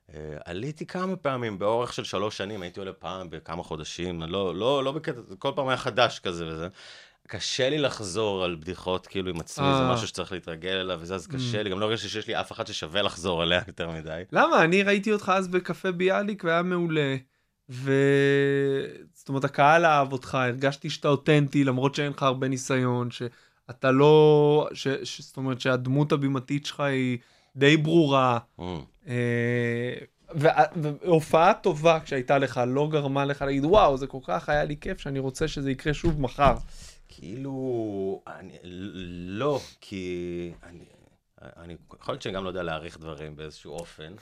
Uh, 0.07 0.11
עליתי 0.45 0.85
כמה 0.85 1.15
פעמים, 1.15 1.59
באורך 1.59 1.93
של 1.93 2.03
שלוש 2.03 2.37
שנים, 2.37 2.61
הייתי 2.61 2.79
עולה 2.79 2.93
פעם 2.93 3.29
בכמה 3.29 3.63
חודשים, 3.63 4.21
לא, 4.21 4.55
לא, 4.55 4.83
לא 4.83 4.91
בקטע, 4.91 5.21
כל 5.39 5.51
פעם 5.55 5.67
היה 5.67 5.77
חדש 5.77 6.19
כזה 6.19 6.47
וזה. 6.47 6.67
קשה 7.31 7.69
לי 7.69 7.77
לחזור 7.77 8.43
על 8.43 8.55
בדיחות 8.55 9.07
כאילו 9.07 9.29
עם 9.29 9.39
עצמי, 9.39 9.65
זה 9.77 9.81
אה. 9.81 9.93
משהו 9.93 10.07
שצריך 10.07 10.31
להתרגל 10.31 10.69
אליו 10.69 10.99
וזה, 11.01 11.15
אז 11.15 11.27
קשה 11.27 11.63
לי, 11.63 11.69
גם 11.69 11.79
לא 11.79 11.85
הרגשתי 11.85 12.09
שיש 12.09 12.27
לי 12.27 12.39
אף 12.39 12.51
אחד 12.51 12.67
ששווה 12.67 13.01
לחזור 13.01 13.41
עליה 13.41 13.61
יותר 13.67 13.89
מדי. 13.89 14.23
למה? 14.31 14.63
אני 14.63 14.83
ראיתי 14.83 15.13
אותך 15.13 15.31
אז 15.35 15.47
בקפה 15.47 15.91
ביאליק 15.91 16.43
והיה 16.43 16.61
מעולה. 16.61 17.15
ו... 17.69 17.93
זאת 19.13 19.29
אומרת, 19.29 19.43
הקהל 19.43 19.85
אהב 19.85 20.11
אותך, 20.11 20.35
הרגשתי 20.35 20.89
שאתה 20.89 21.07
אותנטי, 21.07 21.63
למרות 21.63 21.95
שאין 21.95 22.11
לך 22.11 22.23
הרבה 22.23 22.47
ניסיון, 22.47 23.11
שאתה 23.11 23.91
לא... 23.91 24.69
ש... 24.73 24.87
ש... 25.03 25.21
זאת 25.21 25.37
אומרת 25.37 25.61
שהדמות 25.61 26.11
הבימתית 26.11 26.65
שלך 26.65 26.79
היא 26.79 27.17
די 27.55 27.77
ברורה. 27.77 28.39
Mm. 28.59 28.63
אה, 29.07 29.93
והופעה 30.35 31.53
טובה 31.53 31.99
כשהייתה 31.99 32.37
לך 32.37 32.61
לא 32.67 32.87
גרמה 32.91 33.25
לך 33.25 33.41
להגיד, 33.41 33.65
וואו, 33.65 33.97
זה 33.97 34.07
כל 34.07 34.19
כך 34.23 34.49
היה 34.49 34.63
לי 34.63 34.75
כיף 34.81 34.99
שאני 34.99 35.19
רוצה 35.19 35.47
שזה 35.47 35.71
יקרה 35.71 35.93
שוב 35.93 36.21
מחר. 36.21 36.55
כאילו, 37.09 38.21
אני, 38.27 38.57
לא, 39.27 39.59
כי 39.81 40.51
אני, 40.63 40.85
אני, 41.41 41.75
יכול 42.01 42.13
להיות 42.13 42.21
שאני 42.21 42.35
גם 42.35 42.43
לא 42.43 42.49
יודע 42.49 42.63
להעריך 42.63 42.97
דברים 42.97 43.35
באיזשהו 43.35 43.73
אופן, 43.73 44.13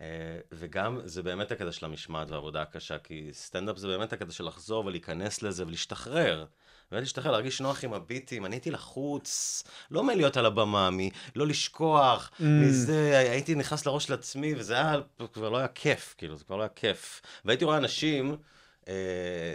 אה, 0.00 0.06
וגם 0.52 1.00
זה 1.04 1.22
באמת 1.22 1.52
הקטע 1.52 1.72
של 1.72 1.86
המשמעת 1.86 2.30
והעבודה 2.30 2.62
הקשה, 2.62 2.98
כי 2.98 3.28
סטנדאפ 3.32 3.76
זה 3.76 3.88
באמת 3.88 4.12
הקטע 4.12 4.32
של 4.32 4.44
לחזור 4.44 4.84
ולהיכנס 4.86 5.42
לזה 5.42 5.66
ולהשתחרר. 5.66 6.46
באמת 6.90 7.02
להשתחרר, 7.02 7.32
להרגיש 7.32 7.60
נוח 7.60 7.84
עם 7.84 7.92
הביטים, 7.92 8.46
אני 8.46 8.56
הייתי 8.56 8.70
לחוץ, 8.70 9.62
לא 9.90 10.04
מלהיות 10.04 10.36
על 10.36 10.46
הבמה, 10.46 10.90
מלא 10.92 11.46
לשכוח, 11.46 12.30
Mm. 12.40 12.42
מזה, 12.42 13.18
הייתי 13.18 13.54
נכנס 13.54 13.86
לראש 13.86 14.04
של 14.04 14.14
עצמי, 14.14 14.54
וזה 14.54 14.74
היה, 14.74 14.96
כבר 15.32 15.48
לא 15.50 15.58
היה 15.58 15.68
כיף, 15.68 16.14
כאילו, 16.18 16.36
זה 16.36 16.44
כבר 16.44 16.56
לא 16.56 16.62
היה 16.62 16.68
כיף. 16.68 17.22
והייתי 17.44 17.64
רואה 17.64 17.76
אנשים, 17.76 18.36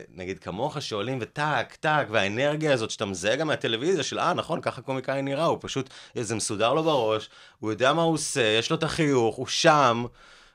נגיד 0.09 0.39
כמוך, 0.39 0.81
שעולים 0.81 1.17
וטק, 1.21 1.75
טק, 1.79 2.05
והאנרגיה 2.09 2.73
הזאת 2.73 2.89
שאתה 2.89 3.05
מזהה 3.05 3.35
גם 3.35 3.47
מהטלוויזיה, 3.47 4.03
של 4.03 4.19
אה, 4.19 4.33
נכון, 4.33 4.61
ככה 4.61 4.81
קומיקאי 4.81 5.21
נראה, 5.21 5.45
הוא 5.45 5.57
פשוט, 5.61 5.89
זה 6.15 6.35
מסודר 6.35 6.73
לו 6.73 6.83
בראש, 6.83 7.29
הוא 7.59 7.71
יודע 7.71 7.93
מה 7.93 8.01
הוא 8.01 8.13
עושה, 8.13 8.41
יש 8.41 8.69
לו 8.69 8.77
את 8.77 8.83
החיוך, 8.83 9.35
הוא 9.35 9.47
שם. 9.47 10.05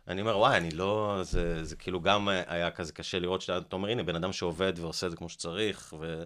אני 0.09 0.21
אומר, 0.21 0.39
וואי, 0.39 0.57
אני 0.57 0.71
לא, 0.71 1.21
זה, 1.23 1.65
זה 1.65 1.77
כאילו 1.77 2.01
גם 2.01 2.29
היה 2.47 2.71
כזה 2.71 2.93
קשה 2.93 3.19
לראות 3.19 3.41
שאתה 3.41 3.59
אתה 3.59 3.77
אומר, 3.77 3.89
הנה, 3.89 4.03
בן 4.03 4.17
אדם 4.17 4.33
שעובד 4.33 4.73
ועושה 4.77 5.07
את 5.07 5.11
זה 5.11 5.17
כמו 5.17 5.29
שצריך, 5.29 5.95
ו, 6.01 6.23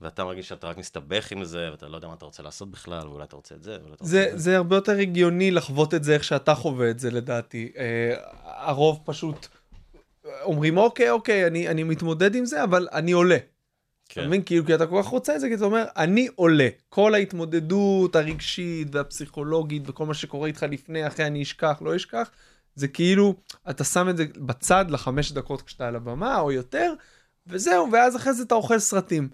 ואתה 0.00 0.24
מרגיש 0.24 0.48
שאתה 0.48 0.66
רק 0.66 0.76
מסתבך 0.76 1.32
עם 1.32 1.44
זה, 1.44 1.68
ואתה 1.70 1.88
לא 1.88 1.96
יודע 1.96 2.08
מה 2.08 2.14
אתה 2.14 2.24
רוצה 2.24 2.42
לעשות 2.42 2.70
בכלל, 2.70 3.08
ואולי 3.08 3.24
אתה 3.24 3.36
רוצה 3.36 3.54
את 3.54 3.62
זה, 3.62 3.78
ואולי 3.80 3.94
אתה 3.94 4.04
רוצה 4.04 4.24
את 4.24 4.30
זה. 4.32 4.38
זה 4.38 4.56
הרבה 4.56 4.76
יותר 4.76 4.92
הגיוני 4.92 5.50
לחוות 5.50 5.94
את 5.94 6.04
זה 6.04 6.14
איך 6.14 6.24
שאתה 6.24 6.54
חווה 6.54 6.90
את 6.90 6.98
זה 6.98 7.10
לדעתי. 7.10 7.72
אה, 7.76 8.14
הרוב 8.44 9.00
פשוט 9.04 9.46
אומרים, 10.42 10.76
אוקיי, 10.76 11.10
אוקיי, 11.10 11.46
אני, 11.46 11.68
אני 11.68 11.82
מתמודד 11.82 12.34
עם 12.34 12.44
זה, 12.44 12.64
אבל 12.64 12.88
אני 12.92 13.12
עולה. 13.12 13.36
אתה 13.36 14.14
כן. 14.14 14.26
מבין? 14.26 14.42
כאילו, 14.42 14.66
כי 14.66 14.74
אתה 14.74 14.86
כל 14.86 15.02
כך 15.02 15.08
רוצה 15.08 15.34
את 15.34 15.40
זה, 15.40 15.48
כי 15.48 15.54
אתה 15.54 15.64
אומר, 15.64 15.84
אני 15.96 16.28
עולה. 16.34 16.68
כל 16.88 17.14
ההתמודדות 17.14 18.16
הרגשית 18.16 18.94
והפסיכולוגית 18.94 19.82
וכל 19.86 20.06
מה 20.06 20.14
שקורה 20.14 20.48
איתך 20.48 20.62
לפני, 20.62 21.06
אחרי 21.06 21.26
אני 21.26 21.42
אשכח, 21.42 21.78
לא 21.80 21.96
אשכח, 21.96 22.30
זה 22.74 22.88
כאילו, 22.88 23.34
אתה 23.70 23.84
שם 23.84 24.08
את 24.08 24.16
זה 24.16 24.24
בצד 24.36 24.84
לחמש 24.90 25.32
דקות 25.32 25.62
כשאתה 25.62 25.88
על 25.88 25.96
הבמה, 25.96 26.40
או 26.40 26.52
יותר, 26.52 26.92
וזהו, 27.46 27.88
ואז 27.92 28.16
אחרי 28.16 28.32
זה 28.32 28.42
אתה 28.42 28.54
אוכל 28.54 28.78
סרטים. 28.78 29.28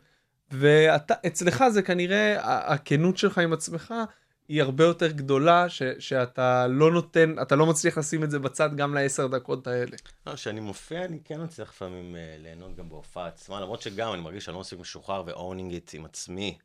ואצלך 0.51 1.65
זה 1.69 1.83
כנראה, 1.83 2.37
הכנות 2.73 3.19
שלך 3.19 3.39
עם 3.39 3.53
עצמך 3.53 3.95
היא 4.53 4.63
הרבה 4.63 4.85
יותר 4.85 5.11
גדולה, 5.11 5.69
ש, 5.69 5.83
שאתה 5.99 6.67
לא 6.67 6.91
נותן, 6.91 7.35
אתה 7.43 7.57
לא 7.57 7.67
מצליח 7.67 7.99
לשים 7.99 8.25
את 8.25 8.31
זה 8.31 8.39
בצד 8.39 8.77
גם 8.77 8.95
לעשר 8.95 9.27
דקות 9.27 9.67
האלה. 9.67 9.97
לא, 10.27 10.35
כשאני 10.35 10.61
מופיע, 10.61 11.05
אני 11.05 11.19
כן 11.25 11.43
מצליח 11.43 11.69
לפעמים 11.69 12.17
אה, 12.17 12.37
ליהנות 12.39 12.77
גם 12.77 12.89
בהופעה 12.89 13.27
עצמה, 13.27 13.61
למרות 13.61 13.83
שגם 13.83 14.13
אני 14.13 14.23
מרגיש 14.23 14.45
שאני 14.45 14.55
לא 14.55 14.61
מספיק 14.61 14.79
משוחרר 14.79 15.23
ו-owning 15.27 15.73
it 15.73 15.91
עם 15.93 16.05
עצמי. 16.05 16.59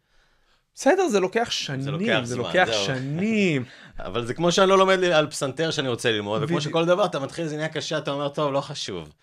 בסדר, 0.76 1.08
זה 1.08 1.20
לוקח 1.20 1.52
שנים, 1.52 1.88
לוקח 1.88 2.20
זה 2.24 2.36
זמן, 2.36 2.44
לוקח 2.44 2.68
זהו. 2.72 2.86
שנים. 2.86 3.64
אבל 4.06 4.26
זה 4.26 4.34
כמו 4.34 4.52
שאני 4.52 4.70
לא 4.70 4.78
לומד 4.78 5.04
על 5.04 5.28
פסנתר 5.28 5.72
שאני 5.72 5.88
רוצה 5.88 6.12
ללמוד, 6.12 6.44
וכמו. 6.44 6.62
שכל 6.62 6.86
דבר, 6.86 7.06
אתה 7.06 7.20
מתחיל, 7.20 7.48
זה 7.48 7.56
נהיה 7.56 7.70
קשה, 7.70 7.98
אתה 7.98 8.12
אומר, 8.12 8.30
טוב, 8.30 8.54
לא 8.54 8.62
חשוב. 8.62 9.14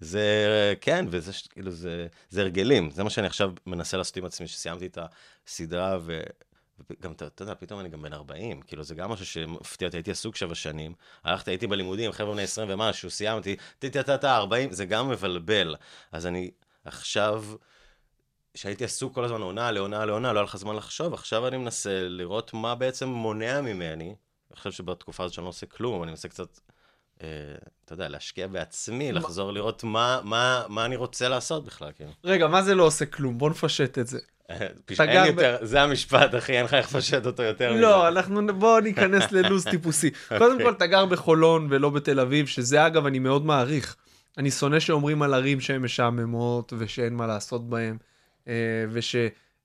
זה, 0.00 0.24
כן, 0.80 1.06
וזה, 1.10 1.32
כאילו, 1.50 1.70
זה, 1.70 2.06
זה 2.30 2.40
הרגלים. 2.40 2.90
זה 2.90 3.04
מה 3.04 3.10
שאני 3.10 3.26
עכשיו 3.26 3.52
מנסה 3.66 3.96
לעשות 3.96 4.16
עם 4.16 4.24
עצמי, 4.24 4.46
שסיימתי 4.46 4.86
את 4.86 4.98
הסדרה, 5.46 5.98
ו, 6.00 6.20
גם, 7.00 7.12
אתה 7.12 7.42
יודע, 7.42 7.54
פתאום 7.54 7.80
אני 7.80 7.88
גם 7.88 8.02
בן 8.02 8.12
40, 8.12 8.62
כאילו, 8.62 8.82
זה 8.82 8.94
גם 8.94 9.10
משהו 9.10 9.26
שמפתיע 9.26 9.88
אותי, 9.88 9.96
הייתי 9.96 10.10
עסוק 10.10 10.36
שבע 10.36 10.54
שנים, 10.54 10.94
הלכתי, 11.24 11.50
הייתי 11.50 11.66
בלימודים, 11.66 12.12
חבר'ה 12.12 12.32
בני 12.32 12.42
20 12.42 12.68
ומשהו, 12.70 13.10
סיימתי, 13.10 13.56
טה-טה-טה, 13.78 14.36
40, 14.36 14.72
זה 14.72 14.84
גם 14.84 15.08
מבלבל. 15.08 15.76
אז 16.12 16.26
אני 16.26 16.50
עכשיו, 16.84 17.44
שהייתי 18.54 18.84
עסוק 18.84 19.14
כל 19.14 19.24
הזמן 19.24 19.40
עונה 19.40 19.70
לעונה 19.70 20.04
לעונה, 20.04 20.32
לא 20.32 20.38
היה 20.38 20.44
לך 20.44 20.56
זמן 20.56 20.76
לחשוב, 20.76 21.14
עכשיו 21.14 21.48
אני 21.48 21.56
מנסה 21.56 22.08
לראות 22.08 22.54
מה 22.54 22.74
בעצם 22.74 23.08
מונע 23.08 23.60
ממני. 23.60 24.14
אני 24.50 24.56
חושב 24.56 24.72
שבתקופה 24.72 25.24
הזאת 25.24 25.34
שאני 25.34 25.44
לא 25.44 25.48
עושה 25.48 25.66
כלום, 25.66 26.02
אני 26.02 26.10
מנסה 26.10 26.28
קצת, 26.28 26.60
אה, 27.22 27.28
אתה 27.84 27.92
יודע, 27.92 28.08
להשקיע 28.08 28.46
בעצמי, 28.46 29.12
לחזור 29.12 29.52
לראות 29.52 29.84
מה, 29.84 30.20
מה, 30.24 30.64
מה 30.68 30.84
אני 30.84 30.96
רוצה 30.96 31.28
לעשות 31.28 31.64
בכלל, 31.64 31.92
כאילו. 31.92 32.10
רגע, 32.24 32.48
מה 32.48 32.62
זה 32.62 32.74
לא 32.74 32.82
עושה 32.82 33.06
כלום? 33.06 33.38
בוא 33.38 33.50
נפשט 33.50 33.98
את 33.98 34.06
זה. 34.06 34.18
פש- 34.86 35.00
אין 35.00 35.10
גר 35.12 35.22
ב- 35.24 35.26
יותר, 35.26 35.56
זה 35.62 35.82
המשפט, 35.82 36.34
אחי, 36.34 36.52
אין 36.56 36.64
לך 36.64 36.74
איך 36.74 36.94
לפשט 36.94 37.26
אותו 37.26 37.42
יותר 37.42 37.72
מזה. 37.72 37.80
לא, 37.80 38.08
אנחנו, 38.08 38.58
בואו 38.58 38.80
ניכנס 38.80 39.32
ללוז 39.32 39.64
טיפוסי. 39.64 40.10
קודם 40.38 40.62
כל, 40.62 40.70
אתה 40.72 40.86
גר 40.86 41.06
בחולון 41.06 41.66
ולא 41.70 41.90
בתל 41.90 42.20
אביב, 42.20 42.46
שזה 42.46 42.86
אגב, 42.86 43.06
אני 43.06 43.18
מאוד 43.18 43.46
מעריך. 43.46 43.96
אני 44.38 44.50
שונא 44.50 44.80
שאומרים 44.80 45.22
על 45.22 45.34
ערים 45.34 45.60
שהן 45.60 45.82
משעממות 45.82 46.72
ושאין 46.78 47.14
מה 47.14 47.26
לעשות 47.26 47.68
בהן, 47.70 47.96
אה, 48.48 48.54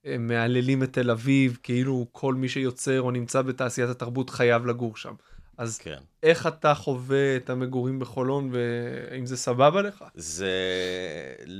ושמהללים 0.06 0.84
את 0.84 0.94
תל 0.94 1.12
אביב, 1.12 1.58
כאילו 1.64 2.06
כל 2.12 2.34
מי 2.34 2.50
שיוצר 2.50 3.02
או 3.02 3.12
נמצא 3.12 3.42
בתעשיית 3.42 3.90
התרבות 3.90 4.30
חייב 4.30 4.66
לגור 4.66 4.98
שם. 4.98 5.14
אז 5.58 5.78
כן. 5.78 5.98
איך 6.24 6.48
אתה 6.48 6.74
חווה 6.74 7.36
את 7.36 7.50
המגורים 7.50 8.00
בחולון, 8.00 8.50
והאם 8.52 9.26
זה 9.26 9.38
סבבה 9.38 9.82
לך? 9.82 10.04
זה 10.16 10.50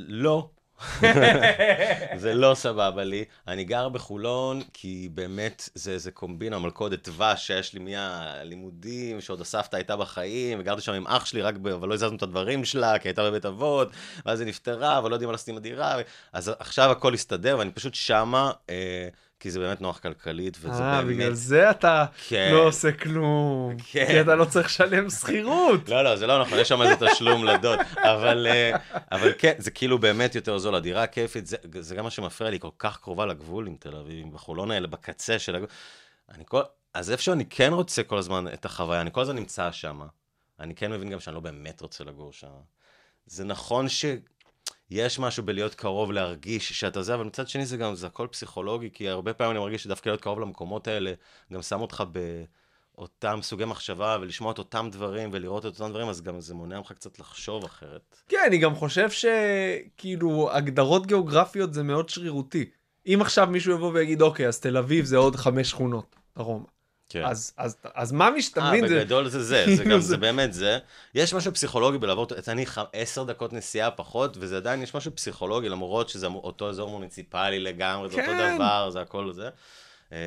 לא. 0.08 0.50
זה 2.24 2.34
לא 2.34 2.54
סבבה 2.56 3.04
לי. 3.04 3.26
אני 3.48 3.64
גר 3.64 3.90
בחולון, 3.90 4.62
כי 4.74 5.10
באמת 5.14 5.70
זה 5.76 5.92
איזה 5.92 6.12
קומבינה, 6.12 6.60
מלכודת 6.60 7.10
דבש 7.10 7.48
שיש 7.48 7.74
לי 7.74 7.80
מהלימודים, 7.80 9.22
שעוד 9.22 9.42
הסבתא 9.42 9.76
הייתה 9.76 9.98
בחיים, 9.98 10.60
וגרתי 10.60 10.82
שם 10.82 10.94
עם 10.94 11.08
אח 11.08 11.26
שלי, 11.26 11.42
רק 11.42 11.56
ב... 11.58 11.68
אבל 11.68 11.88
לא 11.88 11.94
הזזנו 11.94 12.18
את 12.18 12.24
הדברים 12.24 12.66
שלה, 12.66 13.00
כי 13.00 13.08
הייתה 13.08 13.24
בבית 13.24 13.46
אבות, 13.46 13.90
ואז 14.26 14.40
היא 14.40 14.48
נפטרה, 14.48 14.98
אבל 14.98 15.10
לא 15.10 15.16
יודעים 15.16 15.28
מה 15.28 15.32
לעשות 15.32 15.48
עם 15.48 15.58
הדירה. 15.58 15.96
אז 16.34 16.52
עכשיו 16.60 16.92
הכל 16.92 17.14
הסתדר, 17.14 17.56
ואני 17.60 17.72
פשוט 17.72 17.94
שמה, 17.94 18.52
אה, 18.70 19.08
כי 19.40 19.52
זה 19.52 19.60
באמת 19.60 19.82
נוח 19.82 20.00
כלכלית, 20.00 20.58
וזה 20.60 20.84
אה, 20.84 21.02
באמת... 21.02 21.16
בגלל 21.16 21.34
זה 21.34 21.70
אתה 21.70 22.06
כן. 22.28 22.50
לא 22.54 22.68
עושה 22.68 22.92
כלום. 22.92 23.78
כן. 23.92 24.06
כי 24.08 24.22
אתה 24.22 24.36
לא 24.36 24.46
צריך 24.46 24.68
לשלם 24.68 25.10
שכירות. 25.10 25.90
לא, 25.90 26.04
לא, 26.04 26.16
זה 26.16 26.28
לא 26.28 26.42
נכון, 26.42 26.60
יש 26.60 26.70
שם 26.70 26.82
איזה 26.82 27.08
תשלום 27.08 27.46
לדוד. 27.46 27.80
אבל, 27.98 28.48
אה, 28.50 28.78
אבל 29.12 29.32
כן, 29.38 29.54
זה 29.58 29.72
כאילו 29.72 30.00
באמת 30.00 30.36
יותר 30.36 30.58
זול. 30.58 30.76
הדירה 30.76 31.08
כיפית, 31.08 31.48
זה, 31.48 31.58
זה 31.80 31.96
גם 31.96 32.04
מה 32.04 32.10
שמפריע 32.10 32.50
לי, 32.50 32.60
כל 32.60 32.70
כך 32.80 32.98
קרובה 32.98 33.26
לגבול 33.26 33.68
עם 33.68 33.76
תל 33.80 33.96
אביב, 33.96 34.26
עם 34.26 34.32
בחולון 34.32 34.72
האלה, 34.72 34.88
בקצה 34.88 35.40
של 35.40 35.56
הגבול. 35.56 35.70
אני 36.36 36.44
כל... 36.48 36.62
אז 36.94 37.12
איפשהו 37.12 37.34
אני 37.34 37.46
כן 37.50 37.74
רוצה 37.74 38.04
כל 38.04 38.18
הזמן 38.18 38.48
את 38.48 38.66
החוויה, 38.66 39.02
אני 39.02 39.10
כל 39.12 39.22
הזמן 39.22 39.36
נמצא 39.36 39.72
שם. 39.72 40.02
אני 40.60 40.76
כן 40.76 40.92
מבין 40.92 41.10
גם 41.10 41.20
שאני 41.20 41.34
לא 41.34 41.40
באמת 41.40 41.82
רוצה 41.82 42.04
לגור 42.04 42.34
שם. 42.34 42.48
זה 43.26 43.44
נכון 43.44 43.90
שיש 44.90 45.20
משהו 45.20 45.44
בלהיות 45.44 45.76
קרוב 45.76 46.12
להרגיש 46.12 46.74
שאתה 46.74 47.02
זה, 47.02 47.16
אבל 47.16 47.24
מצד 47.24 47.48
שני 47.48 47.66
זה 47.66 47.78
גם, 47.78 47.96
זה 47.96 48.08
הכל 48.08 48.28
פסיכולוגי, 48.32 48.90
כי 48.94 49.10
הרבה 49.10 49.34
פעמים 49.34 49.52
אני 49.52 49.60
מרגיש 49.60 49.84
שדווקא 49.84 50.10
להיות 50.10 50.22
קרוב 50.22 50.40
למקומות 50.40 50.88
האלה, 50.88 51.14
גם 51.54 51.62
שם 51.62 51.82
אותך 51.82 52.04
באותם 52.96 53.40
סוגי 53.42 53.66
מחשבה, 53.66 54.18
ולשמוע 54.22 54.52
את 54.52 54.58
אותם 54.58 54.90
דברים, 54.92 55.30
ולראות 55.34 55.66
את 55.66 55.80
אותם 55.80 55.90
דברים, 55.90 56.08
אז 56.08 56.22
גם 56.22 56.42
זה 56.42 56.54
מונע 56.54 56.78
ממך 56.78 56.92
קצת 56.92 57.20
לחשוב 57.20 57.64
אחרת. 57.64 58.22
כן, 58.30 58.38
אני 58.48 58.58
גם 58.58 58.76
חושב 58.76 59.10
שכאילו 59.12 60.50
הגדרות 60.52 61.08
גיאוגרפיות 61.08 61.74
זה 61.74 61.84
מאוד 61.84 62.10
שרירותי. 62.10 62.66
אם 63.08 63.18
עכשיו 63.22 63.48
מישהו 63.48 63.74
יבוא 63.74 63.92
ויגיד, 63.94 64.22
אוקיי, 64.22 64.48
אז 64.48 64.60
תל 64.60 64.78
אביב 64.78 65.06
זה 65.06 65.18
עוד 65.18 65.36
חמש 65.36 65.70
שכונות 65.70 66.16
דרומה. 66.38 66.75
כן. 67.10 67.26
אז, 67.26 67.54
אז, 67.58 67.78
אז 67.94 68.12
מה 68.12 68.30
שאתה 68.42 68.62
אה. 68.62 68.82
בגדול 68.82 69.30
זה 69.30 69.44
זה, 69.44 69.66
זה 69.76 69.84
כאילו 69.84 69.96
גם, 69.96 70.02
זה- 70.02 70.08
זה 70.08 70.18
באמת 70.18 70.54
זה. 70.54 70.80
יש 71.16 71.34
משהו 71.34 71.54
פסיכולוגי 71.54 71.98
בלעבור, 71.98 72.28
אני 72.48 72.66
עשר 72.94 73.24
דקות 73.24 73.54
נסיעה 73.54 73.92
פחות, 73.92 74.38
וזה 74.40 74.58
עדיין, 74.58 74.82
יש 74.84 74.96
משהו 74.96 75.16
פסיכולוגי, 75.16 75.70
למרות 75.70 76.10
שזה 76.10 76.28
אותו 76.28 76.70
אזור 76.70 76.90
מוניציפלי 76.90 77.60
לגמרי, 77.60 78.10
זה 78.10 78.16
אותו 78.22 78.32
כן. 78.32 78.56
דבר, 78.56 78.90
זה 78.90 79.02
הכל 79.02 79.32
זה. 79.34 79.50
אה, 80.12 80.18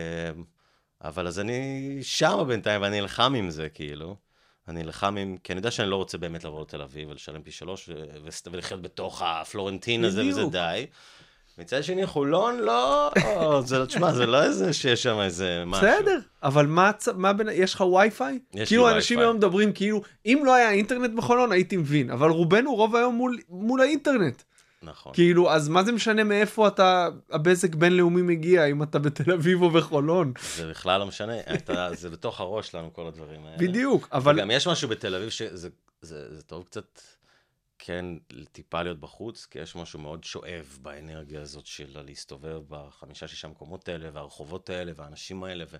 אבל 1.04 1.26
אז 1.26 1.40
אני 1.40 1.98
שמה 2.02 2.44
בינתיים, 2.44 2.82
ואני 2.82 3.00
נלחם 3.00 3.34
עם 3.34 3.50
זה, 3.50 3.68
כאילו. 3.68 4.16
אני 4.68 4.82
נלחם 4.82 5.16
עם, 5.16 5.36
כי 5.44 5.52
אני 5.52 5.58
יודע 5.58 5.70
שאני 5.70 5.90
לא 5.90 5.96
רוצה 5.96 6.18
באמת 6.18 6.44
לבוא 6.44 6.62
לתל 6.62 6.82
אביב 6.82 7.08
ולשלם 7.10 7.42
פי 7.42 7.50
שלוש 7.50 7.90
ולחיות 8.52 8.82
בתוך 8.82 9.22
הפלורנטין 9.22 10.04
הזה, 10.04 10.24
וזה. 10.28 10.42
די. 10.50 10.86
מצד 11.58 11.84
שני, 11.84 12.06
חולון, 12.06 12.58
לא, 12.58 13.10
זה, 13.66 13.86
תשמע, 13.86 14.12
זה 14.12 14.26
לא 14.26 14.42
איזה 14.42 14.72
שיש 14.72 15.02
שם 15.02 15.20
איזה 15.20 15.62
משהו. 15.66 15.86
בסדר, 15.86 16.18
אבל 16.42 16.66
מה, 16.66 16.90
מה 17.16 17.32
בין... 17.32 17.48
יש 17.52 17.74
לך 17.74 17.80
וי-פיי? 17.80 18.38
לי 18.54 18.66
כאילו 18.66 18.90
אנשים 18.90 19.18
וי-פיי. 19.18 19.26
היום 19.26 19.36
מדברים 19.36 19.72
כאילו, 19.72 20.02
אם 20.26 20.42
לא 20.44 20.54
היה 20.54 20.70
אינטרנט 20.70 21.10
בחולון 21.14 21.52
הייתי 21.52 21.76
מבין, 21.76 22.10
אבל 22.10 22.30
רובנו 22.30 22.74
רוב 22.74 22.96
היום 22.96 23.14
מול, 23.14 23.38
מול 23.48 23.80
האינטרנט. 23.80 24.42
נכון. 24.82 25.12
כאילו, 25.14 25.50
אז 25.52 25.68
מה 25.68 25.84
זה 25.84 25.92
משנה 25.92 26.24
מאיפה 26.24 26.68
אתה, 26.68 27.08
הבזק 27.30 27.74
בינלאומי 27.74 28.22
מגיע, 28.22 28.64
אם 28.64 28.82
אתה 28.82 28.98
בתל 28.98 29.32
אביב 29.32 29.62
או 29.62 29.70
בחולון? 29.70 30.32
זה 30.56 30.70
בכלל 30.70 31.00
לא 31.00 31.06
משנה, 31.06 31.34
אתה, 31.54 31.88
זה 31.94 32.10
בתוך 32.10 32.40
הראש 32.40 32.68
שלנו, 32.68 32.92
כל 32.92 33.06
הדברים 33.06 33.40
האלה. 33.46 33.56
בדיוק, 33.58 34.08
אבל... 34.12 34.34
וגם 34.36 34.50
יש 34.50 34.68
משהו 34.68 34.88
בתל 34.88 35.14
אביב 35.14 35.28
שזה 35.28 35.68
זה, 36.02 36.34
זה 36.34 36.42
טוב 36.42 36.64
קצת, 36.64 37.00
כן, 37.78 38.04
טיפה 38.52 38.82
להיות 38.82 39.00
בחוץ, 39.00 39.46
כי 39.50 39.58
יש 39.58 39.76
משהו 39.76 39.98
מאוד 39.98 40.24
שואב 40.24 40.78
באנרגיה 40.82 41.42
הזאת 41.42 41.66
של 41.66 41.98
להסתובב 42.06 42.60
בחמישה-שישה 42.68 43.48
מקומות 43.48 43.88
האלה, 43.88 44.08
והרחובות 44.12 44.70
האלה, 44.70 44.92
והאנשים 44.96 45.44
האלה, 45.44 45.64
ו- 45.70 45.76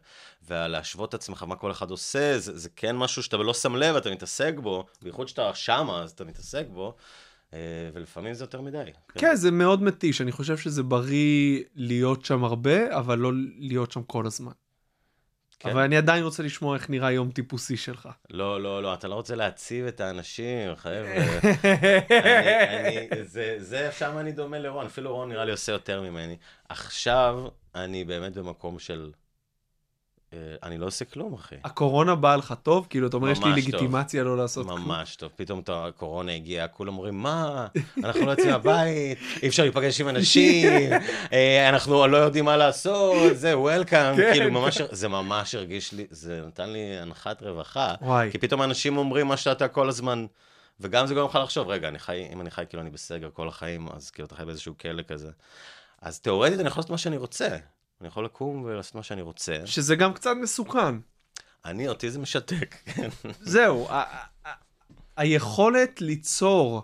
ולהשוות 0.47 1.09
את 1.09 1.15
עצמך, 1.15 1.43
מה 1.43 1.57
כל 1.57 1.71
אחד 1.71 1.91
עושה, 1.91 2.39
זה, 2.39 2.59
זה 2.59 2.69
כן 2.77 2.97
משהו 2.97 3.23
שאתה 3.23 3.37
לא 3.37 3.55
שם 3.55 3.77
לב, 3.77 3.97
אתה 3.97 4.11
מתעסק 4.11 4.55
בו, 4.57 4.87
בייחוד 5.03 5.29
שאתה 5.29 5.55
שמה, 5.55 6.03
אז 6.03 6.11
אתה 6.11 6.25
מתעסק 6.25 6.67
בו, 6.73 6.97
אה, 7.55 7.59
ולפעמים 7.93 8.35
זה 8.35 8.45
יותר 8.45 8.61
מדי. 8.61 8.91
כן, 9.09 9.35
זה 9.35 9.51
מאוד 9.51 9.83
מתיש, 9.83 10.21
אני 10.21 10.33
חושב 10.33 10.57
שזה 10.57 10.83
בריא 10.83 11.63
להיות 11.75 12.25
שם 12.25 12.45
הרבה, 12.45 12.99
אבל 12.99 13.19
לא 13.19 13.33
להיות 13.59 13.93
שם 13.93 14.03
כל 14.03 14.27
הזמן. 14.27 14.53
כן. 15.61 15.71
אבל 15.71 15.83
אני 15.83 15.97
עדיין 15.97 16.25
רוצה 16.25 16.43
לשמוע 16.43 16.77
איך 16.77 16.91
נראה 16.91 17.13
יום 17.13 17.31
טיפוסי 17.31 17.77
שלך. 17.77 18.09
לא, 18.31 18.63
לא, 18.63 18.83
לא, 18.83 18.95
אתה 18.95 19.09
לא 19.09 19.15
רוצה 19.15 19.35
להציב 19.35 19.87
את 19.87 20.01
האנשים, 20.01 20.77
חבר'ה. 20.77 21.17
אני, 22.81 22.99
אני, 22.99 23.25
זה, 23.25 23.57
זה, 23.59 23.91
שם 23.93 24.19
אני 24.19 24.33
דומה 24.33 24.59
לרון, 24.59 24.87
אפילו 24.87 25.15
רון 25.15 25.29
נראה 25.29 25.45
לי 25.45 25.51
עושה 25.51 25.73
יותר 25.73 26.03
ממני. 26.03 26.37
עכשיו, 26.69 27.49
אני 27.75 28.05
באמת 28.05 28.35
במקום 28.35 28.79
של... 28.79 29.11
אה, 30.33 30.39
אני 30.63 30.79
לא 30.79 30.87
עושה 30.87 31.05
כלום, 31.05 31.35
אחי. 31.35 31.55
הקורונה 31.65 32.15
באה 32.15 32.37
לך 32.37 32.55
טוב? 32.63 32.87
כאילו, 32.91 33.07
אתה 33.07 33.17
אומר, 33.17 33.31
יש 33.31 33.39
לי. 33.39 33.53
לגיטימציה 33.53 34.25
לא 34.25 34.37
לעשות 34.37 34.67
כלום. 34.67 34.81
ממש 34.81 35.17
טוב. 35.17 35.31
פתאום 35.37 35.63
הקורונה 35.69 36.33
הגיעה, 36.33 36.69
כולם 36.69 36.93
אומרים, 36.93 37.23
מה, 37.23 37.67
אנחנו 38.05 38.27
לא 38.27 38.31
יוצאים 38.31 38.51
מהבית, 38.51 39.19
אי 39.43 39.49
אפשר 39.49 39.63
להיפגש 39.63 40.01
עם 40.01 40.09
אנשים, 40.09 40.93
אה, 41.33 41.69
אנחנו 41.69 42.07
לא 42.07 42.17
יודעים 42.17 42.45
מה 42.45 42.57
לעשות, 42.57 43.37
זה 43.37 43.59
וולקאם. 43.59 44.17
כן. 44.17 44.31
כאילו, 44.33 44.51
ממש, 44.51 44.79
זה 44.91 45.09
ממש 45.09 45.55
הרגיש 45.55 45.93
לי, 45.93 46.07
זה 46.11 46.43
נתן 46.47 46.71
לי 46.71 46.99
הנחת 46.99 47.43
רווחה. 47.43 47.95
וואי. 48.03 48.31
כי 48.31 48.39
פתאום 48.39 48.63
אנשים 48.63 48.97
אומרים 48.97 49.27
מה 49.27 49.37
שאתה 49.37 49.69
כל 49.69 49.89
הזמן, 49.89 50.27
וגם 50.81 51.07
זה 51.07 51.15
גורם 51.15 51.29
לך 51.29 51.39
לחשוב, 51.43 51.69
רגע, 51.69 51.89
אני 51.89 51.99
חי, 51.99 52.29
אם 52.33 52.41
אני 52.41 52.51
חי 52.51 52.65
כאילו 52.69 52.83
אני 52.83 52.91
בסגר 52.91 53.29
כל 53.33 53.49
החיים, 53.49 53.89
אז 53.97 54.11
כאילו 54.11 54.27
אתה 54.27 54.35
חי 54.35 54.45
באיזשהו 54.45 54.75
כלא 54.81 55.03
כזה. 55.09 55.31
אז 56.03 56.21
תאורטית 56.21 56.61
אני 56.61 56.69
יכול 56.69 56.81
לעשות 56.81 56.91
מה 56.91 56.99
שאני 56.99 57.17
רוצה. 57.17 57.49
אני 58.01 58.09
יכול 58.09 58.25
לקום 58.25 58.63
ולעשות 58.63 58.95
מה 58.95 59.03
שאני 59.03 59.23
רוצה. 59.23 59.57
שזה 59.65 59.97
גם 59.97 60.15
קצת 60.15 60.31
מסוכן. 60.43 60.95
אני, 61.65 61.89
אותי 61.89 62.11
זה 62.11 62.19
משתק. 62.19 62.77
זהו, 63.41 63.89
היכולת 65.17 66.01
ליצור 66.01 66.83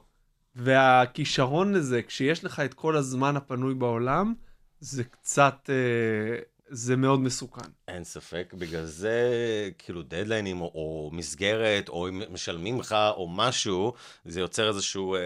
והכישרון 0.56 1.74
לזה, 1.74 2.02
כשיש 2.02 2.44
לך 2.44 2.60
את 2.60 2.74
כל 2.74 2.96
הזמן 2.96 3.36
הפנוי 3.36 3.74
בעולם, 3.74 4.34
זה 4.80 5.04
קצת, 5.04 5.70
אה, 5.70 6.38
זה 6.68 6.96
מאוד 6.96 7.20
מסוכן. 7.20 7.70
אין 7.88 8.04
ספק, 8.04 8.54
בגלל 8.58 8.84
זה, 8.84 9.30
כאילו, 9.78 10.02
דדליינים 10.02 10.60
או, 10.60 10.66
או 10.74 11.10
מסגרת, 11.12 11.88
או 11.88 12.08
אם 12.08 12.22
משלמים 12.30 12.80
לך 12.80 12.96
או 13.16 13.28
משהו, 13.28 13.92
זה 14.24 14.40
יוצר 14.40 14.68
איזושהי 14.68 15.02
אה, 15.02 15.18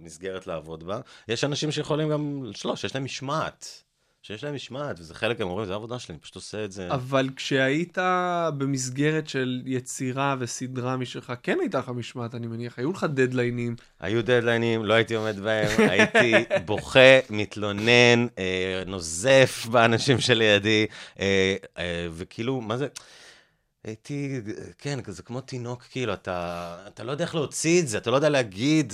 מסגרת 0.00 0.46
לעבוד 0.46 0.84
בה. 0.84 1.00
יש 1.28 1.44
אנשים 1.44 1.70
שיכולים 1.70 2.10
גם, 2.10 2.44
לא, 2.64 2.76
שיש 2.76 2.94
להם 2.94 3.04
משמעת. 3.04 3.81
שיש 4.22 4.44
להם 4.44 4.54
משמעת, 4.54 5.00
וזה 5.00 5.14
חלק, 5.14 5.40
הם 5.40 5.48
אומרים, 5.48 5.66
זה 5.66 5.72
העבודה 5.72 5.98
שלי, 5.98 6.12
אני 6.12 6.20
פשוט 6.20 6.34
עושה 6.34 6.64
את 6.64 6.72
זה. 6.72 6.88
אבל 6.90 7.28
כשהיית 7.36 7.98
במסגרת 8.58 9.28
של 9.28 9.62
יצירה 9.66 10.36
וסדרה 10.38 10.96
משלך, 10.96 11.32
כן 11.42 11.58
הייתה 11.60 11.78
לך 11.78 11.88
משמעת, 11.88 12.34
אני 12.34 12.46
מניח, 12.46 12.78
היו 12.78 12.92
לך 12.92 13.06
דדליינים. 13.14 13.76
היו 14.00 14.22
דדליינים, 14.22 14.84
לא 14.84 14.94
הייתי 14.94 15.14
עומד 15.14 15.40
בהם, 15.40 15.90
הייתי 15.90 16.32
בוכה, 16.66 17.18
מתלונן, 17.30 18.26
אה, 18.38 18.82
נוזף 18.86 19.66
באנשים 19.70 20.20
שלידי, 20.20 20.86
אה, 21.20 21.56
אה, 21.78 22.08
וכאילו, 22.12 22.60
מה 22.60 22.76
זה... 22.76 22.86
הייתי, 23.84 24.40
כן, 24.78 24.98
זה 25.06 25.22
כמו 25.22 25.40
תינוק, 25.40 25.82
כאילו, 25.90 26.12
אתה, 26.12 26.76
אתה 26.88 27.04
לא 27.04 27.12
יודע 27.12 27.24
איך 27.24 27.34
להוציא 27.34 27.80
את 27.80 27.88
זה, 27.88 27.98
אתה 27.98 28.10
לא 28.10 28.16
יודע 28.16 28.28
להגיד 28.28 28.92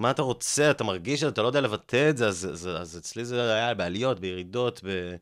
מה 0.00 0.10
אתה 0.10 0.22
רוצה, 0.22 0.70
אתה 0.70 0.84
מרגיש 0.84 1.20
את 1.22 1.26
זה, 1.26 1.28
אתה 1.28 1.42
לא 1.42 1.46
יודע 1.46 1.60
לבטא 1.60 2.10
את 2.10 2.16
זה, 2.16 2.28
אז, 2.28 2.48
אז, 2.52 2.68
אז 2.68 2.98
אצלי 2.98 3.24
זה 3.24 3.54
היה 3.54 3.74
בעליות, 3.74 4.20
בירידות, 4.20 4.80
ב... 4.84 5.16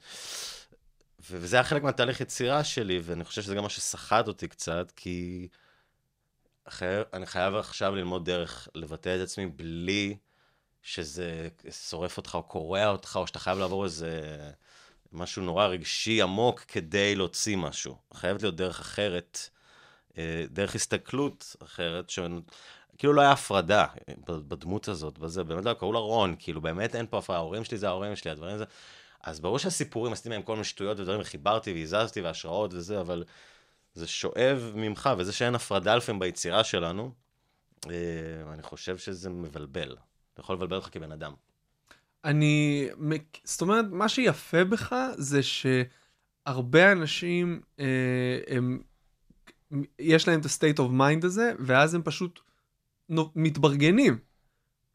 וזה 1.31 1.57
היה 1.57 1.65
חלק 1.65 1.83
מהתהליך 1.83 2.21
יצירה 2.21 2.65
שלי, 2.65 3.01
ואני 3.05 3.25
חושב 3.25 3.43
שזה 3.43 3.55
גם 3.55 3.63
מה 3.63 3.69
שסחט 3.69 4.29
אותי 4.29 4.49
קצת, 4.49 4.93
כי 4.97 5.49
חייב, 6.69 7.05
אני 7.13 7.27
חייב 7.27 7.55
עכשיו 7.55 7.95
ללמוד 7.95 8.25
דרך 8.25 8.69
לבטא 8.75 9.17
את 9.17 9.21
עצמי 9.21 9.47
בלי 9.47 10.17
שזה 10.83 11.49
שורף 11.71 12.17
אותך 12.17 12.35
או 12.35 12.43
קורע 12.43 12.87
אותך, 12.87 13.17
או 13.21 13.27
שאתה 13.27 13.39
חייב 13.39 13.59
לעבור 13.59 13.85
איזה 13.85 14.39
משהו 15.13 15.43
נורא 15.43 15.67
רגשי 15.67 16.23
עמוק 16.23 16.61
כדי 16.61 17.15
להוציא 17.15 17.57
משהו. 17.57 17.97
חייבת 18.15 18.43
להיות 18.43 18.57
דרך 18.57 18.81
אחרת, 18.81 19.51
אה, 20.19 20.45
דרך 20.51 20.75
הסתכלות 20.75 21.57
אחרת. 21.63 22.11
כאילו 22.99 23.13
לא 23.13 23.21
היה 23.21 23.33
הפרדה 23.33 23.87
בדמות 24.29 24.89
הזאת, 24.89 25.19
בזה, 25.19 25.45
באמת 25.45 25.65
לא, 25.65 25.75
קראו 25.75 25.93
לה 25.93 25.99
רון, 25.99 26.35
כאילו 26.39 26.61
באמת 26.61 26.95
אין 26.95 27.07
פה 27.11 27.19
הפרדה, 27.19 27.39
ההורים 27.39 27.65
שלי 27.65 27.79
זה 27.79 27.89
ההורים 27.89 28.17
שלי, 28.17 28.31
הדברים 28.31 28.59
זה... 28.59 28.65
אז 29.23 29.41
ברור 29.41 29.59
שהסיפורים, 29.59 30.13
עשיתי 30.13 30.29
מהם 30.29 30.43
כל 30.43 30.53
מיני 30.53 30.65
שטויות 30.65 31.01
ודברים, 31.01 31.21
וחיברתי 31.21 31.73
והזזתי 31.73 32.21
והשראות 32.21 32.75
וזה, 32.75 33.01
אבל 33.01 33.25
זה 33.95 34.07
שואב 34.07 34.73
ממך, 34.75 35.11
וזה 35.19 35.33
שאין 35.33 35.55
הפרדה 35.55 35.97
לפעמים 35.97 36.19
ביצירה 36.19 36.65
שלנו, 36.65 37.13
אה, 37.87 37.93
אני 38.53 38.63
חושב 38.63 38.99
שזה 38.99 39.31
מבלבל. 39.31 39.89
זה 40.37 40.41
יכול 40.41 40.55
לבלבל 40.57 40.77
אותך 40.77 40.89
כבן 40.93 41.13
אדם. 41.13 41.33
אני, 42.25 42.89
זאת 43.45 43.61
אומרת, 43.61 43.85
מה 43.91 44.09
שיפה 44.09 44.65
בך 44.65 44.95
זה 45.17 45.41
שהרבה 45.43 46.93
אנשים, 46.93 47.61
אה, 47.81 47.85
הם, 48.49 48.83
יש 49.99 50.29
להם 50.29 50.41
את 50.41 50.45
ה-state 50.45 50.79
of 50.79 51.01
mind 51.01 51.27
הזה, 51.27 51.53
ואז 51.59 51.95
הם 51.95 52.03
פשוט 52.03 52.41
מתברגנים. 53.35 54.19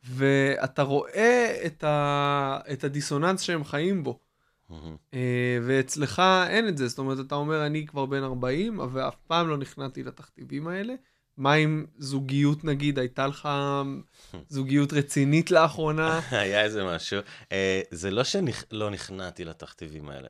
ואתה 0.03 0.81
רואה 0.81 1.61
את, 1.65 1.83
ה, 1.83 2.59
את 2.73 2.83
הדיסוננס 2.83 3.41
שהם 3.41 3.63
חיים 3.63 4.03
בו. 4.03 4.19
Mm-hmm. 4.69 5.15
ואצלך 5.63 6.21
אין 6.47 6.67
את 6.67 6.77
זה, 6.77 6.87
זאת 6.87 6.99
אומרת, 6.99 7.17
אתה 7.19 7.35
אומר, 7.35 7.65
אני 7.65 7.85
כבר 7.87 8.05
בן 8.05 8.23
40, 8.23 8.79
ואף 8.91 9.15
פעם 9.27 9.49
לא 9.49 9.57
נכנעתי 9.57 10.03
לתכתיבים 10.03 10.67
האלה. 10.67 10.93
מה 11.37 11.53
עם 11.53 11.85
זוגיות 11.97 12.63
נגיד, 12.63 12.99
הייתה 12.99 13.27
לך 13.27 13.49
זוגיות 14.49 14.93
רצינית 14.93 15.51
לאחרונה? 15.51 16.19
היה 16.31 16.63
איזה 16.63 16.83
משהו. 16.83 17.19
אה, 17.51 17.81
זה 17.91 18.11
לא 18.11 18.23
שלא 18.23 18.89
נכנעתי 18.89 19.45
לתכתיבים 19.45 20.09
האלה. 20.09 20.27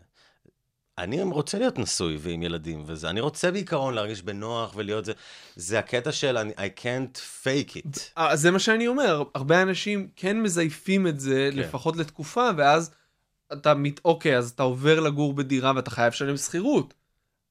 אני 0.97 1.21
רוצה 1.21 1.59
להיות 1.59 1.79
נשוי 1.79 2.17
ועם 2.19 2.43
ילדים 2.43 2.83
וזה, 2.85 3.09
אני 3.09 3.21
רוצה 3.21 3.51
בעיקרון 3.51 3.93
להרגיש 3.93 4.21
בנוח 4.21 4.73
ולהיות 4.75 5.05
זה, 5.05 5.13
זה 5.55 5.79
הקטע 5.79 6.11
של 6.11 6.37
I 6.37 6.81
can't 6.81 7.17
fake 7.43 7.75
it. 7.75 7.99
אה, 8.17 8.35
זה 8.35 8.51
מה 8.51 8.59
שאני 8.59 8.87
אומר, 8.87 9.23
הרבה 9.35 9.61
אנשים 9.61 10.07
כן 10.15 10.41
מזייפים 10.41 11.07
את 11.07 11.19
זה, 11.19 11.49
כן. 11.51 11.59
לפחות 11.59 11.97
לתקופה, 11.97 12.49
ואז 12.57 12.91
אתה 13.53 13.73
מת... 13.73 13.99
אוקיי, 14.05 14.37
אז 14.37 14.49
אתה 14.49 14.63
עובר 14.63 14.99
לגור 14.99 15.33
בדירה 15.33 15.71
ואתה 15.75 15.89
חייב 15.89 16.13
לשלם 16.13 16.37
שכירות. 16.37 16.93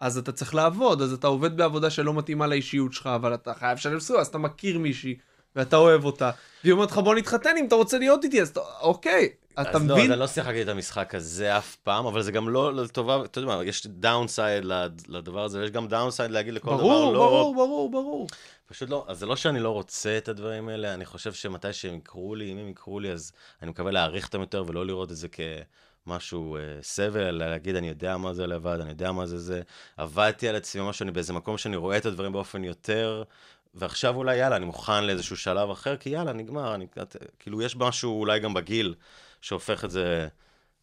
אז 0.00 0.18
אתה 0.18 0.32
צריך 0.32 0.54
לעבוד, 0.54 1.02
אז 1.02 1.12
אתה 1.12 1.26
עובד 1.26 1.56
בעבודה 1.56 1.90
שלא 1.90 2.14
מתאימה 2.14 2.46
לאישיות 2.46 2.92
שלך, 2.92 3.06
אבל 3.06 3.34
אתה 3.34 3.54
חייב 3.54 3.78
לשלם 3.78 4.00
שכירות, 4.00 4.20
אז 4.20 4.26
אתה 4.26 4.38
מכיר 4.38 4.78
מישהי, 4.78 5.16
ואתה 5.56 5.76
אוהב 5.76 6.04
אותה, 6.04 6.30
והיא 6.64 6.72
אומרת 6.72 6.90
לך 6.90 6.98
בוא 6.98 7.14
נתחתן 7.14 7.56
אם 7.58 7.66
אתה 7.66 7.74
רוצה 7.74 7.98
להיות 7.98 8.24
איתי, 8.24 8.42
אז 8.42 8.48
אתה, 8.48 8.60
אוקיי, 8.80 9.28
אתה 9.60 9.70
אז 9.70 9.82
מבין? 9.82 9.90
אז 9.90 9.98
לא, 9.98 10.12
אני 10.12 10.20
לא 10.20 10.26
שיחקתי 10.26 10.62
את 10.62 10.68
המשחק 10.68 11.14
הזה 11.14 11.58
אף 11.58 11.76
פעם, 11.76 12.06
אבל 12.06 12.22
זה 12.22 12.32
גם 12.32 12.48
לא 12.48 12.74
לטובה, 12.74 13.24
אתה 13.24 13.38
יודע 13.38 13.56
מה, 13.56 13.64
יש 13.64 13.86
downside 13.86 14.64
לדבר 15.08 15.44
הזה, 15.44 15.60
ויש 15.60 15.70
גם 15.70 15.88
downside 15.88 16.30
להגיד 16.30 16.54
לכל 16.54 16.70
ברור, 16.70 16.80
דבר 16.80 17.12
לא... 17.12 17.18
ברור, 17.18 17.54
ברור, 17.54 17.90
ברור. 17.90 18.28
פשוט 18.66 18.90
לא, 18.90 19.04
אז 19.08 19.18
זה 19.18 19.26
לא 19.26 19.36
שאני 19.36 19.60
לא 19.60 19.70
רוצה 19.70 20.18
את 20.18 20.28
הדברים 20.28 20.68
האלה, 20.68 20.94
אני 20.94 21.04
חושב 21.04 21.32
שמתי 21.32 21.72
שהם 21.72 21.94
יקרו 21.94 22.34
לי, 22.34 22.52
אם 22.52 22.58
הם 22.58 22.68
יקרו 22.68 23.00
לי, 23.00 23.12
אז 23.12 23.32
אני 23.62 23.70
מקווה 23.70 23.90
להעריך 23.92 24.26
אותם 24.26 24.40
יותר 24.40 24.64
ולא 24.66 24.86
לראות 24.86 25.10
את 25.10 25.16
זה 25.16 25.28
כמשהו 26.06 26.56
אה, 26.56 26.62
סבל, 26.82 27.22
אלא 27.22 27.46
להגיד, 27.46 27.76
אני 27.76 27.88
יודע 27.88 28.16
מה 28.16 28.34
זה 28.34 28.46
לבד, 28.46 28.78
אני 28.80 28.90
יודע 28.90 29.12
מה 29.12 29.26
זה 29.26 29.38
זה. 29.38 29.62
עבדתי 29.96 30.48
על 30.48 30.56
עצמי 30.56 30.82
משהו, 30.88 31.02
אני 31.04 31.12
באיזה 31.12 31.32
מקום 31.32 31.58
שאני 31.58 31.76
רואה 31.76 31.96
את 31.96 32.06
הדברים 32.06 32.32
באופן 32.32 32.64
יותר... 32.64 33.22
ועכשיו 33.74 34.16
אולי 34.16 34.36
יאללה, 34.36 34.56
אני 34.56 34.64
מוכן 34.64 35.04
לאיזשהו 35.04 35.36
שלב 35.36 35.70
אחר, 35.70 35.96
כי 35.96 36.10
יאללה, 36.10 36.32
נגמר, 36.32 36.74
אני, 36.74 36.86
כאילו 37.38 37.62
יש 37.62 37.76
משהו 37.76 38.20
אולי 38.20 38.40
גם 38.40 38.54
בגיל 38.54 38.94
שהופך 39.42 39.84
את 39.84 39.90
זה 39.90 40.28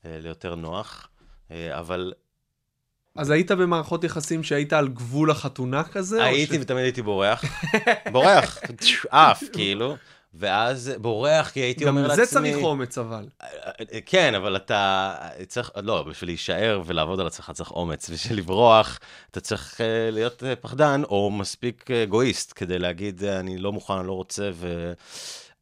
אה, 0.05 0.17
ליותר 0.21 0.55
נוח, 0.55 1.07
אה, 1.51 1.79
אבל... 1.79 2.13
אז 3.15 3.29
היית 3.29 3.51
במערכות 3.51 4.03
יחסים 4.03 4.43
שהיית 4.43 4.73
על 4.73 4.87
גבול 4.87 5.31
החתונה 5.31 5.83
כזה? 5.83 6.23
הייתי 6.23 6.55
ש... 6.55 6.59
ותמיד 6.61 6.83
הייתי 6.83 7.01
בורח. 7.01 7.43
בורח, 8.11 8.59
עף, 9.09 9.43
כאילו. 9.53 9.95
ואז 10.33 10.91
בורח, 10.97 11.49
כי 11.49 11.59
הייתי 11.59 11.87
אומר 11.87 12.01
לעצמי... 12.01 12.17
גם 12.17 12.25
זה 12.25 12.31
צריך 12.31 12.57
אומץ, 12.57 12.97
אבל. 12.97 13.27
כן, 14.05 14.35
אבל 14.35 14.55
אתה 14.55 15.15
צריך, 15.47 15.71
לא, 15.83 16.03
בשביל 16.03 16.29
להישאר 16.29 16.81
ולעבוד 16.85 17.19
על 17.19 17.27
עצמך 17.27 17.51
צריך 17.53 17.71
אומץ. 17.71 18.09
בשביל 18.09 18.37
לברוח, 18.37 18.99
אתה 19.31 19.39
צריך 19.39 19.81
אה, 19.81 20.11
להיות 20.11 20.43
פחדן, 20.61 21.01
או 21.03 21.31
מספיק 21.31 21.91
אגואיסט, 21.91 22.53
כדי 22.55 22.79
להגיד, 22.79 23.23
אני 23.23 23.57
לא 23.57 23.71
מוכן, 23.71 23.93
אני 23.93 24.07
לא 24.07 24.13
רוצה, 24.13 24.49
ו... 24.53 24.93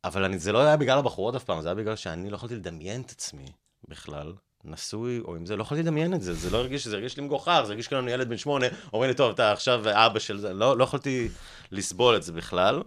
אבל 0.04 0.24
אני, 0.24 0.40
זה 0.40 0.52
לא 0.52 0.60
היה 0.60 0.78
בגלל 0.78 0.98
הבחורות 0.98 1.36
אף 1.36 1.44
פעם, 1.44 1.62
זה 1.62 1.68
היה 1.68 1.76
בגלל 1.76 1.96
שאני 1.96 2.30
לא 2.30 2.36
יכולתי 2.36 2.56
לדמיין 2.56 3.02
את 3.02 3.12
עצמי 3.12 3.52
בכלל. 3.88 4.34
נשוי, 4.64 5.20
או 5.20 5.38
אם 5.38 5.46
זה, 5.46 5.56
לא 5.56 5.62
יכולתי 5.62 5.84
לדמיין 5.84 6.14
את 6.14 6.22
זה, 6.22 6.34
זה 6.34 6.50
לא 6.50 6.58
הרגיש, 6.58 6.88
זה 6.88 6.96
הרגיש 6.96 7.18
לי 7.18 7.24
מגוחך, 7.24 7.62
זה 7.66 7.72
הרגיש 7.72 7.88
כאילו 7.88 8.02
אני 8.02 8.12
ילד 8.12 8.30
בן 8.30 8.38
שמונה, 8.38 8.66
אומרים 8.94 9.10
לי, 9.10 9.16
טוב, 9.16 9.32
אתה 9.32 9.52
עכשיו 9.52 9.84
אבא 9.86 10.20
של 10.20 10.38
זה, 10.38 10.54
לא, 10.54 10.78
לא 10.78 10.84
יכולתי 10.84 11.28
לסבול 11.72 12.16
את 12.16 12.24
זה 12.24 12.34
בכלל. 12.34 12.82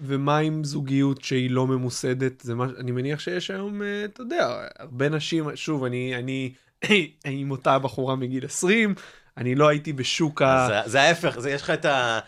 ומה 0.00 0.38
עם 0.38 0.64
זוגיות 0.64 1.24
שהיא 1.24 1.50
לא 1.50 1.66
ממוסדת? 1.66 2.40
זה 2.40 2.54
מה, 2.54 2.66
אני 2.78 2.90
מניח 2.90 3.20
שיש 3.20 3.50
היום, 3.50 3.82
אה, 3.82 4.04
אתה 4.04 4.22
יודע, 4.22 4.66
הרבה 4.78 5.08
נשים, 5.08 5.56
שוב, 5.56 5.84
אני, 5.84 6.14
אני 6.16 6.52
עם 7.24 7.50
אותה 7.50 7.78
בחורה 7.78 8.16
מגיל 8.16 8.44
20, 8.44 8.94
אני 9.36 9.54
לא 9.54 9.68
הייתי 9.68 9.92
בשוק 9.92 10.42
ה... 10.42 10.68
זה, 10.68 10.90
זה 10.90 11.02
ההפך, 11.02 11.38
זה, 11.38 11.50
יש 11.50 11.62
לך 11.62 11.70
את 11.70 11.84
ה... 11.84 12.18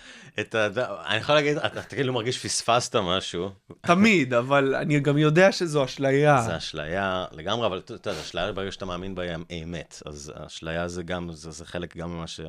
את 0.41 0.55
ה... 0.55 0.69
אני 1.07 1.17
יכול 1.17 1.35
להגיד, 1.35 1.57
אתה 1.57 1.83
כאילו 1.83 2.13
מרגיש 2.13 2.39
פספסת 2.39 2.97
משהו. 2.97 3.51
תמיד, 3.81 4.35
אבל 4.35 4.75
אני 4.75 5.01
גם 5.01 5.19
יודע 5.19 5.53
שזו 5.53 5.85
אשליה. 5.85 6.43
זה 6.43 6.57
אשליה 6.57 7.25
לגמרי, 7.33 7.67
אבל 7.67 7.79
אתה 7.79 7.93
יודע, 7.93 8.21
אשליה 8.21 8.53
ברגע 8.53 8.73
שאתה 8.73 8.85
מאמין 8.85 9.15
בה 9.15 9.23
אמת, 9.63 10.03
אז 10.07 10.33
אשליה 10.47 10.89
זה 10.89 11.03
גם, 11.03 11.33
זה, 11.33 11.51
זה 11.51 11.67
חלק 11.67 11.97
גם 11.97 12.11
ממה 12.11 12.27
ש... 12.27 12.41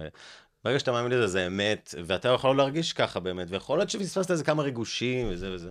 ברגע 0.63 0.79
שאתה 0.79 0.91
מאמין 0.91 1.11
לזה, 1.11 1.27
זה 1.27 1.47
אמת, 1.47 1.95
ואתה 2.05 2.29
יכול 2.29 2.57
להרגיש 2.57 2.93
ככה 2.93 3.19
באמת, 3.19 3.47
ויכול 3.49 3.77
להיות 3.77 3.89
שפספסת 3.89 4.31
איזה 4.31 4.43
כמה 4.43 4.63
ריגושים 4.63 5.27
וזה 5.31 5.51
וזה. 5.53 5.69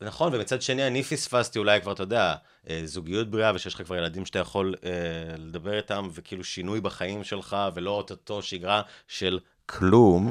נכון, 0.00 0.34
ומצד 0.34 0.62
שני 0.62 0.86
אני 0.86 1.02
פספסתי 1.02 1.58
אולי 1.58 1.80
כבר, 1.80 1.92
אתה 1.92 2.02
יודע, 2.02 2.34
אה, 2.70 2.80
זוגיות 2.84 3.30
בריאה, 3.30 3.52
ושיש 3.54 3.74
לך 3.74 3.82
כבר 3.82 3.96
ילדים 3.96 4.26
שאתה 4.26 4.38
יכול 4.38 4.74
אה, 4.84 4.90
לדבר 5.36 5.76
איתם, 5.76 6.08
וכאילו 6.12 6.44
שינוי 6.44 6.80
בחיים 6.80 7.24
שלך, 7.24 7.56
ולא 7.74 7.90
אותו 7.90 8.42
שגרה 8.42 8.82
של 9.08 9.38
כלום 9.66 10.30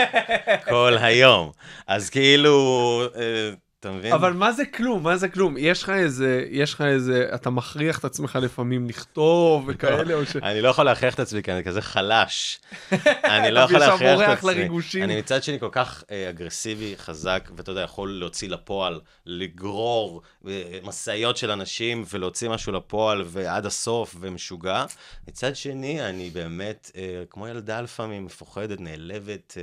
כל 0.70 0.96
היום. 1.00 1.50
אז 1.86 2.10
כאילו, 2.10 3.02
אה, 3.16 3.50
אתה 3.86 3.94
מבין? 3.94 4.12
אבל 4.12 4.32
מה 4.32 4.52
זה 4.52 4.66
כלום? 4.66 5.02
מה 5.02 5.16
זה 5.16 5.28
כלום? 5.28 5.54
יש 5.58 5.82
לך 5.82 5.90
איזה, 5.90 6.44
יש 6.50 6.74
לך 6.74 6.80
איזה, 6.80 7.28
אתה 7.34 7.50
מכריח 7.50 7.98
את 7.98 8.04
עצמך 8.04 8.38
לפעמים 8.42 8.88
לכתוב 8.88 9.64
וכאלה, 9.66 10.14
או 10.14 10.26
ש... 10.26 10.36
אני 10.36 10.62
לא 10.62 10.68
יכול 10.68 10.84
להכריח 10.84 11.14
את 11.14 11.20
עצמי, 11.20 11.42
כי 11.42 11.52
אני 11.52 11.64
כזה 11.64 11.82
חלש. 11.82 12.60
אני 13.24 13.50
לא 13.50 13.60
יכול 13.60 13.78
להכריח 13.78 14.20
את 14.20 14.38
עצמי. 14.38 14.54
לריגושים. 14.54 15.02
אני 15.02 15.18
מצד 15.18 15.42
שני 15.42 15.60
כל 15.60 15.68
כך 15.72 16.04
אה, 16.10 16.30
אגרסיבי, 16.30 16.94
חזק, 16.96 17.50
ואתה 17.56 17.70
יודע, 17.70 17.80
יכול 17.80 18.10
להוציא 18.10 18.48
לפועל, 18.48 19.00
לגרור 19.26 20.22
אה, 20.48 20.78
משאיות 20.82 21.36
של 21.36 21.50
אנשים 21.50 22.04
ולהוציא 22.10 22.48
משהו 22.48 22.72
לפועל 22.72 23.22
ועד 23.26 23.66
הסוף 23.66 24.16
ומשוגע. 24.20 24.84
מצד 25.28 25.56
שני, 25.56 26.08
אני 26.08 26.30
באמת, 26.30 26.90
אה, 26.96 27.22
כמו 27.30 27.48
ילדה 27.48 27.80
לפעמים, 27.80 28.24
מפוחדת, 28.24 28.80
נעלבת. 28.80 29.56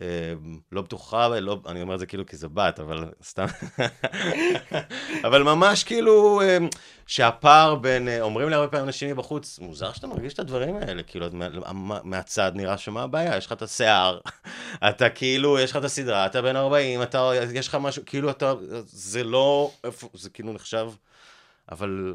אמ, 0.00 0.58
לא 0.72 0.82
בטוחה, 0.82 1.28
לא, 1.28 1.60
אני 1.66 1.82
אומר 1.82 1.94
את 1.94 1.98
זה 1.98 2.06
כאילו 2.06 2.26
כי 2.26 2.36
זה 2.36 2.48
בת, 2.48 2.80
אבל 2.80 3.12
סתם. 3.22 3.46
אבל 5.26 5.42
ממש 5.42 5.84
כאילו, 5.84 6.42
אמ, 6.42 6.68
שהפער 7.06 7.74
בין, 7.74 8.08
אה, 8.08 8.20
אומרים 8.20 8.48
לי 8.48 8.54
הרבה 8.54 8.68
פעמים 8.68 8.86
אנשים 8.86 9.10
מבחוץ, 9.10 9.58
מוזר 9.58 9.92
שאתה 9.92 10.06
מרגיש 10.06 10.34
את 10.34 10.38
הדברים 10.38 10.76
האלה, 10.76 11.02
כאילו, 11.02 11.26
מהצד 12.04 12.52
נראה 12.54 12.78
שמה 12.78 13.02
הבעיה, 13.02 13.36
יש 13.36 13.46
לך 13.46 13.52
את 13.52 13.62
השיער, 13.62 14.20
אתה 14.88 15.10
כאילו, 15.10 15.58
יש 15.58 15.70
לך 15.70 15.76
את 15.76 15.84
הסדרה, 15.84 16.26
אתה 16.26 16.42
בן 16.42 16.56
40, 16.56 17.02
אתה, 17.02 17.30
יש 17.54 17.68
לך 17.68 17.74
משהו, 17.74 18.02
כאילו, 18.06 18.30
אתה, 18.30 18.54
זה 18.84 19.24
לא, 19.24 19.72
זה 20.14 20.30
כאילו 20.30 20.52
נחשב, 20.52 20.90
אבל... 21.72 22.14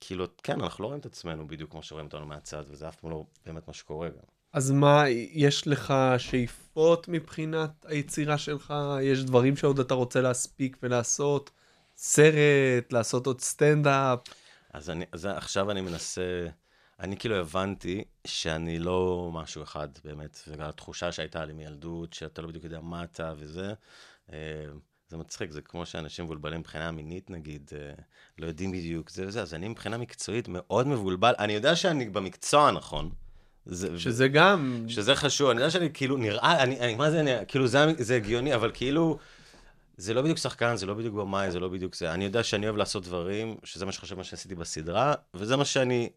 כאילו, 0.00 0.26
כן, 0.42 0.60
אנחנו 0.60 0.82
לא 0.82 0.86
רואים 0.86 1.00
את 1.00 1.06
עצמנו 1.06 1.46
בדיוק 1.48 1.70
כמו 1.70 1.82
שרואים 1.82 2.06
אותנו 2.06 2.26
מהצד, 2.26 2.62
וזה 2.68 2.88
אף 2.88 2.96
פעם 2.96 3.10
לא 3.10 3.24
באמת 3.46 3.68
מה 3.68 3.74
שקורה 3.74 4.08
גם. 4.08 4.37
אז 4.52 4.70
מה, 4.70 5.04
יש 5.32 5.66
לך 5.66 5.94
שאיפות 6.18 7.08
מבחינת 7.08 7.70
היצירה 7.88 8.38
שלך? 8.38 8.74
יש 9.02 9.24
דברים 9.24 9.56
שעוד 9.56 9.80
אתה 9.80 9.94
רוצה 9.94 10.20
להספיק 10.20 10.76
ולעשות? 10.82 11.50
סרט, 11.96 12.92
לעשות 12.92 13.26
עוד 13.26 13.40
סטנדאפ? 13.40 14.18
אז, 14.72 14.90
אני, 14.90 15.04
אז 15.12 15.24
עכשיו 15.24 15.70
אני 15.70 15.80
מנסה, 15.80 16.46
אני 17.00 17.16
כאילו 17.16 17.36
הבנתי 17.36 18.04
שאני 18.26 18.78
לא 18.78 19.30
משהו 19.32 19.62
אחד 19.62 19.88
באמת, 20.04 20.38
בגלל 20.52 20.68
התחושה 20.68 21.12
שהייתה 21.12 21.44
לי 21.44 21.52
מילדות, 21.52 22.12
שאתה 22.12 22.42
לא 22.42 22.48
בדיוק 22.48 22.64
יודע 22.64 22.80
מה 22.80 23.04
אתה 23.04 23.32
וזה. 23.38 23.72
אה, 24.32 24.36
זה 25.08 25.16
מצחיק, 25.16 25.50
זה 25.50 25.62
כמו 25.62 25.86
שאנשים 25.86 26.24
מבולבלים 26.24 26.60
מבחינה 26.60 26.92
מינית, 26.92 27.30
נגיד, 27.30 27.70
אה, 27.76 27.92
לא 28.38 28.46
יודעים 28.46 28.72
בדיוק 28.72 29.10
זה 29.10 29.26
וזה, 29.26 29.42
אז 29.42 29.54
אני 29.54 29.68
מבחינה 29.68 29.98
מקצועית 29.98 30.48
מאוד 30.48 30.86
מבולבל. 30.86 31.34
אני 31.38 31.52
יודע 31.52 31.76
שאני 31.76 32.08
במקצוע 32.08 32.68
הנכון. 32.68 33.10
זה, 33.70 33.98
שזה 33.98 34.28
גם... 34.28 34.84
שזה 34.88 35.14
חשוב, 35.14 35.50
אני 35.50 35.60
יודע 35.60 35.70
שאני 35.70 35.92
כאילו 35.94 36.16
נראה, 36.16 36.62
אני, 36.62 36.80
אני 36.80 36.94
מה 36.94 37.10
זה, 37.10 37.20
אני, 37.20 37.30
כאילו 37.48 37.66
זה, 37.66 37.86
זה 37.98 38.16
הגיוני, 38.16 38.54
אבל 38.54 38.70
כאילו, 38.74 39.18
זה 39.96 40.14
לא 40.14 40.22
בדיוק 40.22 40.38
שחקן, 40.38 40.76
זה 40.76 40.86
לא 40.86 40.94
בדיוק 40.94 41.14
במאי, 41.14 41.50
זה 41.50 41.60
לא 41.60 41.68
בדיוק 41.68 41.94
זה. 41.94 42.12
אני 42.14 42.24
יודע 42.24 42.42
שאני 42.42 42.66
אוהב 42.66 42.76
לעשות 42.76 43.04
דברים, 43.04 43.56
שזה 43.64 43.86
מה 43.86 43.92
שחשוב 43.92 44.18
מה 44.18 44.24
שעשיתי 44.24 44.54
בסדרה, 44.54 45.14
וזה 45.34 45.56
מה 45.56 45.64
שאני 45.64 46.10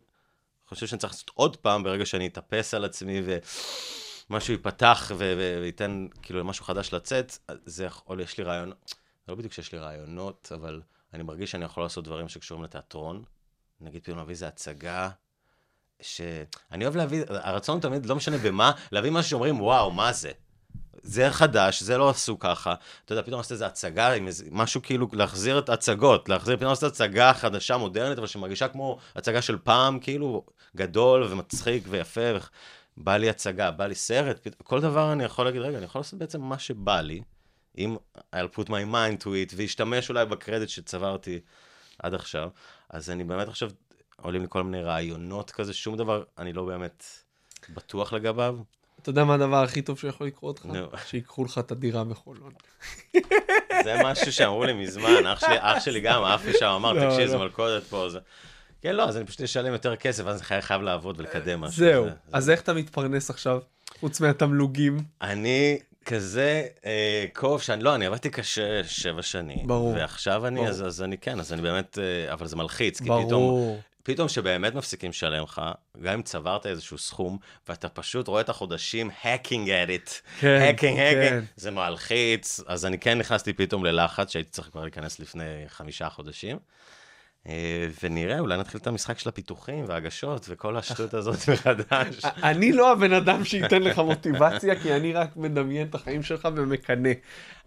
חושב 0.68 0.88
שאני 0.88 1.00
צריך 1.00 1.14
לעשות 1.14 1.32
עוד 1.34 1.58
פעם 1.58 1.84
ברגע 1.84 2.06
שאני 2.06 2.28
אתאפס 2.28 2.74
על 2.74 2.86
עצמי 2.86 3.22
ומשהו 4.30 4.54
ייפתח 4.54 5.12
ו- 5.18 5.58
וייתן 5.62 6.08
כאילו 6.22 6.40
למשהו 6.40 6.66
חדש 6.66 6.94
לצאת, 6.94 7.38
זה 7.66 7.86
יכול, 7.86 8.20
יש 8.22 8.38
לי 8.38 8.44
רעיונות, 8.44 8.96
זה 9.26 9.32
לא 9.32 9.36
בדיוק 9.36 9.54
שיש 9.54 9.72
לי 9.72 9.80
רעיונות, 9.80 10.52
אבל 10.56 10.82
אני 11.14 11.24
מרגיש 11.24 11.52
שאני 11.52 11.66
יכול 11.66 11.84
לעשות 11.84 12.04
דברים 12.04 12.30
שקשורים 12.30 12.64
לתיאטרון. 12.64 13.24
נגיד 13.82 14.04
פתאום 14.04 14.18
להביא 14.18 14.34
איזה 14.34 14.48
הצגה, 14.48 15.10
שאני 16.02 16.84
אוהב 16.84 16.96
להביא, 16.96 17.24
הרצון 17.30 17.80
תמיד, 17.80 18.06
לא 18.06 18.16
משנה 18.16 18.38
במה, 18.38 18.72
להביא 18.92 19.12
משהו 19.12 19.30
שאומרים, 19.30 19.62
וואו, 19.62 19.92
מה 19.92 20.14
זה? 20.14 20.32
זה 21.04 21.32
חדש, 21.32 21.84
זה 21.84 21.98
לא 21.98 22.10
עשו 22.10 22.40
ככה. 22.40 22.76
אתה 23.06 23.14
יודע, 23.14 23.22
פתאום 23.22 23.40
עשית 23.40 23.52
איזה 23.52 23.66
הצגה 23.66 24.12
משהו 24.52 24.82
כאילו, 24.82 25.08
להחזיר 25.14 25.60
את 25.60 25.70
ההצגות, 25.70 26.30
להחזיר, 26.30 26.58
פתאום 26.58 26.72
עשית 26.72 26.84
הצגה 26.84 27.34
חדשה, 27.34 27.78
מודרנית, 27.78 28.18
אבל 28.18 28.28
שמרגישה 28.28 28.68
כמו 28.68 28.98
הצגה 29.16 29.42
של 29.42 29.58
פעם, 29.64 30.00
כאילו, 30.00 30.46
גדול 30.76 31.24
ומצחיק 31.24 31.84
ויפה. 31.90 32.38
בא 32.98 33.18
לי 33.18 33.30
הצגה, 33.30 33.72
בא 33.72 33.86
לי 33.86 33.96
סרט. 33.96 34.48
כל 34.64 34.82
דבר 34.82 35.12
אני 35.12 35.24
יכול 35.24 35.46
להגיד, 35.46 35.62
רגע, 35.62 35.78
אני 35.78 35.86
יכול 35.86 36.00
לעשות 36.00 36.20
בעצם 36.20 36.42
מה 36.42 36.60
שבא 36.60 37.02
לי, 37.02 37.22
אם 37.78 37.96
I'll 38.36 38.58
put 38.58 38.66
my 38.66 38.94
mind 38.94 39.24
to 39.24 39.26
it, 39.26 39.54
והשתמש 39.56 40.10
אולי 40.10 40.26
בקרדיט 40.26 40.70
שצברתי 40.70 41.40
עד 42.00 42.14
עכשיו. 42.14 42.50
אז 42.90 43.10
אני 43.10 43.24
באמת 43.24 43.48
עכשיו, 43.48 43.72
עולים 44.22 44.42
לי 44.42 44.48
כל 44.50 44.64
מיני 44.64 44.84
רעיונות 44.84 45.52
כזה, 45.52 45.74
שום 45.74 45.98
דבר, 45.98 46.24
אני 46.38 46.54
לא 46.54 46.64
באמת 46.66 47.06
בטוח 47.70 48.14
לגביו. 48.14 48.58
אתה 49.02 49.10
יודע 49.10 49.24
מה 49.24 49.34
הדבר 49.34 49.64
הכי 49.64 49.82
טוב 49.82 50.00
שיכול 50.00 50.28
לקרות 50.28 50.60
לך? 50.60 50.66
נו. 50.66 50.88
שיקחו 51.06 51.46
לך 51.46 51.58
את 51.58 51.72
הדירה 51.72 52.04
בחולון. 52.04 52.52
זה 53.84 53.96
משהו 54.04 54.32
שאמרו 54.34 54.64
לי 54.66 54.74
מזמן, 54.74 55.26
אח 55.34 55.40
שלי, 55.40 55.56
אח 55.60 55.80
שלי 55.84 56.00
גם 56.00 56.24
עף 56.24 56.46
לי 56.46 56.54
שם, 56.60 56.66
אמר, 56.66 56.94
לא, 56.94 57.10
תקשיב, 57.10 57.28
זה 57.28 57.36
לא. 57.38 57.44
מלכודת 57.44 57.84
פה. 57.84 58.10
זה... 58.10 58.20
כן, 58.82 58.96
לא, 58.96 59.04
אז 59.04 59.18
אני 59.18 59.26
פשוט 59.26 59.42
אשלם 59.42 59.74
יותר 59.74 59.96
כסף, 59.96 60.24
ואז 60.26 60.36
אני 60.38 60.46
חייב- 60.46 60.62
חייב 60.62 60.82
לעבוד 60.82 61.20
ולקדם 61.20 61.62
משהו. 61.62 61.78
זהו, 61.78 62.06
זה- 62.06 62.12
אז 62.34 62.50
איך 62.50 62.62
אתה 62.62 62.74
מתפרנס 62.74 63.30
עכשיו? 63.30 63.60
חוץ 64.00 64.20
מהתמלוגים. 64.22 64.98
אני 65.22 65.80
כזה 66.06 66.64
אה, 66.86 67.26
קוף 67.34 67.62
שאני, 67.62 67.84
לא, 67.84 67.96
אני 67.96 68.06
עבדתי 68.06 68.30
קשה 68.30 68.84
שבע 68.84 69.22
שנים. 69.22 69.68
ברור. 69.68 69.94
ועכשיו 69.94 70.48
אני, 70.48 70.56
ברור. 70.56 70.70
אז, 70.70 70.86
אז 70.88 71.02
אני 71.04 71.18
כן, 71.18 71.40
אז 71.40 71.54
אני 71.54 71.62
באמת, 71.62 71.98
אה, 72.02 72.34
אבל 72.34 72.48
זה 72.48 72.56
מלחיץ, 72.56 73.00
כי 73.02 73.08
ברור. 73.10 73.26
פתאום 73.28 73.80
שבאמת 74.28 74.76
מפסיקים 74.76 75.10
לשלם 75.10 75.44
לך, 75.44 75.62
גם 76.02 76.14
אם 76.14 76.22
צברת 76.22 76.66
איזשהו 76.66 76.98
סכום, 76.98 77.38
ואתה 77.70 77.90
פשוט 77.90 78.28
רואה 78.28 78.42
את 78.42 78.50
החודשים 78.50 79.10
hacking 79.24 79.68
at 79.68 79.90
it, 79.90 80.12
כן, 80.40 80.70
hacking, 80.70 80.82
כן. 80.82 81.40
hacking, 81.44 81.54
זה 81.56 81.72
מלחיץ, 81.72 82.60
אז 82.68 82.86
אני 82.86 83.00
כן 83.00 83.18
נכנסתי 83.18 83.54
פתאום 83.54 83.86
ללחץ, 83.86 84.32
שהייתי 84.32 84.50
צריך 84.50 84.68
כבר 84.72 84.82
להיכנס 84.82 85.20
לפני 85.20 85.64
חמישה 85.68 86.10
חודשים. 86.10 86.60
אה, 87.48 87.88
ונראה, 88.04 88.40
אולי 88.40 88.58
נתחיל 88.58 88.82
את 88.82 88.88
המשחק 88.88 89.20
של 89.20 89.30
הפיתוחים 89.30 89.86
וההגשות 89.88 90.46
וכל 90.50 90.78
השטות 90.78 91.14
הזאת 91.14 91.38
מחדש. 91.54 92.26
אני 92.26 92.72
לא 92.72 92.92
הבן 92.92 93.14
אדם 93.14 93.44
שייתן 93.44 93.84
לך 93.84 94.00
מוטיבציה, 94.00 94.82
כי 94.82 94.94
אני 94.96 95.14
רק 95.14 95.38
מדמיין 95.38 95.88
את 95.88 95.96
החיים 95.96 96.24
שלך 96.24 96.48
ומקנא. 96.56 97.10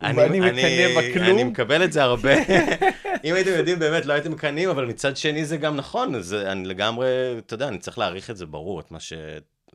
ואני 0.03 0.41
מקנא 0.41 0.99
בכלום. 0.99 1.25
אני 1.25 1.45
מקבל 1.45 1.85
את 1.85 1.93
זה 1.93 2.03
הרבה. 2.03 2.35
אם 3.25 3.35
הייתם 3.35 3.51
יודעים 3.51 3.79
באמת, 3.79 4.07
לא 4.07 4.13
הייתם 4.13 4.33
מקנאים, 4.33 4.69
אבל 4.69 4.85
מצד 4.85 5.17
שני 5.17 5.45
זה 5.45 5.57
גם 5.57 5.77
נכון. 5.77 6.23
זה, 6.23 6.53
אני 6.53 6.69
לגמרי, 6.69 7.07
אתה 7.39 7.55
יודע, 7.55 7.69
אני 7.69 7.79
צריך 7.79 7.99
להעריך 7.99 8.31
את 8.31 8.37
זה 8.37 8.47
ברור, 8.47 8.81
את 8.81 8.91
מה 8.91 9.01
ש... 9.01 9.13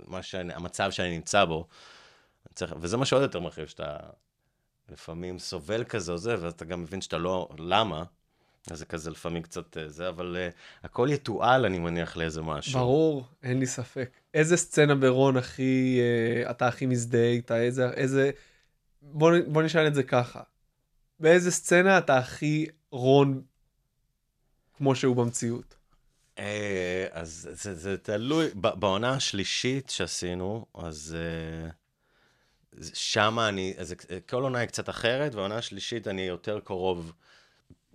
מה 0.08 0.24
שאני, 0.24 0.54
המצב 0.54 0.92
שאני 0.92 1.12
נמצא 1.16 1.46
בו. 1.46 1.68
צריך, 2.56 2.76
וזה 2.80 2.98
מה 2.98 3.06
שעוד 3.06 3.22
יותר 3.22 3.40
מרחיב, 3.40 3.68
שאתה 3.68 3.98
לפעמים 4.90 5.40
סובל 5.40 5.84
כזה 5.84 6.12
או 6.12 6.18
זה, 6.18 6.36
ואתה 6.40 6.66
גם 6.66 6.82
מבין 6.82 7.02
שאתה 7.02 7.18
לא, 7.18 7.50
למה? 7.58 8.04
אז 8.72 8.80
זה 8.80 8.86
כזה 8.86 9.12
לפעמים 9.12 9.44
קצת 9.44 9.78
אה, 9.78 9.90
זה, 9.90 10.10
אבל 10.10 10.38
uh, 10.52 10.56
הכל 10.86 11.08
יתועל, 11.12 11.66
אני 11.66 11.80
מניח, 11.80 12.18
לאיזה 12.18 12.42
משהו. 12.42 12.80
ברור, 12.80 13.26
אין 13.44 13.60
לי 13.60 13.66
ספק. 13.66 14.10
איזה 14.34 14.58
סצנה 14.58 14.96
ברון 14.96 15.38
הכי, 15.38 16.00
אה, 16.02 16.52
אתה 16.52 16.68
הכי 16.68 16.86
מזדהה 16.86 17.28
איתה? 17.30 17.58
איזה, 17.62 17.90
איזה... 17.90 18.32
בוא, 19.02 19.32
בוא 19.48 19.62
נשאל 19.64 19.88
את 19.88 19.96
זה 19.96 20.04
ככה. 20.04 20.42
באיזה 21.20 21.52
סצנה 21.52 21.98
אתה 21.98 22.18
הכי 22.18 22.66
רון 22.92 23.42
כמו 24.78 24.96
שהוא 24.96 25.16
במציאות? 25.16 25.76
אז 27.12 27.50
זה, 27.54 27.76
זה 27.76 27.98
תלוי, 27.98 28.48
ב- 28.62 28.80
בעונה 28.80 29.10
השלישית 29.10 29.90
שעשינו, 29.90 30.66
אז 30.76 30.96
זה- 30.96 31.70
שמה 32.94 33.50
אני, 33.50 33.74
אז 33.78 33.88
זה- 33.88 33.96
כל 34.30 34.44
עונה 34.44 34.60
היא 34.60 34.68
קצת 34.68 34.90
אחרת, 34.90 35.36
והעונה 35.36 35.56
השלישית 35.56 36.08
אני 36.08 36.22
יותר 36.22 36.60
קרוב 36.60 37.14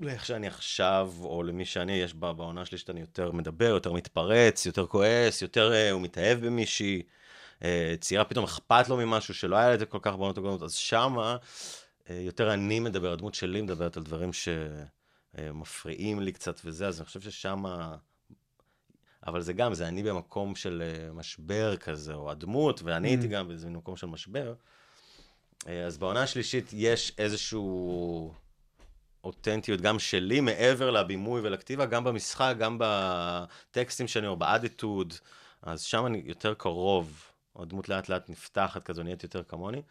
לאיך 0.01 0.27
שאני 0.27 0.47
עכשיו, 0.47 1.13
או 1.21 1.43
למי 1.43 1.65
שאני, 1.65 1.93
יש 1.93 2.15
בה, 2.15 2.33
בעונה 2.33 2.61
השלישית 2.61 2.91
אני 2.91 3.01
יותר 3.01 3.33
מדבר, 3.33 3.65
יותר 3.65 3.93
מתפרץ, 3.93 4.67
יותר 4.67 4.87
כועס, 4.87 5.43
יותר 5.43 5.73
אה, 5.73 5.91
הוא 5.91 6.01
מתאהב 6.01 6.47
במישהי, 6.47 7.03
אה, 7.65 7.95
צעירה 8.01 8.25
פתאום 8.25 8.45
אכפת 8.45 8.89
לו 8.89 8.97
ממשהו 8.97 9.35
שלא 9.35 9.57
היה 9.57 9.69
לה 9.69 9.75
את 9.75 9.79
זה 9.79 9.87
כל 9.87 9.99
כך 10.03 10.17
בעונות 10.17 10.39
הקודמות, 10.39 10.63
אז 10.63 10.73
שמה 10.73 11.37
אה, 12.11 12.15
יותר 12.15 12.55
אני 12.55 12.81
מדבר, 12.81 13.13
הדמות 13.13 13.35
שלי 13.35 13.63
מדברת 13.63 13.97
על 13.97 14.03
דברים 14.03 14.31
שמפריעים 14.33 16.21
לי 16.21 16.33
קצת 16.33 16.61
וזה, 16.65 16.89
אז 16.89 17.01
אני 17.01 17.07
חושב 17.07 17.21
ששמה... 17.21 17.97
אבל 19.27 19.41
זה 19.41 19.53
גם, 19.53 19.75
זה 19.75 19.89
אני 19.89 20.03
במקום 20.03 20.55
של 20.55 20.83
אה, 20.87 21.13
משבר 21.13 21.77
כזה, 21.77 22.15
או 22.15 22.31
הדמות, 22.31 22.83
ואני 22.83 23.09
הייתי 23.09 23.29
גם 23.29 23.49
באיזה 23.49 23.71
מקום 23.71 23.97
של 23.97 24.07
משבר. 24.07 24.55
אה, 25.69 25.85
אז 25.87 25.99
בעונה 25.99 26.23
השלישית 26.23 26.71
יש 26.73 27.13
איזשהו 27.19 28.35
אותנטיות 29.25 29.81
גם 29.81 29.99
שלי, 29.99 30.41
מעבר 30.41 30.91
לבימוי 30.91 31.41
ולכתיבה, 31.41 31.87
גם 31.87 32.05
במשחק, 32.05 32.55
גם 32.59 32.79
בטקסטים 32.81 34.09
שאני 34.09 34.27
אומר, 34.27 34.39
באדיטוד, 34.39 35.15
אז 35.63 35.83
שם 35.83 36.07
אני 36.07 36.23
יותר 36.25 36.55
קרוב, 36.55 37.23
הדמות 37.57 37.89
לאט 37.89 38.09
לאט 38.09 38.31
נפתחת 38.31 38.83
כזו, 38.83 39.03
נהיית 39.03 39.23
יותר 39.23 39.43
כמוני. 39.43 39.83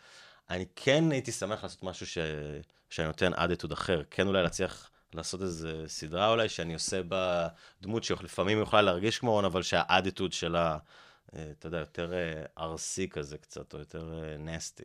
אני 0.50 0.66
כן 0.76 1.12
הייתי 1.12 1.32
שמח 1.32 1.64
לעשות 1.64 1.84
משהו 1.84 2.08
ש... 2.08 2.18
שאני 2.90 3.08
נותן 3.08 3.34
אדיטוד 3.34 3.72
אחר, 3.72 4.02
כן 4.12 4.28
אולי 4.28 4.44
להצליח 4.44 4.90
לעשות 5.14 5.42
איזה 5.42 5.84
סדרה 5.88 6.30
אולי, 6.30 6.50
שאני 6.50 6.74
עושה 6.74 7.04
בה 7.04 7.48
דמות 7.82 8.04
שלפעמים 8.04 8.62
יכולה 8.62 8.82
להרגיש 8.82 9.20
כמו 9.20 9.32
רון, 9.32 9.46
אבל 9.46 9.62
שהאדיטוד 9.62 10.34
שלה, 10.34 10.78
אה, 11.36 11.52
אתה 11.60 11.68
יודע, 11.68 11.78
יותר 11.78 12.14
אה, 12.14 12.44
ארסי 12.58 13.10
כזה 13.10 13.38
קצת, 13.38 13.74
או 13.74 13.80
יותר 13.80 14.14
אה, 14.14 14.38
נסטי. 14.38 14.84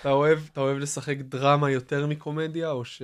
אתה 0.00 0.10
אוהב, 0.10 0.38
אתה 0.52 0.60
אוהב 0.60 0.78
לשחק 0.78 1.16
דרמה 1.18 1.70
יותר 1.70 2.06
מקומדיה, 2.06 2.70
או 2.70 2.84
ש... 2.84 3.02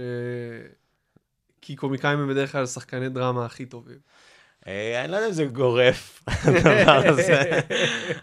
כי 1.63 1.77
קומיקאים 1.77 2.19
הם 2.19 2.29
בדרך 2.29 2.53
כלל 2.53 2.67
שחקני 2.67 3.09
דרמה 3.09 3.45
הכי 3.45 3.67
טובים. 3.67 3.99
אה, 4.67 5.05
אני 5.05 5.13
לא 5.13 5.17
יודע 5.17 5.29
אם 5.29 5.33
זה 5.33 5.45
גורף, 5.45 6.23
הדבר 6.45 7.03
הזה, 7.09 7.61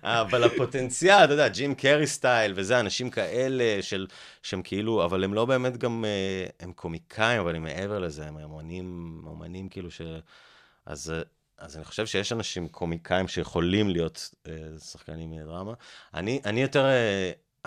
אבל 0.03 0.43
הפוטנציאל, 0.43 1.23
אתה 1.23 1.33
יודע, 1.33 1.47
ג'ים 1.47 1.75
קרי 1.75 2.07
סטייל, 2.07 2.53
וזה, 2.55 2.79
אנשים 2.79 3.09
כאלה 3.09 3.81
של, 3.81 4.07
שהם 4.43 4.61
כאילו, 4.61 5.05
אבל 5.05 5.23
הם 5.23 5.33
לא 5.33 5.45
באמת 5.45 5.77
גם, 5.77 6.05
אה, 6.05 6.45
הם 6.59 6.71
קומיקאים, 6.71 7.39
אבל 7.39 7.55
הם 7.55 7.63
מעבר 7.63 7.99
לזה, 7.99 8.27
הם 8.27 8.35
אומנים, 8.43 9.21
אומנים 9.27 9.69
כאילו 9.69 9.91
ש... 9.91 10.01
אז, 10.85 11.11
אה, 11.11 11.21
אז 11.57 11.77
אני 11.77 11.85
חושב 11.85 12.05
שיש 12.05 12.31
אנשים 12.31 12.67
קומיקאים 12.67 13.27
שיכולים 13.27 13.89
להיות 13.89 14.29
שחקנים 14.79 15.33
דרמה. 15.45 15.73
אני, 16.13 16.41
אני 16.45 16.61
יותר... 16.61 16.85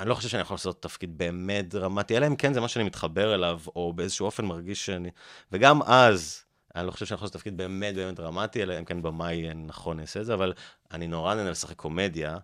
אה, 0.01 0.03
אני 0.03 0.09
לא 0.09 0.15
חושב 0.15 0.29
שאני 0.29 0.43
יכול 0.43 0.55
לעשות 0.55 0.83
תפקיד 0.83 1.19
באמת 1.19 1.69
דרמטי, 1.69 2.17
אלא 2.17 2.27
אם 2.27 2.37
כן 2.37 2.55
זה 2.55 2.61
מה 2.61 2.69
שאני 2.69 2.85
מתחבר 2.85 3.35
אליו, 3.35 3.61
או 3.77 3.93
באיזשהו 3.93 4.27
אופן 4.27 4.45
מרגיש 4.45 4.87
שאני... 4.87 5.11
וגם 5.53 5.83
אז, 5.83 6.43
אני 6.75 6.87
לא 6.87 6.91
חושב 6.91 7.07
שאני 7.07 7.15
יכול 7.15 7.27
לעשות 7.27 7.37
תפקיד 7.37 7.57
באמת 7.57 7.95
באמת 7.95 8.17
דרמטי, 8.17 8.63
אלא 8.63 8.79
אם 8.79 8.85
כן 8.85 9.03
במאי 9.03 9.55
נכון 9.55 10.01
אעשה 10.01 10.21
את 10.21 10.27
זה, 10.27 10.35
אבל 10.35 10.53
אני 10.93 11.07
נורא 11.07 11.35
נהנה 11.35 11.51
לשחק 11.51 11.77
קומדיה, 11.77 12.39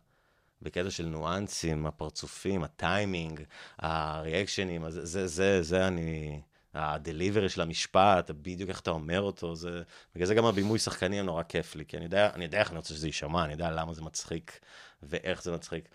בקטע 0.62 0.90
של 0.90 1.06
ניואנסים, 1.06 1.86
הפרצופים, 1.86 2.64
הטיימינג, 2.64 3.42
הריאקשנים, 3.78 4.90
זה, 4.90 5.06
זה, 5.06 5.26
זה, 5.26 5.62
זה 5.62 5.86
אני... 5.86 6.40
הדליברי 6.78 7.48
של 7.48 7.60
המשפט, 7.60 8.30
בדיוק 8.30 8.70
איך 8.70 8.80
אתה 8.80 8.90
אומר 8.90 9.20
אותו, 9.20 9.56
זה... 9.56 9.82
בגלל 10.14 10.26
זה 10.26 10.34
גם 10.34 10.44
הבימוי 10.44 10.78
שחקנים 10.78 11.24
נורא 11.24 11.42
כיף 11.42 11.76
לי, 11.76 11.84
כי 11.86 11.96
אני 11.96 12.04
יודע, 12.04 12.30
אני 12.34 12.44
יודע 12.44 12.58
איך 12.58 12.70
אני 12.70 12.76
רוצה 12.76 12.94
שזה 12.94 13.06
יישמע, 13.06 13.44
אני 13.44 13.52
יודע 13.52 13.70
למה 13.70 13.94
זה 13.94 14.02
מצחיק 14.02 14.60
ואיך 15.02 15.42
זה 15.42 15.52
מצחיק. 15.52 15.88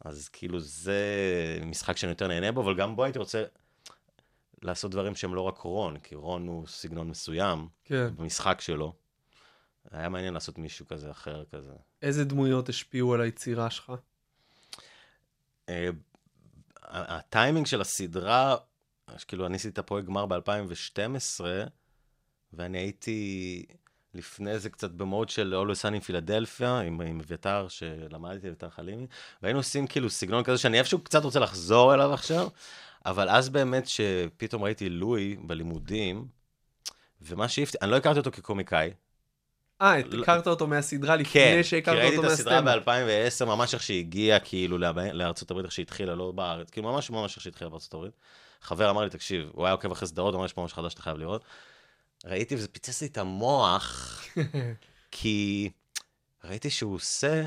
אז 0.00 0.28
כאילו 0.28 0.60
זה 0.60 0.98
משחק 1.66 1.96
שאני 1.96 2.12
יותר 2.12 2.28
נהנה 2.28 2.52
בו, 2.52 2.62
אבל 2.62 2.76
גם 2.76 2.96
בו 2.96 3.04
הייתי 3.04 3.18
רוצה 3.18 3.44
לעשות 4.62 4.90
דברים 4.90 5.14
שהם 5.14 5.34
לא 5.34 5.40
רק 5.40 5.58
רון, 5.58 5.98
כי 5.98 6.14
רון 6.14 6.46
הוא 6.46 6.66
סגנון 6.66 7.08
מסוים 7.08 7.68
כן. 7.84 8.16
במשחק 8.16 8.60
שלו. 8.60 8.92
היה 9.90 10.08
מעניין 10.08 10.34
לעשות 10.34 10.58
מישהו 10.58 10.86
כזה 10.86 11.10
אחר 11.10 11.44
כזה. 11.44 11.72
איזה 12.02 12.24
דמויות 12.24 12.68
השפיעו 12.68 13.14
על 13.14 13.20
היצירה 13.20 13.70
שלך? 13.70 13.92
אה, 15.68 15.88
הטיימינג 16.82 17.66
של 17.66 17.80
הסדרה 17.80 18.56
כאילו, 19.28 19.46
אני 19.46 19.56
עשיתי 19.56 19.72
את 19.72 19.78
הפרויקט 19.78 20.08
גמר 20.08 20.26
ב-2012, 20.26 21.40
ואני 22.52 22.78
הייתי 22.78 23.66
לפני 24.14 24.58
זה 24.58 24.70
קצת 24.70 24.90
במוד 24.90 25.28
של 25.28 25.54
Sun 25.82 25.88
עם 25.88 26.00
פילדלפיה, 26.00 26.80
עם 26.80 27.00
עם 27.00 27.20
אביתר, 27.20 27.66
שלמדתי, 27.68 28.48
אביתר 28.48 28.70
חלימי, 28.70 29.06
והיינו 29.42 29.58
עושים 29.58 29.86
כאילו 29.86 30.10
סגנון 30.10 30.44
כזה 30.44 30.58
שאני 30.58 30.78
איפשהו 30.78 30.98
קצת 30.98 31.24
רוצה 31.24 31.40
לחזור 31.40 31.94
אליו 31.94 32.12
עכשיו, 32.14 32.48
אבל 33.06 33.28
אז 33.28 33.48
באמת 33.48 33.88
שפתאום 33.88 34.64
ראיתי 34.64 34.88
לואי 34.88 35.36
בלימודים, 35.42 36.26
ומה 37.22 37.48
שהפתיע, 37.48 37.78
אני 37.82 37.90
לא 37.90 37.96
הכרתי 37.96 38.18
אותו 38.18 38.30
כקומיקאי, 38.32 38.90
אה, 39.82 39.94
לא- 40.10 40.22
הכרת 40.22 40.46
אותו 40.46 40.66
מהסדרה 40.66 41.14
כן, 41.16 41.20
לפני 41.20 41.56
כי 41.56 41.64
שהכרת 41.64 41.96
ראיתי 41.96 42.16
אותו 42.16 42.28
את 42.28 42.32
הסדרה 42.32 42.60
מהסטנדאפ. 42.60 42.88
ב-2010, 42.88 43.44
ממש 43.44 43.74
איך 43.74 43.82
שהיא 43.82 43.98
הגיעה, 43.98 44.40
כאילו, 44.40 44.78
לארצות 45.12 45.50
הברית, 45.50 45.64
איך 45.64 45.72
שהיא 45.72 45.82
התחילה, 45.82 46.14
לא 46.14 46.32
בארץ, 46.32 46.70
כאילו, 46.70 46.92
ממש 46.92 47.10
ממש 47.10 47.34
איך 47.34 47.42
שהיא 47.42 47.50
התחילה 47.50 47.70
בארצות 47.70 47.94
הברית. 47.94 48.12
חבר 48.62 48.90
אמר 48.90 49.02
לי, 49.04 49.10
תקשיב, 49.10 49.50
הוא 49.52 49.64
היה 49.66 49.72
עוקב 49.72 49.92
אחרי 49.92 50.08
סדרות, 50.08 50.34
אמר, 50.34 50.44
יש 50.44 50.52
פה 50.52 50.64
משהו 50.64 50.76
חדש 50.76 50.92
שאתה 50.92 51.02
חייב 51.02 51.18
לראות. 51.18 51.44
ראיתי 52.24 52.54
וזה 52.54 52.68
פיצץ 52.68 53.00
לי 53.02 53.08
את 53.08 53.18
המוח, 53.18 54.20
כי 55.10 55.70
ראיתי 56.44 56.70
שהוא 56.70 56.94
עושה... 56.94 57.44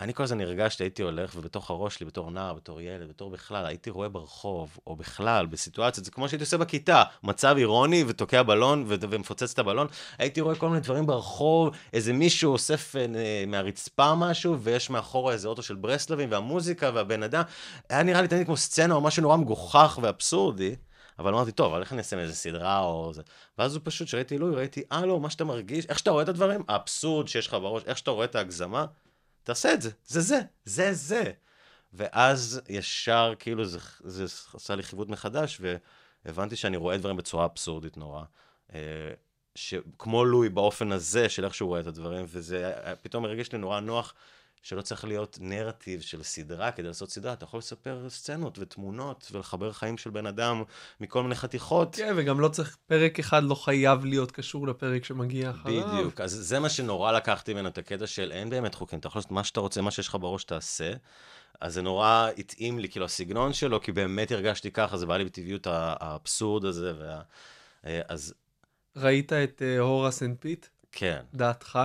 אני 0.00 0.14
כל 0.14 0.22
הזמן 0.22 0.40
הרגשתי, 0.40 0.84
הייתי 0.84 1.02
הולך, 1.02 1.32
ובתוך 1.36 1.70
הראש 1.70 1.94
שלי, 1.94 2.06
בתור 2.06 2.30
נער, 2.30 2.54
בתור 2.54 2.80
ילד, 2.80 3.08
בתור 3.08 3.30
בכלל, 3.30 3.66
הייתי 3.66 3.90
רואה 3.90 4.08
ברחוב, 4.08 4.78
או 4.86 4.96
בכלל, 4.96 5.46
בסיטואציות, 5.46 6.04
זה 6.04 6.10
כמו 6.10 6.28
שהייתי 6.28 6.44
עושה 6.44 6.56
בכיתה, 6.56 7.02
מצב 7.22 7.54
אירוני, 7.58 8.04
ותוקע 8.06 8.42
בלון, 8.42 8.84
ו- 8.86 8.94
ומפוצץ 9.00 9.52
את 9.52 9.58
הבלון, 9.58 9.86
הייתי 10.18 10.40
רואה 10.40 10.54
כל 10.54 10.68
מיני 10.68 10.80
דברים 10.80 11.06
ברחוב, 11.06 11.70
איזה 11.92 12.12
מישהו 12.12 12.52
אוסף 12.52 12.96
אה, 12.96 13.44
מהרצפה 13.46 14.14
משהו, 14.14 14.60
ויש 14.60 14.90
מאחורה 14.90 15.32
איזה 15.32 15.48
אוטו 15.48 15.62
של 15.62 15.74
ברסלבים, 15.74 16.30
והמוזיקה, 16.32 16.90
והבן 16.94 17.22
אדם, 17.22 17.42
היה 17.88 18.02
נראה 18.02 18.22
לי 18.22 18.28
תמיד 18.28 18.46
כמו 18.46 18.56
סצנה, 18.56 18.94
או 18.94 19.00
משהו 19.00 19.22
נורא 19.22 19.36
מגוחך 19.36 19.98
ואבסורדי, 20.02 20.74
אבל 21.20 21.34
אמרתי, 21.34 21.52
טוב, 21.52 21.72
אבל 21.72 21.82
איך 21.82 21.92
אני 21.92 21.98
אעשה 21.98 22.16
מאיזה 22.16 22.34
סדרה 22.34 22.80
או 22.80 23.12
זה? 23.14 23.22
ואז 23.58 23.74
הוא 23.74 23.82
פשוט, 23.84 24.08
כשראיתי 24.08 24.34
עילוי, 24.34 24.54
ראיתי, 24.54 24.82
אה, 24.92 25.06
לא, 25.06 25.20
מה 25.20 25.30
שאתה 25.30 25.44
מרגיש, 25.44 25.86
איך 25.86 25.98
שאתה 25.98 26.10
רואה 26.10 26.22
את 26.22 26.28
הדברים, 26.28 26.62
האבסורד 26.68 27.28
שיש 27.28 27.46
לך 27.46 27.54
בראש, 27.54 27.82
איך 27.86 27.98
שאתה 27.98 28.10
רואה 28.10 28.24
את 28.24 28.34
ההגזמה, 28.34 28.86
תעשה 29.42 29.74
את 29.74 29.82
זה, 29.82 29.90
זה 30.06 30.20
זה, 30.20 30.40
זה 30.64 30.92
זה. 30.92 31.32
ואז 31.92 32.60
ישר, 32.68 33.34
כאילו, 33.38 33.64
זה, 33.64 33.78
זה 34.00 34.24
עשה 34.54 34.74
לי 34.74 34.82
חיווט 34.82 35.08
מחדש, 35.08 35.60
והבנתי 36.24 36.56
שאני 36.56 36.76
רואה 36.76 36.98
דברים 36.98 37.16
בצורה 37.16 37.44
אבסורדית 37.44 37.96
נורא. 37.96 38.22
אה, 38.74 38.80
שכמו 39.54 40.24
לואי 40.24 40.48
באופן 40.48 40.92
הזה, 40.92 41.28
של 41.28 41.44
איך 41.44 41.54
שהוא 41.54 41.68
רואה 41.68 41.80
את 41.80 41.86
הדברים, 41.86 42.24
וזה 42.28 42.72
אה, 42.84 42.96
פתאום 42.96 43.24
הרגיש 43.24 43.52
לי 43.52 43.58
נורא 43.58 43.80
נוח, 43.80 44.14
שלא 44.62 44.82
צריך 44.82 45.04
להיות 45.04 45.38
נרטיב 45.40 46.00
של 46.00 46.22
סדרה 46.22 46.70
כדי 46.70 46.86
לעשות 46.86 47.10
סדרה, 47.10 47.32
אתה 47.32 47.44
יכול 47.44 47.58
לספר 47.58 48.06
סצנות 48.08 48.58
ותמונות 48.58 49.28
ולחבר 49.32 49.72
חיים 49.72 49.98
של 49.98 50.10
בן 50.10 50.26
אדם 50.26 50.62
מכל 51.00 51.22
מיני 51.22 51.34
חתיכות. 51.34 51.96
כן, 51.96 52.14
וגם 52.16 52.40
לא 52.40 52.48
צריך, 52.48 52.76
פרק 52.86 53.18
אחד 53.18 53.42
לא 53.44 53.54
חייב 53.54 54.04
להיות 54.04 54.32
קשור 54.32 54.68
לפרק 54.68 55.04
שמגיע 55.04 55.50
אחריו. 55.50 55.88
בדיוק, 55.88 56.20
אז 56.20 56.32
זה 56.32 56.58
מה 56.58 56.68
שנורא 56.68 57.12
לקחתי 57.12 57.54
ממנו, 57.54 57.68
את 57.68 57.78
הקטע 57.78 58.06
של 58.06 58.32
אין 58.32 58.50
באמת 58.50 58.74
חוקים, 58.74 58.98
אתה 58.98 59.08
יכול 59.08 59.18
לעשות 59.18 59.30
מה 59.30 59.44
שאתה 59.44 59.60
רוצה, 59.60 59.82
מה 59.82 59.90
שיש 59.90 60.08
לך 60.08 60.16
בראש 60.20 60.44
תעשה. 60.44 60.92
אז 61.60 61.74
זה 61.74 61.82
נורא 61.82 62.28
התאים 62.38 62.78
לי, 62.78 62.88
כאילו, 62.88 63.04
הסגנון 63.04 63.52
שלו, 63.52 63.80
כי 63.80 63.92
באמת 63.92 64.32
הרגשתי 64.32 64.70
ככה, 64.70 64.96
זה 64.96 65.06
בא 65.06 65.16
לי 65.16 65.24
בטבעיות 65.24 65.66
האבסורד 65.70 66.64
הזה, 66.64 66.92
וה... 66.98 67.20
אה, 67.86 68.00
אז 68.08 68.34
ראית 68.96 69.32
את 69.32 69.62
אה, 69.62 69.78
Horace 69.78 70.22
and 70.22 70.36
Pete? 70.40 70.66
כן, 70.92 71.22
דעתך? 71.34 71.78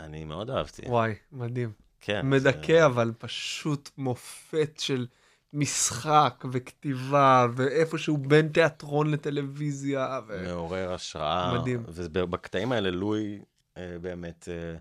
אני 0.00 0.24
מאוד 0.24 0.50
אהבתי. 0.50 0.82
וואי, 0.86 1.14
מדהים. 1.32 1.89
כן. 2.00 2.20
מדכא, 2.30 2.66
זה- 2.72 2.86
אבל 2.86 3.12
פשוט 3.18 3.90
מופת 3.98 4.78
של 4.78 5.06
משחק 5.52 6.44
וכתיבה, 6.52 7.46
ואיפשהו 7.54 8.16
בין 8.16 8.48
תיאטרון 8.48 9.10
לטלוויזיה. 9.10 10.20
ו... 10.28 10.42
מעורר 10.48 10.92
השראה. 10.92 11.58
מדהים. 11.60 11.84
ובקטעים 11.88 12.72
האלה, 12.72 12.90
לואי 12.90 13.38
אה, 13.76 13.96
באמת 14.00 14.48
אה, 14.50 14.78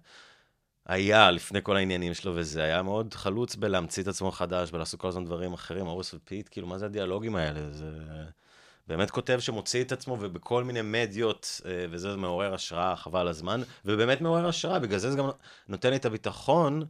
היה 0.86 1.32
לפני 1.32 1.60
כל 1.64 1.76
העניינים 1.76 2.14
שלו, 2.14 2.32
וזה 2.36 2.64
היה 2.64 2.82
מאוד 2.82 3.14
חלוץ 3.14 3.56
בלהמציא 3.56 4.04
את 4.04 4.08
עצמו 4.08 4.32
חדש, 4.32 4.74
ולעשות 4.74 5.00
כל 5.00 5.08
הזמן 5.08 5.26
דברים 5.26 5.54
אחרים, 5.54 5.88
אורוס 5.88 6.14
ופיט, 6.14 6.48
כאילו, 6.52 6.68
מה 6.68 6.78
זה 6.78 6.86
הדיאלוגים 6.86 7.36
האלה? 7.36 7.60
זה 7.72 7.86
באמת 8.88 9.12
כותב 9.12 9.40
שמוציא 9.40 9.84
את 9.84 9.92
עצמו, 9.92 10.18
ובכל 10.20 10.64
מיני 10.64 10.82
מדיות, 10.82 11.62
אה, 11.66 11.86
וזה 11.92 12.16
מעורר 12.16 12.54
השראה, 12.54 12.96
חבל 12.96 13.28
הזמן, 13.28 13.62
ובאמת 13.86 14.22
מעורר 14.22 14.48
השראה, 14.48 14.80
בגלל 14.80 15.00
זה 15.00 15.12
זה 15.12 15.18
גם 15.18 15.30
נותן 15.68 15.90
לי 15.90 15.96
את 15.96 16.06
הביטחון. 16.06 16.86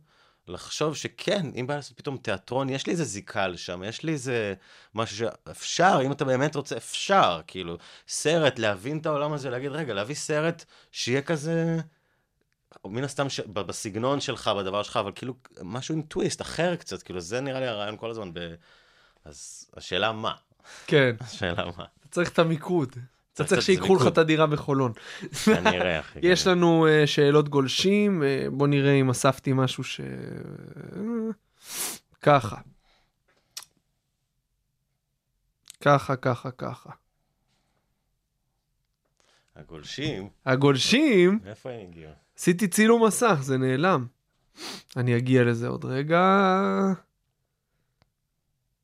לחשוב 0.49 0.95
שכן, 0.95 1.51
אם 1.55 1.67
בא 1.67 1.75
לעשות 1.75 1.97
פתאום 1.97 2.17
תיאטרון, 2.17 2.69
יש 2.69 2.85
לי 2.87 2.91
איזה 2.91 3.03
זיקה 3.03 3.47
לשם, 3.47 3.83
יש 3.83 4.03
לי 4.03 4.11
איזה 4.11 4.53
משהו 4.95 5.17
שאפשר, 5.17 5.99
אם 6.05 6.11
אתה 6.11 6.25
באמת 6.25 6.55
רוצה, 6.55 6.77
אפשר, 6.77 7.41
כאילו, 7.47 7.77
סרט, 8.07 8.59
להבין 8.59 8.97
את 8.97 9.05
העולם 9.05 9.33
הזה, 9.33 9.49
להגיד, 9.49 9.71
רגע, 9.71 9.93
להביא 9.93 10.15
סרט 10.15 10.65
שיהיה 10.91 11.21
כזה, 11.21 11.77
מן 12.85 13.03
הסתם 13.03 13.29
ש... 13.29 13.39
בסגנון 13.39 14.21
שלך, 14.21 14.47
בדבר 14.47 14.83
שלך, 14.83 14.97
אבל 14.97 15.11
כאילו, 15.15 15.33
משהו 15.61 15.95
עם 15.95 16.01
טוויסט, 16.01 16.41
אחר 16.41 16.75
קצת, 16.75 17.03
כאילו, 17.03 17.19
זה 17.19 17.41
נראה 17.41 17.59
לי 17.59 17.67
הרעיון 17.67 17.97
כל 17.97 18.09
הזמן 18.09 18.33
ב... 18.33 18.55
אז 19.25 19.69
השאלה 19.77 20.11
מה? 20.11 20.33
כן, 20.87 21.15
השאלה 21.19 21.65
מה? 21.65 21.85
אתה 21.99 22.07
צריך 22.11 22.29
את 22.29 22.39
המיקוד. 22.39 22.95
אתה 23.41 23.49
צריך 23.49 23.61
שיקחו 23.61 23.95
לך. 23.95 24.07
את 24.07 24.17
הדירה 24.17 24.47
בחולון. 24.47 24.91
כנראה, 25.45 25.99
אחי. 25.99 26.19
יש. 26.21 26.47
לנו 26.47 26.87
אה, 26.87 27.07
שאלות 27.07 27.49
גולשים, 27.49 28.23
אה, 28.23 28.45
בוא 28.51 28.67
נראה 28.67 28.93
אם 28.93 29.09
אספתי 29.09 29.53
משהו 29.53 29.83
ש... 29.83 30.01
אה, 30.01 30.05
ככה. 32.21 32.55
ככה, 35.81 36.15
ככה, 36.15 36.51
ככה. 36.51 36.89
הגולשים, 39.55 40.29
הגולשים, 40.45 41.39
מאיפה 41.43 41.69
הם 41.69 41.79
הגיעו? 41.89 42.11
עשיתי 42.37 42.67
צילום 42.67 43.05
מסך, 43.05 43.37
זה 43.41 43.57
נעלם. 43.57 44.05
אני 44.97 45.17
אגיע 45.17 45.43
לזה 45.43 45.67
עוד 45.67 45.85
רגע. 45.85 46.19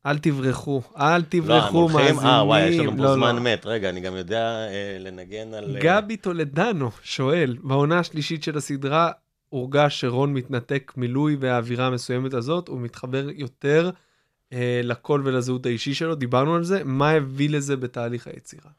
אל 0.06 0.18
תברחו, 0.18 0.82
אל 0.98 1.18
לא, 1.18 1.24
תברחו 1.30 1.78
הולכים, 1.78 2.00
מאזינים. 2.00 2.26
אה, 2.26 2.44
וואי, 2.46 2.64
יש 2.64 2.80
לנו 2.80 2.98
פה 2.98 3.04
לא, 3.04 3.14
זמן 3.14 3.36
לא. 3.36 3.42
מת. 3.42 3.66
רגע, 3.66 3.90
אני 3.90 4.02
גם 4.02 4.16
יודע 4.16 4.42
אה, 4.42 4.98
לנגן 5.00 5.54
על... 5.54 5.76
אה, 5.76 5.82
גבי 5.82 6.18
טולדנו 6.18 6.92
שואל, 7.04 7.58
בעונה 7.64 8.00
השלישית 8.00 8.44
של 8.44 8.58
הסדרה 8.58 9.12
הורגש 9.50 10.02
שרון 10.02 10.34
מתנתק 10.34 10.94
מלואי 10.98 11.36
והאווירה 11.40 11.88
המסוימת 11.88 12.34
הזאת, 12.34 12.68
הוא 12.68 12.80
מתחבר 12.80 13.30
יותר 13.30 13.90
אה, 14.54 14.82
לקול 14.84 15.22
ולזהות 15.26 15.66
האישי 15.66 15.94
שלו, 15.94 16.16
דיברנו 16.16 16.56
על 16.56 16.64
זה, 16.64 16.84
מה 16.84 17.12
הביא 17.12 17.50
לזה 17.50 17.78
בתהליך 17.78 18.28
היצירה? 18.28 18.72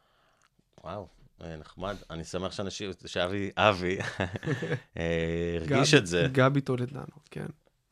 וואו, 0.84 1.06
אה, 1.42 1.56
נחמד. 1.56 1.96
אני 2.10 2.24
שמח 2.24 2.52
שאנשים, 2.52 2.90
שאבי, 3.06 3.50
אבי, 3.56 3.98
אה, 4.96 5.58
הרגיש 5.60 5.94
את 5.94 6.06
זה. 6.06 6.28
גבי 6.32 6.60
טולדנו, 6.60 7.16
כן, 7.30 7.46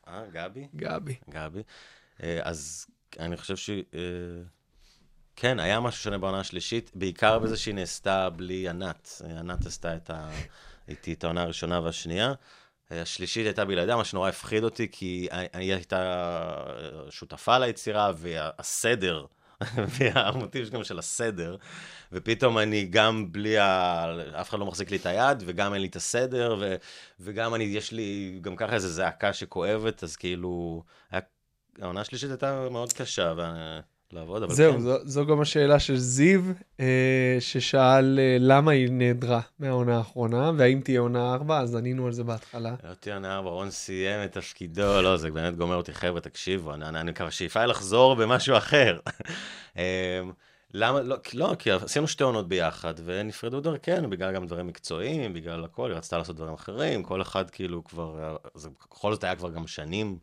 אה, 0.07 0.23
גבי? 0.31 0.67
גבי. 0.75 1.15
גבי. 1.29 1.63
אה, 2.23 2.39
אז 2.43 2.87
אני 3.19 3.37
חושב 3.37 3.55
ש... 3.55 3.69
אה, 3.69 3.79
כן, 5.35 5.59
היה 5.59 5.79
משהו 5.79 6.03
שונה 6.03 6.17
בעונה 6.17 6.39
השלישית, 6.39 6.91
בעיקר 6.95 7.39
בזה 7.39 7.57
שהיא 7.57 7.75
נעשתה 7.75 8.29
בלי 8.29 8.69
ענת. 8.69 9.21
אה, 9.25 9.39
ענת 9.39 9.65
עשתה 9.65 9.95
את 9.95 10.09
ה... 10.09 10.29
איתי 10.87 11.13
את 11.13 11.23
העונה 11.23 11.41
הראשונה 11.41 11.79
והשנייה. 11.79 12.33
אה, 12.91 13.01
השלישית 13.01 13.45
הייתה 13.45 13.65
בלעדיה, 13.65 13.95
מה 13.95 14.03
שנורא 14.05 14.29
הפחיד 14.29 14.63
אותי, 14.63 14.87
כי 14.91 15.27
היא 15.53 15.73
הייתה 15.73 16.33
שותפה 17.09 17.57
ליצירה, 17.57 18.11
והסדר, 18.15 19.25
והמוטיב 19.99 20.69
גם 20.69 20.83
של 20.83 20.99
הסדר, 20.99 21.55
ופתאום 22.11 22.57
אני 22.57 22.85
גם 22.85 23.31
בלי 23.31 23.57
ה... 23.57 24.05
אף 24.41 24.49
אחד 24.49 24.59
לא 24.59 24.65
מחזיק 24.65 24.91
לי 24.91 24.97
את 24.97 25.05
היד, 25.05 25.43
וגם 25.45 25.73
אין 25.73 25.81
לי 25.81 25.87
את 25.87 25.95
הסדר, 25.95 26.55
ו... 26.59 26.75
וגם 27.19 27.55
אני, 27.55 27.63
יש 27.63 27.91
לי 27.91 28.39
גם 28.41 28.55
ככה 28.55 28.73
איזו 28.73 28.87
זעקה 28.87 29.33
שכואבת, 29.33 30.03
אז 30.03 30.15
כאילו, 30.15 30.83
היה... 31.11 31.21
העונה 31.81 32.01
השלישית 32.01 32.29
הייתה 32.29 32.67
מאוד 32.71 32.93
קשה 32.93 33.33
ו... 33.37 33.41
לעבוד, 34.15 34.43
אבל 34.43 34.53
זהו, 34.53 34.73
כן. 34.73 34.79
זו, 34.79 34.97
זו 35.03 35.25
גם 35.25 35.41
השאלה 35.41 35.79
של 35.79 35.97
זיו, 35.97 36.41
אה, 36.79 37.37
ששאל 37.39 38.19
אה, 38.19 38.37
למה 38.39 38.71
היא 38.71 38.87
נעדרה 38.91 39.41
מהעונה 39.59 39.97
האחרונה, 39.97 40.51
והאם 40.57 40.81
תהיה 40.83 40.99
עונה 40.99 41.33
ארבע, 41.33 41.59
אז 41.59 41.75
ענינו 41.75 42.05
על 42.05 42.11
זה 42.11 42.23
בהתחלה. 42.23 42.75
לא 42.83 42.93
תהיה 42.93 43.15
עונה 43.15 43.35
ארבע, 43.35 43.49
רון 43.49 43.71
סיים 43.71 44.23
את 44.23 44.31
תפקידו, 44.31 45.01
לא, 45.01 45.17
זה 45.17 45.31
באמת 45.31 45.55
גומר 45.55 45.75
אותי, 45.75 45.93
חבר'ה, 45.93 46.21
תקשיבו, 46.21 46.73
אני, 46.73 46.85
אני, 46.85 46.99
אני 46.99 47.11
מקווה 47.11 47.31
שאיפה 47.31 47.59
היא 47.59 47.67
לחזור 47.67 48.15
במשהו 48.15 48.57
אחר. 48.57 48.99
אמ, 49.77 49.81
למה, 50.73 51.01
לא, 51.01 51.15
לא, 51.33 51.55
כי 51.59 51.71
עשינו 51.71 52.07
שתי 52.07 52.23
עונות 52.23 52.47
ביחד, 52.47 52.93
ונפרדו 53.05 53.61
דרכנו, 53.61 54.09
בגלל 54.09 54.33
גם 54.33 54.45
דברים 54.45 54.67
מקצועיים, 54.67 55.33
בגלל 55.33 55.63
הכל, 55.65 55.89
היא 55.89 55.97
רצתה 55.97 56.17
לעשות 56.17 56.35
דברים 56.35 56.53
אחרים, 56.53 57.03
כל 57.03 57.21
אחד 57.21 57.49
כאילו 57.49 57.83
כבר, 57.83 58.37
זה 58.55 58.69
בכל 58.69 59.13
זאת 59.13 59.23
היה 59.23 59.35
כבר 59.35 59.49
גם 59.49 59.67
שנים, 59.67 60.17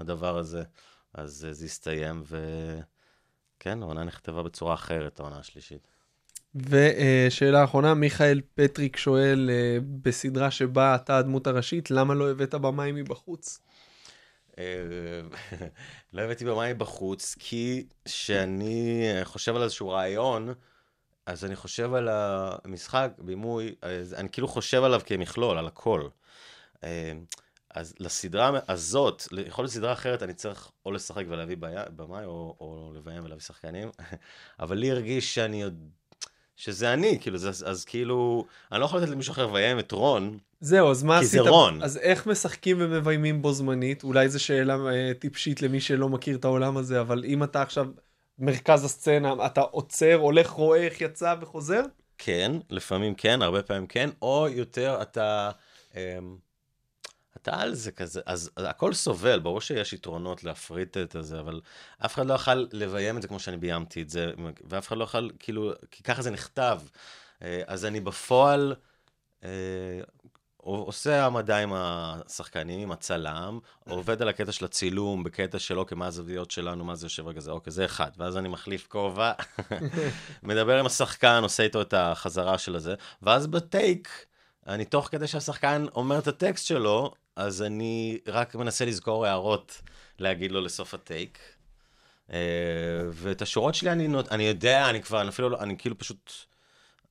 הדבר 0.00 0.38
הזה, 0.38 0.62
אז 1.14 1.44
אה, 1.48 1.52
זה 1.52 1.64
הסתיים, 1.64 2.22
וכן, 2.26 3.82
העונה 3.82 4.04
נכתבה 4.04 4.42
בצורה 4.42 4.74
אחרת, 4.74 5.20
העונה 5.20 5.38
השלישית. 5.38 5.86
ושאלה 6.54 7.64
אחרונה, 7.64 7.94
מיכאל 7.94 8.40
פטריק 8.54 8.96
שואל, 8.96 9.50
אה, 9.52 9.78
בסדרה 10.02 10.50
שבה 10.50 10.94
אתה 10.94 11.18
הדמות 11.18 11.46
הראשית, 11.46 11.90
למה 11.90 12.14
לא 12.14 12.30
הבאת 12.30 12.54
במאי 12.54 12.92
מבחוץ? 12.92 13.60
אה, 14.58 14.64
לא 16.12 16.22
הבאתי 16.22 16.44
במאי 16.44 16.74
בחוץ, 16.74 17.36
כי 17.38 17.86
כשאני 18.04 19.04
חושב 19.24 19.56
על 19.56 19.62
איזשהו 19.62 19.88
רעיון, 19.88 20.54
אז 21.26 21.44
אני 21.44 21.56
חושב 21.56 21.94
על 21.94 22.08
המשחק, 22.10 23.10
בימוי, 23.18 23.74
אני 24.16 24.28
כאילו 24.28 24.48
חושב 24.48 24.84
עליו 24.84 25.00
כמכלול, 25.06 25.58
על 25.58 25.66
הכל. 25.66 26.08
אה, 27.76 27.80
אז 27.80 27.94
לסדרה 28.00 28.50
הזאת, 28.68 29.22
יכול 29.46 29.62
להיות 29.64 29.72
סדרה 29.72 29.92
אחרת, 29.92 30.22
אני 30.22 30.34
צריך 30.34 30.70
או 30.86 30.92
לשחק 30.92 31.24
ולהביא 31.28 31.56
במאי, 31.96 32.24
או, 32.24 32.56
או 32.60 32.92
לביים 32.96 33.24
ולהביא 33.24 33.42
שחקנים, 33.42 33.90
אבל 34.60 34.76
לי 34.76 34.90
הרגיש 34.90 35.34
שאני 35.34 35.62
יודע... 35.62 35.84
שזה 36.56 36.92
אני, 36.92 37.18
כאילו, 37.20 37.38
זה, 37.38 37.48
אז, 37.48 37.64
אז 37.66 37.84
כאילו, 37.84 38.46
אני 38.72 38.80
לא 38.80 38.84
יכול 38.84 39.00
לתת 39.00 39.08
למישהו 39.08 39.32
אחר 39.32 39.46
לביים 39.46 39.78
את 39.78 39.92
רון, 39.92 40.38
זהו, 40.60 40.90
אז 40.90 41.02
מה 41.02 41.18
כי 41.18 41.24
עשית? 41.24 41.42
זה 41.42 41.50
רון. 41.50 41.82
אז 41.82 41.96
איך 41.96 42.26
משחקים 42.26 42.76
ומביימים 42.80 43.42
בו 43.42 43.52
זמנית? 43.52 44.04
אולי 44.04 44.28
זו 44.28 44.44
שאלה 44.44 44.76
אה, 44.92 45.12
טיפשית 45.18 45.62
למי 45.62 45.80
שלא 45.80 46.08
מכיר 46.08 46.36
את 46.36 46.44
העולם 46.44 46.76
הזה, 46.76 47.00
אבל 47.00 47.24
אם 47.24 47.44
אתה 47.44 47.62
עכשיו 47.62 47.86
מרכז 48.38 48.84
הסצנה, 48.84 49.46
אתה 49.46 49.60
עוצר, 49.60 50.14
הולך, 50.14 50.50
רואה 50.50 50.78
איך 50.78 51.00
יצא 51.00 51.34
וחוזר? 51.40 51.82
כן, 52.18 52.52
לפעמים 52.70 53.14
כן, 53.14 53.42
הרבה 53.42 53.62
פעמים 53.62 53.86
כן, 53.86 54.10
או 54.22 54.48
יותר 54.48 54.98
אתה, 55.02 55.50
אמ, 55.94 56.00
אתה 57.36 57.60
על 57.60 57.74
זה 57.74 57.92
כזה, 57.92 58.20
אז 58.26 58.50
הכל 58.56 58.92
סובל, 58.92 59.38
ברור 59.38 59.60
שיש 59.60 59.92
יתרונות 59.92 60.44
להפריט 60.44 60.96
את 60.96 61.16
זה, 61.20 61.40
אבל 61.40 61.60
אף 62.04 62.14
אחד 62.14 62.26
לא 62.26 62.34
יכל 62.34 62.66
לביים 62.72 63.16
את 63.16 63.22
זה 63.22 63.28
כמו 63.28 63.40
שאני 63.40 63.56
ביימתי 63.56 64.02
את 64.02 64.10
זה, 64.10 64.32
ואף 64.64 64.88
אחד 64.88 64.96
לא 64.96 65.04
יכל, 65.04 65.28
כאילו, 65.38 65.72
כי 65.90 66.02
ככה 66.02 66.22
זה 66.22 66.30
נכתב. 66.30 66.80
אה, 67.42 67.62
אז 67.66 67.84
אני 67.84 68.00
בפועל 68.00 68.74
אה, 69.44 70.00
עושה 70.64 71.22
העמדה 71.22 71.58
עם 71.58 71.72
השחקנים, 71.74 72.80
עם 72.80 72.92
הצלם, 72.92 73.58
עובד 73.88 74.22
על 74.22 74.28
הקטע 74.28 74.52
של 74.52 74.64
הצילום, 74.64 75.24
בקטע 75.24 75.58
של 75.58 75.78
אוקיי, 75.78 75.98
מה 75.98 76.06
הזוויות 76.06 76.50
שלנו, 76.50 76.84
מה 76.84 76.94
זה 76.94 77.06
יושב 77.06 77.26
רגע 77.26 77.40
זה, 77.40 77.50
אוקיי, 77.50 77.70
זה 77.70 77.84
אחד. 77.84 78.10
ואז 78.16 78.36
אני 78.36 78.48
מחליף 78.48 78.86
כובע, 78.86 79.32
מדבר 80.42 80.78
עם 80.78 80.86
השחקן, 80.86 81.40
עושה 81.42 81.62
איתו 81.62 81.82
את 81.82 81.94
החזרה 81.96 82.58
של 82.58 82.76
הזה, 82.76 82.94
ואז 83.22 83.46
בטייק, 83.46 84.26
אני 84.66 84.84
תוך 84.84 85.08
כדי 85.10 85.26
שהשחקן 85.26 85.86
אומר 85.94 86.18
את 86.18 86.28
הטקסט 86.28 86.66
שלו, 86.66 87.14
אז 87.36 87.62
אני 87.62 88.18
רק 88.26 88.54
מנסה 88.54 88.84
לזכור 88.84 89.26
הערות 89.26 89.82
להגיד 90.18 90.52
לו 90.52 90.60
לסוף 90.60 90.94
הטייק. 90.94 91.38
אה, 92.32 92.38
ואת 93.10 93.42
השורות 93.42 93.74
שלי 93.74 93.92
אני, 93.92 94.08
נות... 94.08 94.32
אני 94.32 94.42
יודע, 94.42 94.90
אני 94.90 95.02
כבר, 95.02 95.20
אני 95.20 95.28
אפילו 95.28 95.48
לא, 95.48 95.60
אני 95.60 95.78
כאילו 95.78 95.98
פשוט... 95.98 96.32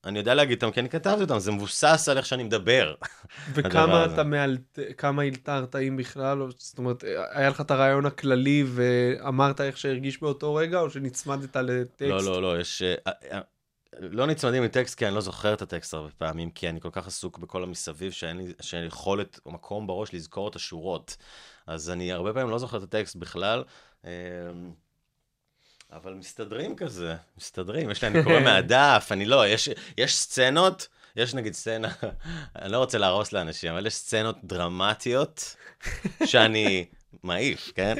אני 0.05 0.19
יודע 0.19 0.34
להגיד 0.34 0.63
אותם 0.63 0.74
כי 0.74 0.80
אני 0.80 0.89
כתבתי 0.89 1.21
אותם, 1.21 1.39
זה 1.39 1.51
מבוסס 1.51 2.09
על 2.11 2.17
איך 2.17 2.26
שאני 2.26 2.43
מדבר. 2.43 2.95
וכמה 3.53 4.05
אתה 4.05 4.24
מאלת... 4.24 4.80
כמה 4.97 5.21
הלתרת 5.21 5.76
אם 5.76 5.97
בכלל? 5.97 6.41
או, 6.41 6.47
זאת 6.57 6.78
אומרת, 6.78 7.03
היה 7.32 7.49
לך 7.49 7.61
את 7.61 7.71
הרעיון 7.71 8.05
הכללי 8.05 8.63
ואמרת 8.67 9.61
איך 9.61 9.78
שהרגיש 9.78 10.21
באותו 10.21 10.55
רגע, 10.55 10.80
או 10.80 10.89
שנצמדת 10.89 11.55
לטקסט? 11.55 12.01
לא, 12.01 12.24
לא, 12.24 12.41
לא, 12.41 12.59
יש... 12.59 12.84
לא 14.00 14.28
נצמדים 14.28 14.64
לטקסט 14.64 14.98
כי 14.98 15.08
אני 15.08 15.16
לא 15.16 15.22
זוכר 15.22 15.54
את 15.54 15.62
הטקסט 15.62 15.94
הרבה 15.94 16.10
פעמים, 16.18 16.52
כי 16.52 16.70
אני 16.70 16.82
כל 16.82 16.89
כך 16.91 17.08
עסוק 17.08 17.38
בכל 17.38 17.64
המסביב 17.64 18.12
שאין 18.12 18.38
לי, 18.38 18.54
שאין 18.62 18.82
לי 18.82 18.88
יכולת 18.88 19.39
או 19.46 19.52
מקום 19.52 19.88
בראש 19.88 20.14
לזכור 20.14 20.48
את 20.48 20.56
השורות. 20.56 21.18
אז 21.68 21.89
אני 21.89 22.12
הרבה 22.12 22.34
פעמים 22.34 22.50
לא 22.50 22.58
זוכר 22.58 22.78
את 22.78 22.84
הטקסט 22.84 23.16
בכלל. 23.16 23.64
אמ, 24.04 24.10
אבל 25.91 26.14
מסתדרים 26.14 26.76
כזה, 26.76 27.16
מסתדרים, 27.38 27.89
יש 27.89 28.04
לי, 28.04 28.08
אני 28.08 28.24
קורא 28.24 28.39
מהדף, 28.50 29.08
אני 29.12 29.26
לא, 29.26 29.48
יש, 29.48 29.70
יש 29.98 30.16
סצנות, 30.16 30.88
יש 31.16 31.34
נגיד 31.34 31.54
סצנה, 31.54 31.88
אני 32.62 32.72
לא 32.72 32.78
רוצה 32.78 32.98
להרוס 32.98 33.34
לאנשים, 33.34 33.72
אבל 33.72 33.86
יש 33.86 33.94
סצנות 33.94 34.38
דרמטיות 34.44 35.56
שאני 36.26 36.86
מעיף, 37.24 37.72
כן? 37.76 37.95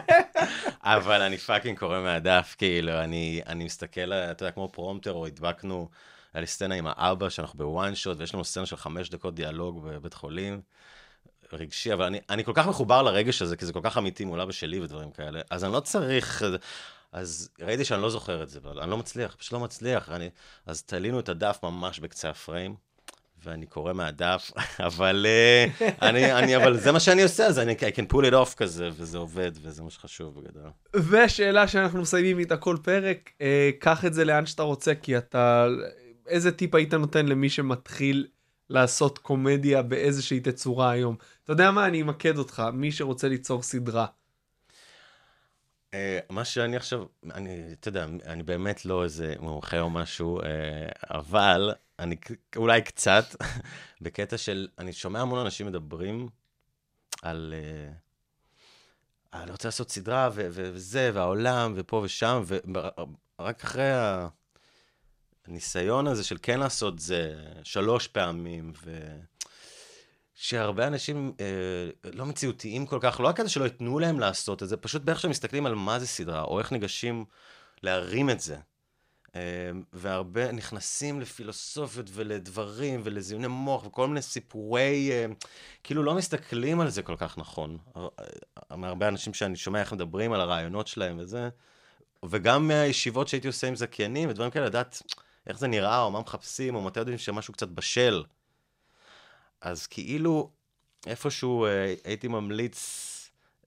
אבל 0.82 1.22
אני 1.22 1.38
fucking 1.38 1.78
קורא 1.78 2.00
מהדף, 2.00 2.54
כאילו, 2.58 2.92
אני, 2.92 3.40
אני 3.46 3.64
מסתכל, 3.64 4.12
אתה 4.12 4.44
יודע, 4.44 4.52
כמו 4.52 4.68
פרומפטר, 4.72 5.12
או 5.12 5.26
הדבקנו, 5.26 5.88
היה 6.34 6.40
לי 6.40 6.46
סצנה 6.46 6.74
עם 6.74 6.86
האבא, 6.86 7.28
שאנחנו 7.28 7.58
ב 7.58 7.67
one 7.67 7.94
shot, 7.94 8.18
ויש 8.18 8.34
לנו 8.34 8.44
סצנה 8.44 8.66
של 8.66 8.76
חמש 8.76 9.10
דקות 9.10 9.34
דיאלוג 9.34 9.88
בבית 9.88 10.14
חולים. 10.14 10.60
רגשי, 11.52 11.92
אבל 11.92 12.04
אני, 12.04 12.20
אני 12.30 12.44
כל 12.44 12.52
כך 12.54 12.66
מחובר 12.66 13.02
לרגש 13.02 13.42
הזה, 13.42 13.56
כי 13.56 13.66
זה 13.66 13.72
כל 13.72 13.80
כך 13.82 13.98
אמיתי 13.98 14.24
מול 14.24 14.40
אבא 14.40 14.52
שלי 14.52 14.80
ודברים 14.80 15.10
כאלה, 15.10 15.40
אז 15.50 15.64
אני 15.64 15.72
לא 15.72 15.80
צריך... 15.80 16.42
אז 17.12 17.50
ראיתי 17.60 17.84
שאני 17.84 18.02
לא 18.02 18.10
זוכר 18.10 18.42
את 18.42 18.48
זה, 18.48 18.58
אבל 18.62 18.80
אני 18.80 18.90
לא 18.90 18.96
מצליח, 18.96 19.34
פשוט 19.34 19.52
לא 19.52 19.60
מצליח. 19.60 20.08
אני, 20.08 20.30
אז 20.66 20.82
תלינו 20.82 21.20
את 21.20 21.28
הדף 21.28 21.58
ממש 21.62 21.98
בקצה 21.98 22.30
הפריים, 22.30 22.74
ואני 23.44 23.66
קורא 23.66 23.92
מהדף, 23.92 24.50
אבל, 24.88 25.26
uh, 25.26 25.84
אני, 26.02 26.32
אני, 26.32 26.56
אבל 26.56 26.76
זה 26.76 26.92
מה 26.92 27.00
שאני 27.00 27.22
עושה, 27.22 27.46
אז 27.46 27.58
אני 27.58 27.72
I 27.72 27.94
can 27.94 28.12
pull 28.12 28.24
it 28.30 28.32
off 28.32 28.54
כזה, 28.56 28.88
וזה 28.96 29.18
עובד, 29.18 29.52
וזה 29.62 29.82
מה 29.82 29.90
שחשוב 29.90 30.40
בגדול. 30.40 30.70
ושאלה 30.94 31.68
שאנחנו 31.68 32.00
מסיימים 32.00 32.38
איתה 32.38 32.56
כל 32.56 32.76
פרק, 32.82 33.30
uh, 33.38 33.42
קח 33.78 34.04
את 34.04 34.14
זה 34.14 34.24
לאן 34.24 34.46
שאתה 34.46 34.62
רוצה, 34.62 34.94
כי 34.94 35.18
אתה... 35.18 35.66
איזה 36.26 36.52
טיפ 36.52 36.74
היית 36.74 36.94
נותן 36.94 37.26
למי 37.26 37.50
שמתחיל 37.50 38.26
לעשות 38.70 39.18
קומדיה 39.18 39.82
באיזושהי 39.82 40.40
תצורה 40.40 40.90
היום? 40.90 41.16
אתה 41.44 41.52
יודע 41.52 41.70
מה, 41.70 41.86
אני 41.86 42.02
אמקד 42.02 42.38
אותך, 42.38 42.62
מי 42.72 42.92
שרוצה 42.92 43.28
ליצור 43.28 43.62
סדרה. 43.62 44.06
Uh, 45.90 45.92
מה 46.30 46.44
שאני 46.44 46.76
עכשיו, 46.76 47.04
אני, 47.34 47.62
אתה 47.80 47.88
יודע, 47.88 48.06
אני 48.26 48.42
באמת 48.42 48.84
לא 48.84 49.04
איזה 49.04 49.34
מומחה 49.40 49.80
או 49.80 49.90
משהו, 49.90 50.40
uh, 50.40 50.44
אבל 51.10 51.72
אני 52.00 52.16
אולי 52.56 52.82
קצת, 52.82 53.24
בקטע 54.02 54.38
של, 54.38 54.68
אני 54.78 54.92
שומע 54.92 55.20
המון 55.20 55.38
אנשים 55.38 55.66
מדברים 55.66 56.28
על, 57.22 57.54
uh, 59.32 59.36
אני 59.36 59.50
רוצה 59.50 59.68
לעשות 59.68 59.90
סדרה 59.90 60.30
ו- 60.32 60.48
ו- 60.50 60.70
וזה, 60.74 61.10
והעולם, 61.14 61.72
ופה 61.76 61.96
ושם, 61.96 62.42
ורק 63.38 63.64
אחרי 63.64 63.90
הניסיון 65.46 66.06
הזה 66.06 66.24
של 66.24 66.36
כן 66.42 66.60
לעשות 66.60 66.98
זה 66.98 67.34
שלוש 67.64 68.08
פעמים, 68.08 68.72
ו... 68.84 69.16
שהרבה 70.34 70.86
אנשים 70.86 71.32
אה, 71.40 72.10
לא 72.12 72.26
מציאותיים 72.26 72.86
כל 72.86 72.98
כך, 73.00 73.20
לא 73.20 73.28
רק 73.28 73.36
כזה 73.36 73.48
שלא 73.48 73.64
ייתנו 73.64 73.98
להם 73.98 74.20
לעשות 74.20 74.62
את 74.62 74.68
זה, 74.68 74.76
פשוט 74.76 75.02
באיך 75.02 75.20
שהם 75.20 75.30
מסתכלים 75.30 75.66
על 75.66 75.74
מה 75.74 75.98
זה 75.98 76.06
סדרה, 76.06 76.42
או 76.42 76.58
איך 76.58 76.72
ניגשים 76.72 77.24
להרים 77.82 78.30
את 78.30 78.40
זה. 78.40 78.58
אה, 79.36 79.40
והרבה 79.92 80.52
נכנסים 80.52 81.20
לפילוסופיות 81.20 82.06
ולדברים 82.12 83.00
ולזיוני 83.04 83.46
מוח 83.46 83.86
וכל 83.86 84.08
מיני 84.08 84.22
סיפורי, 84.22 85.10
אה, 85.12 85.26
כאילו 85.84 86.02
לא 86.02 86.14
מסתכלים 86.14 86.80
על 86.80 86.88
זה 86.88 87.02
כל 87.02 87.16
כך 87.16 87.38
נכון. 87.38 87.78
מהרבה 88.70 89.08
אנשים 89.08 89.34
שאני 89.34 89.56
שומע 89.56 89.80
איך 89.80 89.92
מדברים 89.92 90.32
על 90.32 90.40
הרעיונות 90.40 90.86
שלהם 90.86 91.18
וזה, 91.18 91.48
וגם 92.24 92.68
מהישיבות 92.68 93.28
שהייתי 93.28 93.46
עושה 93.46 93.68
עם 93.68 93.76
זכיינים 93.76 94.28
ודברים 94.28 94.50
כאלה, 94.50 94.66
לדעת 94.66 95.02
איך 95.46 95.58
זה 95.58 95.66
נראה, 95.66 96.02
או 96.02 96.10
מה 96.10 96.20
מחפשים, 96.20 96.74
או 96.74 96.80
מתי 96.80 97.00
יודעים 97.00 97.18
שמשהו 97.18 97.52
קצת 97.54 97.68
בשל. 97.68 98.24
אז 99.60 99.86
כאילו, 99.86 100.50
איפשהו 101.06 101.66
אה, 101.66 101.94
הייתי 102.04 102.28
ממליץ 102.28 103.06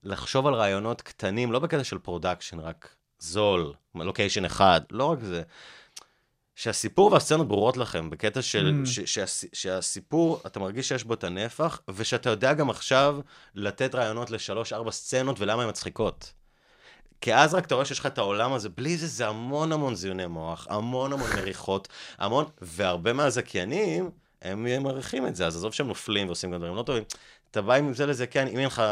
לחשוב 0.03 0.47
על 0.47 0.53
רעיונות 0.53 1.01
קטנים, 1.01 1.51
לא 1.51 1.59
בקטע 1.59 1.83
של 1.83 1.99
production, 1.99 2.59
רק 2.59 2.95
זול, 3.23 3.73
לוקיישן 3.95 4.45
אחד, 4.45 4.81
לא 4.91 5.05
רק 5.05 5.19
זה. 5.21 5.41
שהסיפור 6.55 7.11
והסצנות 7.13 7.47
ברורות 7.47 7.77
לכם, 7.77 8.09
בקטע 8.09 8.41
של, 8.41 8.81
mm. 8.83 8.87
ש, 8.87 8.99
שה, 8.99 9.23
שהסיפור, 9.53 10.41
אתה 10.45 10.59
מרגיש 10.59 10.87
שיש 10.87 11.03
בו 11.03 11.13
את 11.13 11.23
הנפח, 11.23 11.81
ושאתה 11.95 12.29
יודע 12.29 12.53
גם 12.53 12.69
עכשיו 12.69 13.19
לתת 13.55 13.95
רעיונות 13.95 14.31
לשלוש-ארבע 14.31 14.91
סצנות 14.91 15.39
ולמה 15.39 15.63
הן 15.63 15.69
מצחיקות. 15.69 16.33
כי 17.21 17.35
אז 17.35 17.53
רק 17.53 17.65
אתה 17.65 17.75
רואה 17.75 17.85
שיש 17.85 17.99
לך 17.99 18.05
את 18.05 18.17
העולם 18.17 18.53
הזה, 18.53 18.69
בלי 18.69 18.97
זה 18.97 19.07
זה 19.07 19.27
המון 19.27 19.71
המון 19.71 19.95
זיוני 19.95 20.27
מוח, 20.27 20.67
המון 20.69 21.13
המון 21.13 21.29
מריחות, 21.37 21.87
המון, 22.17 22.45
והרבה 22.61 23.13
מהזכיינים, 23.13 24.09
הם 24.41 24.83
מעריכים 24.83 25.27
את 25.27 25.35
זה, 25.35 25.47
אז 25.47 25.55
עזוב 25.55 25.73
שהם 25.73 25.87
נופלים 25.87 26.27
ועושים 26.27 26.51
גם 26.51 26.57
דברים 26.57 26.75
לא 26.75 26.83
טובים, 26.83 27.03
אתה 27.51 27.61
בא 27.61 27.73
עם 27.73 27.93
זה 27.93 28.05
לזה, 28.05 28.27
כן, 28.27 28.47
אם 28.47 28.57
אין 28.57 28.65
לך 28.65 28.83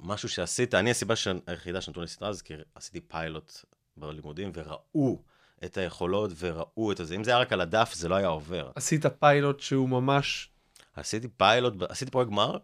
משהו 0.00 0.28
שעשית, 0.28 0.74
אני 0.74 0.90
הסיבה 0.90 1.14
היחידה 1.46 1.80
שנתנו 1.80 2.02
לי 2.02 2.08
סדרה 2.08 2.32
זה 2.32 2.42
כי 2.42 2.54
עשיתי 2.74 3.00
פיילוט 3.00 3.52
בלימודים 3.96 4.52
וראו 4.54 5.22
את 5.64 5.76
היכולות 5.76 6.30
וראו 6.38 6.92
את 6.92 6.96
זה, 7.02 7.14
אם 7.14 7.24
זה 7.24 7.30
היה 7.30 7.40
רק 7.40 7.52
על 7.52 7.60
הדף 7.60 7.92
זה 7.94 8.08
לא 8.08 8.14
היה 8.14 8.28
עובר. 8.28 8.70
עשית 8.74 9.06
פיילוט 9.06 9.60
שהוא 9.60 9.88
ממש... 9.88 10.50
עשיתי 10.96 11.28
פיילוט, 11.28 11.74
עשיתי 11.88 12.10
פרויקט 12.10 12.30
גמר, 12.30 12.58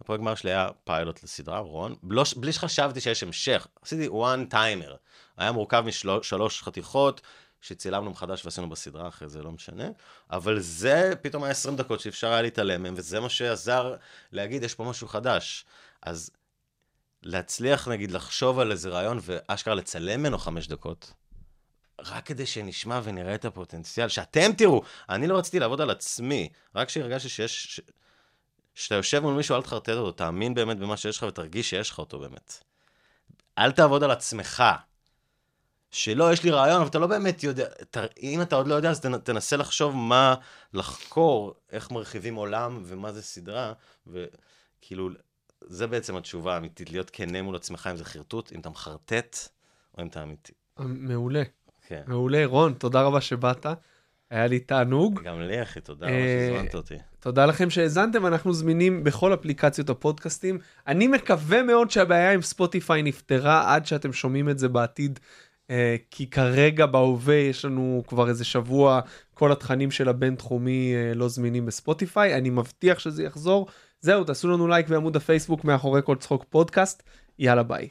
הפרויקט 0.00 0.22
גמר 0.22 0.34
שלי 0.34 0.50
היה 0.50 0.68
פיילוט 0.84 1.22
לסדרה, 1.22 1.58
רון, 1.58 1.94
בלא, 2.02 2.24
בלי 2.36 2.52
שחשבתי 2.52 3.00
שיש 3.00 3.22
המשך, 3.22 3.66
עשיתי 3.82 4.08
one 4.08 4.52
timer, 4.52 4.92
היה 5.36 5.52
מורכב 5.52 5.84
משלוש 5.86 6.62
חתיכות, 6.62 7.20
שצילמנו 7.60 8.10
מחדש 8.10 8.44
ועשינו 8.44 8.68
בסדרה 8.68 9.08
אחרי 9.08 9.28
זה, 9.28 9.42
לא 9.42 9.52
משנה. 9.52 9.88
אבל 10.30 10.60
זה 10.60 11.12
פתאום 11.22 11.42
היה 11.44 11.50
20 11.50 11.76
דקות 11.76 12.00
שאפשר 12.00 12.32
היה 12.32 12.42
להתעלם 12.42 12.82
מהם, 12.82 12.94
וזה 12.96 13.20
מה 13.20 13.28
שעזר 13.28 13.96
להגיד, 14.32 14.62
יש 14.62 14.74
פה 14.74 14.84
משהו 14.84 15.08
חדש. 15.08 15.64
אז 16.02 16.30
להצליח, 17.22 17.88
נגיד, 17.88 18.10
לחשוב 18.10 18.58
על 18.58 18.72
איזה 18.72 18.88
רעיון 18.88 19.18
ואשכרה 19.22 19.74
לצלם 19.74 20.20
ממנו 20.20 20.38
חמש 20.38 20.68
דקות, 20.68 21.12
רק 22.00 22.26
כדי 22.26 22.46
שנשמע 22.46 23.00
ונראה 23.04 23.34
את 23.34 23.44
הפוטנציאל, 23.44 24.08
שאתם 24.08 24.50
תראו, 24.56 24.82
אני 25.08 25.26
לא 25.26 25.38
רציתי 25.38 25.58
לעבוד 25.58 25.80
על 25.80 25.90
עצמי, 25.90 26.48
רק 26.74 26.88
שהרגשתי 26.88 27.28
שיש, 27.28 27.76
ש... 27.76 27.80
כשאתה 28.74 28.94
יושב 28.94 29.20
מול 29.20 29.34
מישהו, 29.34 29.56
אל 29.56 29.62
תחרטט 29.62 29.88
אותו, 29.88 30.12
תאמין 30.12 30.54
באמת 30.54 30.78
במה 30.78 30.96
שיש 30.96 31.18
לך 31.18 31.22
ותרגיש 31.22 31.70
שיש 31.70 31.90
לך 31.90 31.98
אותו 31.98 32.18
באמת. 32.18 32.62
אל 33.58 33.72
תעבוד 33.72 34.02
על 34.02 34.10
עצמך. 34.10 34.64
שלא, 35.90 36.32
יש 36.32 36.42
לי 36.44 36.50
רעיון, 36.50 36.80
אבל 36.80 36.88
אתה 36.88 36.98
לא 36.98 37.06
באמת 37.06 37.42
יודע, 37.42 37.68
ת, 37.90 37.96
אם 38.22 38.42
אתה 38.42 38.56
עוד 38.56 38.66
לא 38.66 38.74
יודע, 38.74 38.90
אז 38.90 39.00
תנ, 39.00 39.18
תנסה 39.18 39.56
לחשוב 39.56 39.96
מה 39.96 40.34
לחקור, 40.72 41.54
איך 41.72 41.90
מרחיבים 41.90 42.34
עולם 42.34 42.82
ומה 42.84 43.12
זה 43.12 43.22
סדרה, 43.22 43.72
וכאילו, 44.06 45.10
זה 45.66 45.86
בעצם 45.86 46.16
התשובה 46.16 46.54
האמיתית, 46.54 46.90
להיות 46.90 47.10
כנה 47.10 47.42
מול 47.42 47.56
עצמך 47.56 47.88
אם 47.90 47.96
זה 47.96 48.04
חרטוט, 48.04 48.52
אם 48.52 48.60
אתה 48.60 48.70
מחרטט, 48.70 49.36
או 49.98 50.02
אם 50.02 50.06
אתה 50.08 50.22
אמיתי. 50.22 50.52
מעולה, 50.78 51.42
כן. 51.86 52.02
מעולה. 52.06 52.46
רון, 52.46 52.72
תודה 52.72 53.02
רבה 53.02 53.20
שבאת. 53.20 53.66
היה 54.30 54.46
לי 54.46 54.58
תענוג. 54.58 55.20
גם 55.24 55.40
לי, 55.40 55.62
אחי, 55.62 55.80
תודה 55.80 56.06
רבה 56.06 56.14
אה, 56.16 56.48
שהזמנת 56.50 56.74
אותי. 56.74 56.94
תודה 57.20 57.46
לכם 57.46 57.70
שהאזנתם, 57.70 58.26
אנחנו 58.26 58.52
זמינים 58.52 59.04
בכל 59.04 59.34
אפליקציות 59.34 59.90
הפודקאסטים. 59.90 60.58
אני 60.86 61.06
מקווה 61.06 61.62
מאוד 61.62 61.90
שהבעיה 61.90 62.32
עם 62.32 62.42
ספוטיפיי 62.42 63.02
נפתרה 63.02 63.74
עד 63.74 63.86
שאתם 63.86 64.12
שומעים 64.12 64.48
את 64.48 64.58
זה 64.58 64.68
בעתיד, 64.68 65.20
אה, 65.70 65.96
כי 66.10 66.30
כרגע 66.30 66.86
בהווה 66.86 67.34
יש 67.34 67.64
לנו 67.64 68.02
כבר 68.06 68.28
איזה 68.28 68.44
שבוע, 68.44 69.00
כל 69.34 69.52
התכנים 69.52 69.90
של 69.90 70.08
הבינתחומי 70.08 70.94
אה, 70.94 71.14
לא 71.14 71.28
זמינים 71.28 71.66
בספוטיפיי, 71.66 72.34
אני 72.34 72.50
מבטיח 72.50 72.98
שזה 72.98 73.22
יחזור. 73.22 73.66
זהו, 74.00 74.24
תעשו 74.24 74.48
לנו 74.48 74.68
לייק 74.68 74.88
בעמוד 74.88 75.16
הפייסבוק 75.16 75.64
מאחורי 75.64 76.00
כל 76.04 76.16
צחוק 76.16 76.44
פודקאסט, 76.50 77.02
יאללה 77.38 77.62
ביי. 77.62 77.88